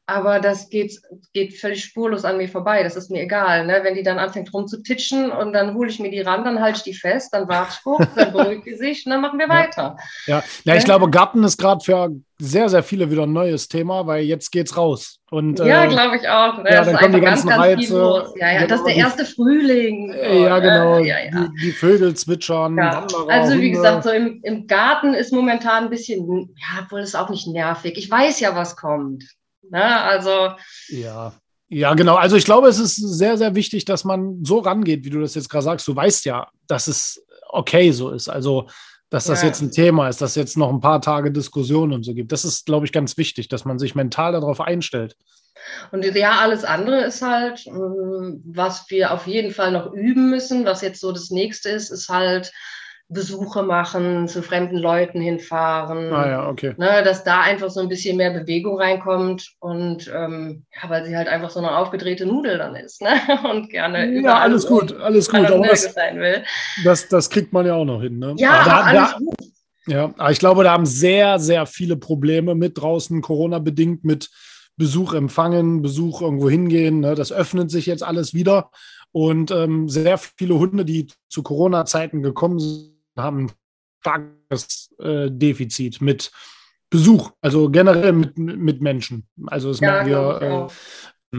Aber 0.09 0.39
das 0.39 0.69
geht, 0.71 1.01
geht 1.33 1.59
völlig 1.59 1.83
spurlos 1.83 2.25
an 2.25 2.37
mir 2.37 2.49
vorbei. 2.49 2.85
Das 2.85 2.95
ist 2.95 3.11
mir 3.11 3.23
egal. 3.23 3.67
Ne? 3.67 3.81
Wenn 3.83 3.95
die 3.97 4.05
dann 4.05 4.21
anfängt 4.21 4.55
rumzutitschen 4.55 5.33
und 5.33 5.53
dann 5.53 5.75
hole 5.75 5.91
ich 5.91 5.99
mir 5.99 6.13
die 6.13 6.21
ran, 6.21 6.45
dann 6.45 6.61
halte 6.61 6.77
ich 6.79 6.85
die 6.85 6.95
fest, 6.95 7.31
dann 7.35 7.49
warte 7.49 7.73
ich 7.75 7.83
kurz, 7.83 8.07
dann 8.15 8.33
beruhigt 8.33 8.67
die 8.67 8.75
sich 8.77 9.05
und 9.05 9.11
dann 9.11 9.21
machen 9.21 9.39
wir 9.41 9.49
Ja. 9.49 9.53
weiter. 9.53 9.97
Ja, 10.27 10.45
ja 10.65 10.75
ich 10.75 10.83
Ja. 10.83 10.85
glaube, 10.85 11.11
Garten 11.11 11.43
ist 11.43 11.57
gerade 11.59 11.85
für 11.85 12.11
sehr, 12.39 12.69
sehr 12.69 12.85
viele 12.85 13.11
wieder 13.11 13.25
ein 13.25 13.33
neues 13.33 13.67
Thema, 13.67 14.07
weil 14.07 14.23
jetzt 14.23 14.53
geht's 14.53 14.77
raus. 14.77 15.19
Und, 15.31 15.59
ja, 15.59 15.85
äh, 15.85 15.89
glaube 15.89 16.17
ich 16.19 16.29
auch. 16.29 16.59
Ne? 16.63 16.71
ja, 16.71 16.85
dann 16.85 16.97
kommen 16.97 17.15
die 17.15 17.21
ganzen 17.21 17.49
viel 17.49 17.59
Reize. 17.59 17.99
los. 17.99 18.33
Ja, 18.39 18.53
ja, 18.53 18.61
das 18.61 18.69
Genau, 18.69 18.75
ist 18.77 18.85
der 18.87 18.95
die- 18.95 19.01
erste 19.01 19.25
Frühling. 19.25 20.13
äh, 20.13 20.43
ja, 20.43 20.55
So, 20.57 20.61
genau. 20.63 20.99
ne? 21.01 21.07
Ja, 21.09 21.17
ja. 21.19 21.31
Die, 21.49 21.61
die 21.63 21.73
Vögel 21.73 22.15
zwitschern. 22.15 22.79
Also 22.79 23.55
wie 23.55 23.55
Hunde. 23.55 23.71
gesagt, 23.71 24.05
so 24.05 24.11
im, 24.11 24.41
im 24.45 24.69
Garten 24.69 25.15
ist 25.15 25.33
momentan 25.33 25.85
ein 25.85 25.91
bisschen, 25.91 26.55
ja, 26.59 26.85
obwohl 26.85 27.01
es 27.01 27.17
auch 27.17 27.29
nicht 27.29 27.49
nervig. 27.49 27.95
Ich 27.97 28.09
weiß 28.09 28.39
ja, 28.39 28.55
was 28.55 28.77
kommt. 28.77 29.25
Ne? 29.71 30.01
Also, 30.03 30.51
Ja. 30.89 31.33
Ja, 31.69 31.95
genau. 31.95 32.15
Also 32.15 32.37
ich 32.37 32.45
glaube, 32.45 32.69
es 32.69 32.79
ist 32.79 32.95
sehr, 32.95 33.37
sehr 33.37 33.57
wichtig, 33.57 33.85
dass 33.85 34.05
man 34.05 34.45
so 34.45 34.61
rangeht, 34.61 35.05
wie 35.05 35.11
du 35.11 35.21
das 35.21 35.35
jetzt 35.35 35.49
gerade 35.49 35.65
sagst. 35.65 35.89
Du 35.89 35.97
weißt 35.97 36.25
ja, 36.25 36.47
dass 36.69 36.87
es 36.87 37.27
okay 37.49 37.91
so 37.91 38.11
ist. 38.11 38.29
Also, 38.29 38.69
dass 39.11 39.25
das 39.25 39.43
Ja. 39.43 39.49
jetzt 39.49 39.63
ein 39.63 39.73
Thema 39.73 40.09
ist, 40.09 40.21
dass 40.23 40.37
jetzt 40.37 40.57
noch 40.57 40.71
ein 40.71 40.81
paar 40.81 41.01
Tage 41.01 41.33
Diskussion 41.33 41.93
und 41.93 42.05
so 42.05 42.15
gibt. 42.15 42.31
Das 42.31 42.45
ist, 42.45 42.67
glaube 42.67 42.87
ich, 42.87 42.93
ganz 42.93 43.17
wichtig, 43.17 43.49
dass 43.49 43.65
man 43.65 43.81
sich 43.81 43.97
mental 43.97 44.33
darauf 44.33 44.61
einstellt. 44.61 45.17
und 45.91 46.05
ja, 46.05 46.39
alles 46.39 46.65
andere 46.65 47.03
ist 47.05 47.23
halt, 47.23 47.67
ähm, 47.67 48.43
was 48.47 48.89
wir 48.89 49.13
auf 49.13 49.27
jeden 49.27 49.53
Fall 49.53 49.73
noch 49.73 49.93
üben 49.93 50.31
müssen, 50.31 50.65
was 50.67 50.83
jetzt 50.83 51.01
so 51.01 51.11
das 51.11 51.31
nächste 51.31 51.71
ist, 51.71 51.91
ist 51.91 52.09
halt 52.09 52.53
Besuche 53.09 53.63
machen, 53.63 54.27
zu 54.27 54.43
fremden 54.43 54.79
Leuten 54.79 55.21
hinfahren. 55.21 56.13
Ah 56.13 56.29
ja, 56.29 56.49
okay. 56.49 56.75
Ne, 56.77 57.03
dass 57.05 57.23
da 57.23 57.41
einfach 57.43 57.71
so 57.71 57.79
ein 57.81 57.89
bisschen 57.89 58.17
mehr 58.17 58.33
Bewegung 58.33 58.81
reinkommt 58.81 59.53
und 59.61 60.11
ähm, 60.13 60.65
ja, 60.75 60.91
weil 60.91 61.05
sie 61.05 61.17
halt 61.17 61.29
einfach 61.29 61.51
so 61.51 61.61
eine 61.61 61.77
aufgedrehte 61.77 62.27
Nudel 62.27 62.59
dann 62.59 62.75
ist, 62.75 63.01
ne? 63.03 63.11
Und 63.51 63.71
gerne 63.71 64.07
Ja, 64.07 64.21
überall 64.21 64.43
alles 64.43 64.67
gut, 64.67 64.93
alles 64.97 65.31
gut. 65.31 65.47
Aber 65.47 65.69
das, 65.69 65.95
sein 65.95 66.19
will. 66.19 66.43
das, 66.85 67.07
das 67.09 67.31
kriegt 67.31 67.53
man 67.53 67.65
ja 67.65 67.75
auch 67.75 67.85
noch 67.85 68.03
hin. 68.03 68.19
Ne? 68.19 68.35
Ja, 68.39 68.65
da, 68.65 68.81
alles 68.81 69.11
da, 69.13 69.19
gut. 69.19 69.37
Ja, 69.87 70.13
aber 70.17 70.33
ich 70.33 70.41
glaube, 70.41 70.65
da 70.65 70.73
haben 70.73 70.87
sehr, 70.87 71.39
sehr 71.39 71.65
viele 71.67 71.97
Probleme 71.97 72.57
mit 72.57 72.81
draußen, 72.81 73.23
Corona-bedingt, 73.23 74.03
mit 74.03 74.31
Besuch 74.77 75.15
empfangen, 75.15 75.81
Besuch 75.81 76.23
irgendwo 76.23 76.51
hingehen. 76.51 77.01
Ne? 77.01 77.15
Das 77.15 77.31
öffnet 77.31 77.71
sich 77.71 77.87
jetzt 77.87 78.03
alles 78.03 78.35
wieder. 78.35 78.71
Und 79.13 79.53
ähm, 79.53 79.89
sehr 79.89 80.19
viele 80.19 80.59
Hunde, 80.59 80.85
die 80.85 81.07
zu 81.29 81.45
Corona-Zeiten 81.45 82.23
gekommen 82.23 82.59
sind, 82.59 82.96
haben 83.17 83.47
ein 83.47 83.53
starkes 84.01 84.95
äh, 84.99 85.31
Defizit 85.31 86.01
mit 86.01 86.31
Besuch, 86.91 87.33
also 87.41 87.69
generell 87.71 88.13
mit, 88.13 88.39
mit 88.39 88.81
Menschen. 88.81 89.27
Also 89.47 89.69
das 89.69 89.81
Ja, 89.81 90.05
merken 90.05 90.11
wir 90.11 90.69
äh, 91.33 91.39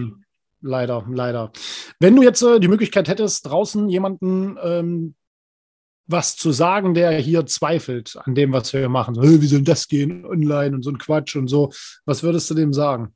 leider, 0.61 1.05
leider. 1.09 1.51
Wenn 1.99 2.15
du 2.15 2.23
jetzt 2.23 2.41
äh, 2.41 2.59
die 2.59 2.67
Möglichkeit 2.67 3.07
hättest, 3.07 3.45
draußen 3.45 3.87
jemanden 3.89 4.57
ähm, 4.61 5.15
was 6.07 6.37
zu 6.37 6.51
sagen, 6.51 6.93
der 6.93 7.11
hier 7.19 7.45
zweifelt 7.45 8.17
an 8.23 8.33
dem, 8.33 8.53
was 8.53 8.71
wir 8.73 8.87
machen. 8.89 9.13
So, 9.13 9.23
"Hey, 9.23 9.41
wie 9.41 9.47
soll 9.47 9.61
das 9.61 9.87
gehen 9.87 10.25
online 10.25 10.75
und 10.75 10.81
so 10.81 10.89
ein 10.89 10.97
Quatsch 10.97 11.35
und 11.35 11.47
so. 11.49 11.71
Was 12.05 12.23
würdest 12.23 12.49
du 12.49 12.53
dem 12.53 12.73
sagen? 12.73 13.13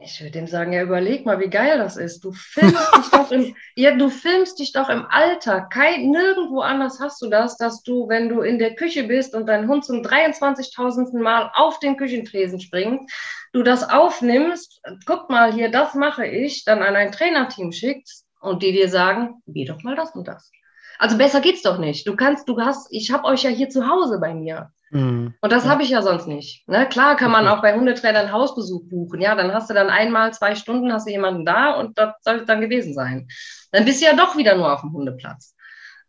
Ich 0.00 0.20
würde 0.20 0.30
dem 0.30 0.46
sagen, 0.46 0.72
ja, 0.72 0.82
überleg 0.82 1.26
mal, 1.26 1.40
wie 1.40 1.50
geil 1.50 1.78
das 1.78 1.96
ist. 1.96 2.24
Du 2.24 2.32
filmst 2.32 2.96
dich 2.96 3.10
doch 3.10 3.32
im, 3.32 3.56
ja, 3.74 3.96
du 3.96 4.08
filmst 4.08 4.58
dich 4.60 4.72
doch 4.72 4.88
im 4.88 5.04
Alltag. 5.06 5.70
Kein, 5.70 6.10
nirgendwo 6.10 6.60
anders 6.60 7.00
hast 7.00 7.20
du 7.20 7.28
das, 7.28 7.56
dass 7.56 7.82
du, 7.82 8.08
wenn 8.08 8.28
du 8.28 8.42
in 8.42 8.60
der 8.60 8.76
Küche 8.76 9.04
bist 9.04 9.34
und 9.34 9.46
dein 9.46 9.66
Hund 9.66 9.84
zum 9.84 10.02
23.000. 10.02 11.18
Mal 11.20 11.50
auf 11.54 11.80
den 11.80 11.96
Küchentresen 11.96 12.60
springt, 12.60 13.10
du 13.52 13.64
das 13.64 13.88
aufnimmst, 13.88 14.80
guck 15.04 15.30
mal 15.30 15.52
hier, 15.52 15.70
das 15.70 15.94
mache 15.94 16.26
ich, 16.26 16.64
dann 16.64 16.82
an 16.82 16.94
ein 16.94 17.10
Trainerteam 17.10 17.72
schickst 17.72 18.24
und 18.40 18.62
die 18.62 18.72
dir 18.72 18.88
sagen, 18.88 19.42
geh 19.46 19.64
doch 19.64 19.82
mal 19.82 19.96
das 19.96 20.14
und 20.14 20.28
das. 20.28 20.50
Also 20.98 21.16
besser 21.16 21.40
geht's 21.40 21.62
doch 21.62 21.78
nicht. 21.78 22.06
Du 22.06 22.16
kannst, 22.16 22.48
du 22.48 22.60
hast, 22.60 22.88
ich 22.90 23.12
habe 23.12 23.24
euch 23.24 23.42
ja 23.44 23.50
hier 23.50 23.68
zu 23.68 23.88
Hause 23.88 24.18
bei 24.20 24.34
mir. 24.34 24.70
Hm. 24.90 25.34
Und 25.40 25.52
das 25.52 25.64
Ja. 25.64 25.70
habe 25.70 25.82
ich 25.82 25.90
ja 25.90 26.02
sonst 26.02 26.26
nicht. 26.26 26.66
Ne? 26.68 26.88
Klar 26.88 27.16
kann 27.16 27.30
man 27.30 27.46
Okay. 27.46 27.56
auch 27.56 27.62
bei 27.62 27.74
Hundetrainern 27.74 28.32
Hausbesuch 28.32 28.88
buchen. 28.88 29.20
Ja, 29.20 29.34
dann 29.34 29.52
hast 29.52 29.68
du 29.70 29.74
dann 29.74 29.90
einmal 29.90 30.32
zwei 30.32 30.54
Stunden, 30.54 30.92
hast 30.92 31.06
du 31.06 31.10
jemanden 31.10 31.44
da 31.44 31.72
und 31.74 31.98
das 31.98 32.14
soll 32.22 32.36
es 32.36 32.46
dann 32.46 32.60
gewesen 32.60 32.94
sein. 32.94 33.28
Dann 33.70 33.84
bist 33.84 34.00
du 34.00 34.06
ja 34.06 34.14
doch 34.16 34.36
wieder 34.36 34.56
nur 34.56 34.72
auf 34.72 34.80
dem 34.80 34.92
Hundeplatz. 34.92 35.54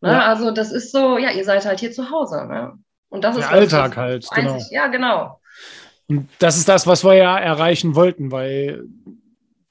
Ne? 0.02 0.12
Ja. 0.14 0.26
Also 0.28 0.52
das 0.52 0.72
ist 0.72 0.92
so, 0.92 1.18
ja, 1.18 1.32
ihr 1.32 1.44
seid 1.44 1.66
halt 1.66 1.80
hier 1.82 1.92
zu 1.92 2.10
Hause. 2.10 2.46
Ne? 2.48 2.74
Und 3.10 3.24
das 3.24 3.36
Der 3.36 3.44
ist 3.46 3.52
Alltag 3.52 3.98
halt, 3.98 4.28
genau. 4.34 4.54
einzig- 4.54 4.72
Ja, 4.72 4.88
genau. 4.88 5.40
Und 6.08 6.30
das 6.40 6.58
ist 6.58 6.70
das, 6.70 6.88
was 6.88 7.04
wir 7.04 7.14
ja 7.16 7.38
erreichen 7.38 7.96
wollten, 7.96 8.32
weil 8.32 8.86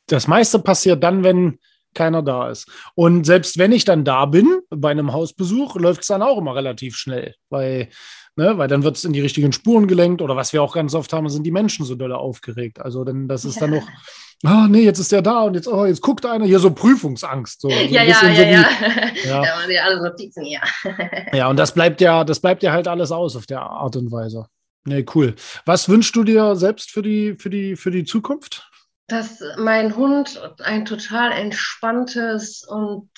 das 0.07 0.29
meiste 0.29 0.59
passiert 0.59 1.03
dann, 1.03 1.25
wenn 1.25 1.59
keiner 1.95 2.23
da 2.23 2.51
ist. 2.51 2.69
Und 2.95 3.25
selbst 3.25 3.59
wenn 3.59 3.73
ich 3.73 3.85
dann 3.85 4.05
da 4.05 4.27
bin, 4.27 4.61
bei 4.71 4.91
einem 4.91 5.13
Hausbesuch, 5.13 5.77
läuft 5.77 6.03
es 6.03 6.09
dann 6.09 6.23
auch 6.23 6.39
immer 6.39 6.55
relativ 6.55 6.97
schnell, 6.97 7.35
weil, 7.51 7.89
ne, 8.37 8.57
weil 8.59 8.69
dann 8.69 8.83
wird 8.83 8.97
es 8.97 9.05
in 9.05 9.13
die 9.13 9.21
richtigen 9.21 9.53
Spuren 9.53 9.87
gelenkt 9.87 10.23
oder 10.23 10.37
was 10.37 10.53
wir 10.53 10.63
auch 10.63 10.75
ganz 10.75 10.95
oft 10.95 11.13
haben, 11.13 11.29
sind 11.29 11.45
die 11.45 11.51
Menschen 11.51 11.85
so 11.85 11.95
doll 11.95 12.13
aufgeregt. 12.13 12.81
Also 12.81 13.05
dann, 13.05 13.29
das 13.29 13.45
ist 13.45 13.61
dann 13.61 13.71
noch, 13.71 13.87
ah, 14.45 14.67
nee, 14.69 14.83
jetzt 14.83 14.99
ist 14.99 15.13
der 15.13 15.23
da 15.23 15.43
und 15.43 15.55
jetzt, 15.55 15.69
oh, 15.69 15.85
jetzt 15.85 16.03
guckt 16.03 16.25
einer 16.27 16.45
hier 16.45 16.59
so 16.59 16.71
Prüfungsangst. 16.71 17.61
So, 17.61 17.69
ja, 17.69 17.81
ja, 17.81 18.03
ja, 18.05 18.15
so 18.15 18.27
ja. 18.27 18.43
ja. 18.43 18.69
ja. 19.25 19.69
ja 19.69 19.83
alle 19.85 20.03
Notizen, 20.03 20.45
ja. 20.45 20.61
ja, 21.33 21.49
und 21.49 21.59
das 21.59 21.73
bleibt 21.73 22.01
ja, 22.01 22.25
das 22.25 22.41
bleibt 22.41 22.63
ja 22.63 22.73
halt 22.73 22.89
alles 22.89 23.13
aus 23.13 23.37
auf 23.37 23.47
der 23.47 23.63
Art 23.63 23.97
und 23.97 24.11
Weise. 24.13 24.47
Nee, 24.85 25.05
cool. 25.15 25.35
Was 25.67 25.89
wünschst 25.89 26.17
du 26.17 26.25
dir 26.25 26.57
selbst 26.57 26.91
für 26.91 27.03
die, 27.03 27.37
für 27.39 27.51
die, 27.51 27.77
für 27.77 27.91
die 27.91 28.05
Zukunft? 28.05 28.68
Dass 29.09 29.43
mein 29.57 29.97
Hund 29.97 30.41
ein 30.63 30.85
total 30.85 31.33
entspanntes 31.33 32.63
und 32.63 33.09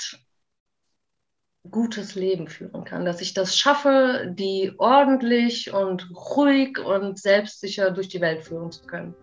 gutes 1.68 2.14
Leben 2.14 2.48
führen 2.48 2.84
kann, 2.84 3.04
dass 3.04 3.20
ich 3.20 3.34
das 3.34 3.56
schaffe, 3.56 4.32
die 4.34 4.72
ordentlich 4.78 5.72
und 5.74 6.08
ruhig 6.14 6.78
und 6.78 7.18
selbstsicher 7.18 7.90
durch 7.90 8.08
die 8.08 8.20
Welt 8.20 8.44
führen 8.44 8.70
zu 8.70 8.86
können. 8.86 9.14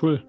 Cool. 0.00 0.24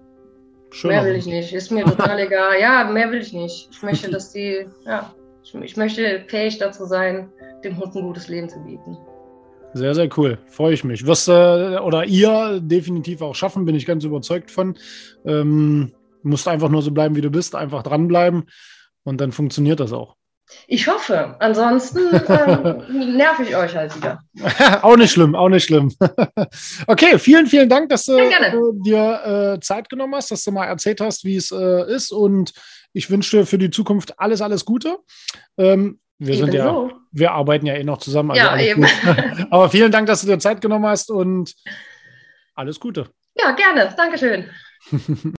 Schön 0.70 0.90
mehr 0.90 1.04
will 1.04 1.14
ich 1.14 1.26
nicht. 1.26 1.52
Ist 1.52 1.70
mir 1.70 1.84
total 1.84 2.18
egal. 2.26 2.60
Ja, 2.60 2.84
mehr 2.84 3.10
will 3.10 3.20
ich 3.20 3.32
nicht. 3.32 3.68
Ich 3.70 3.82
möchte, 3.82 4.10
dass 4.10 4.32
die, 4.32 4.66
ja, 4.84 5.14
ich 5.42 5.76
möchte 5.76 6.24
fähig 6.28 6.58
dazu 6.58 6.84
sein, 6.84 7.32
dem 7.62 7.78
Hund 7.78 7.94
ein 7.94 8.02
gutes 8.02 8.28
Leben 8.28 8.48
zu 8.48 8.58
bieten. 8.64 8.98
Sehr, 9.74 9.94
sehr 9.94 10.08
cool. 10.16 10.38
Freue 10.46 10.72
ich 10.72 10.84
mich. 10.84 11.04
Wirst 11.04 11.28
äh, 11.28 11.78
oder 11.78 12.04
ihr 12.04 12.60
definitiv 12.60 13.22
auch 13.22 13.34
schaffen, 13.34 13.64
bin 13.64 13.74
ich 13.74 13.86
ganz 13.86 14.04
überzeugt 14.04 14.50
von. 14.50 14.78
Ähm, 15.24 15.92
musst 16.22 16.48
einfach 16.48 16.68
nur 16.68 16.82
so 16.82 16.90
bleiben, 16.90 17.16
wie 17.16 17.20
du 17.20 17.30
bist, 17.30 17.54
einfach 17.54 17.82
dranbleiben 17.82 18.44
und 19.02 19.20
dann 19.20 19.32
funktioniert 19.32 19.80
das 19.80 19.92
auch. 19.92 20.16
Ich 20.66 20.86
hoffe. 20.86 21.36
Ansonsten 21.40 21.98
ähm, 22.28 23.16
nerv 23.16 23.40
ich 23.40 23.56
euch 23.56 23.74
halt 23.74 23.96
wieder. 23.96 24.20
auch 24.82 24.96
nicht 24.96 25.12
schlimm, 25.12 25.34
auch 25.34 25.48
nicht 25.48 25.64
schlimm. 25.64 25.92
okay, 26.86 27.18
vielen, 27.18 27.46
vielen 27.46 27.68
Dank, 27.68 27.88
dass 27.88 28.04
du 28.04 28.16
äh, 28.16 28.30
dir 28.84 29.54
äh, 29.56 29.60
Zeit 29.60 29.88
genommen 29.88 30.14
hast, 30.14 30.30
dass 30.30 30.44
du 30.44 30.52
mal 30.52 30.66
erzählt 30.66 31.00
hast, 31.00 31.24
wie 31.24 31.36
es 31.36 31.50
äh, 31.50 31.92
ist. 31.92 32.12
Und 32.12 32.52
ich 32.92 33.10
wünsche 33.10 33.38
dir 33.38 33.46
für 33.46 33.58
die 33.58 33.70
Zukunft 33.70 34.18
alles, 34.18 34.40
alles 34.40 34.64
Gute. 34.64 34.98
Ähm, 35.58 35.98
wir 36.18 36.36
sind 36.36 36.54
ja, 36.54 36.66
so. 36.66 36.92
Wir 37.14 37.32
arbeiten 37.32 37.66
ja 37.66 37.74
eh 37.74 37.84
noch 37.84 37.98
zusammen. 37.98 38.32
Also 38.32 38.42
ja, 38.42 38.58
eben. 38.58 38.84
Aber 39.50 39.70
vielen 39.70 39.92
Dank, 39.92 40.06
dass 40.06 40.22
du 40.22 40.26
dir 40.26 40.38
Zeit 40.38 40.60
genommen 40.60 40.86
hast 40.86 41.10
und 41.10 41.54
alles 42.54 42.80
Gute. 42.80 43.08
Ja, 43.36 43.52
gerne. 43.52 43.94
Dankeschön. 43.96 44.50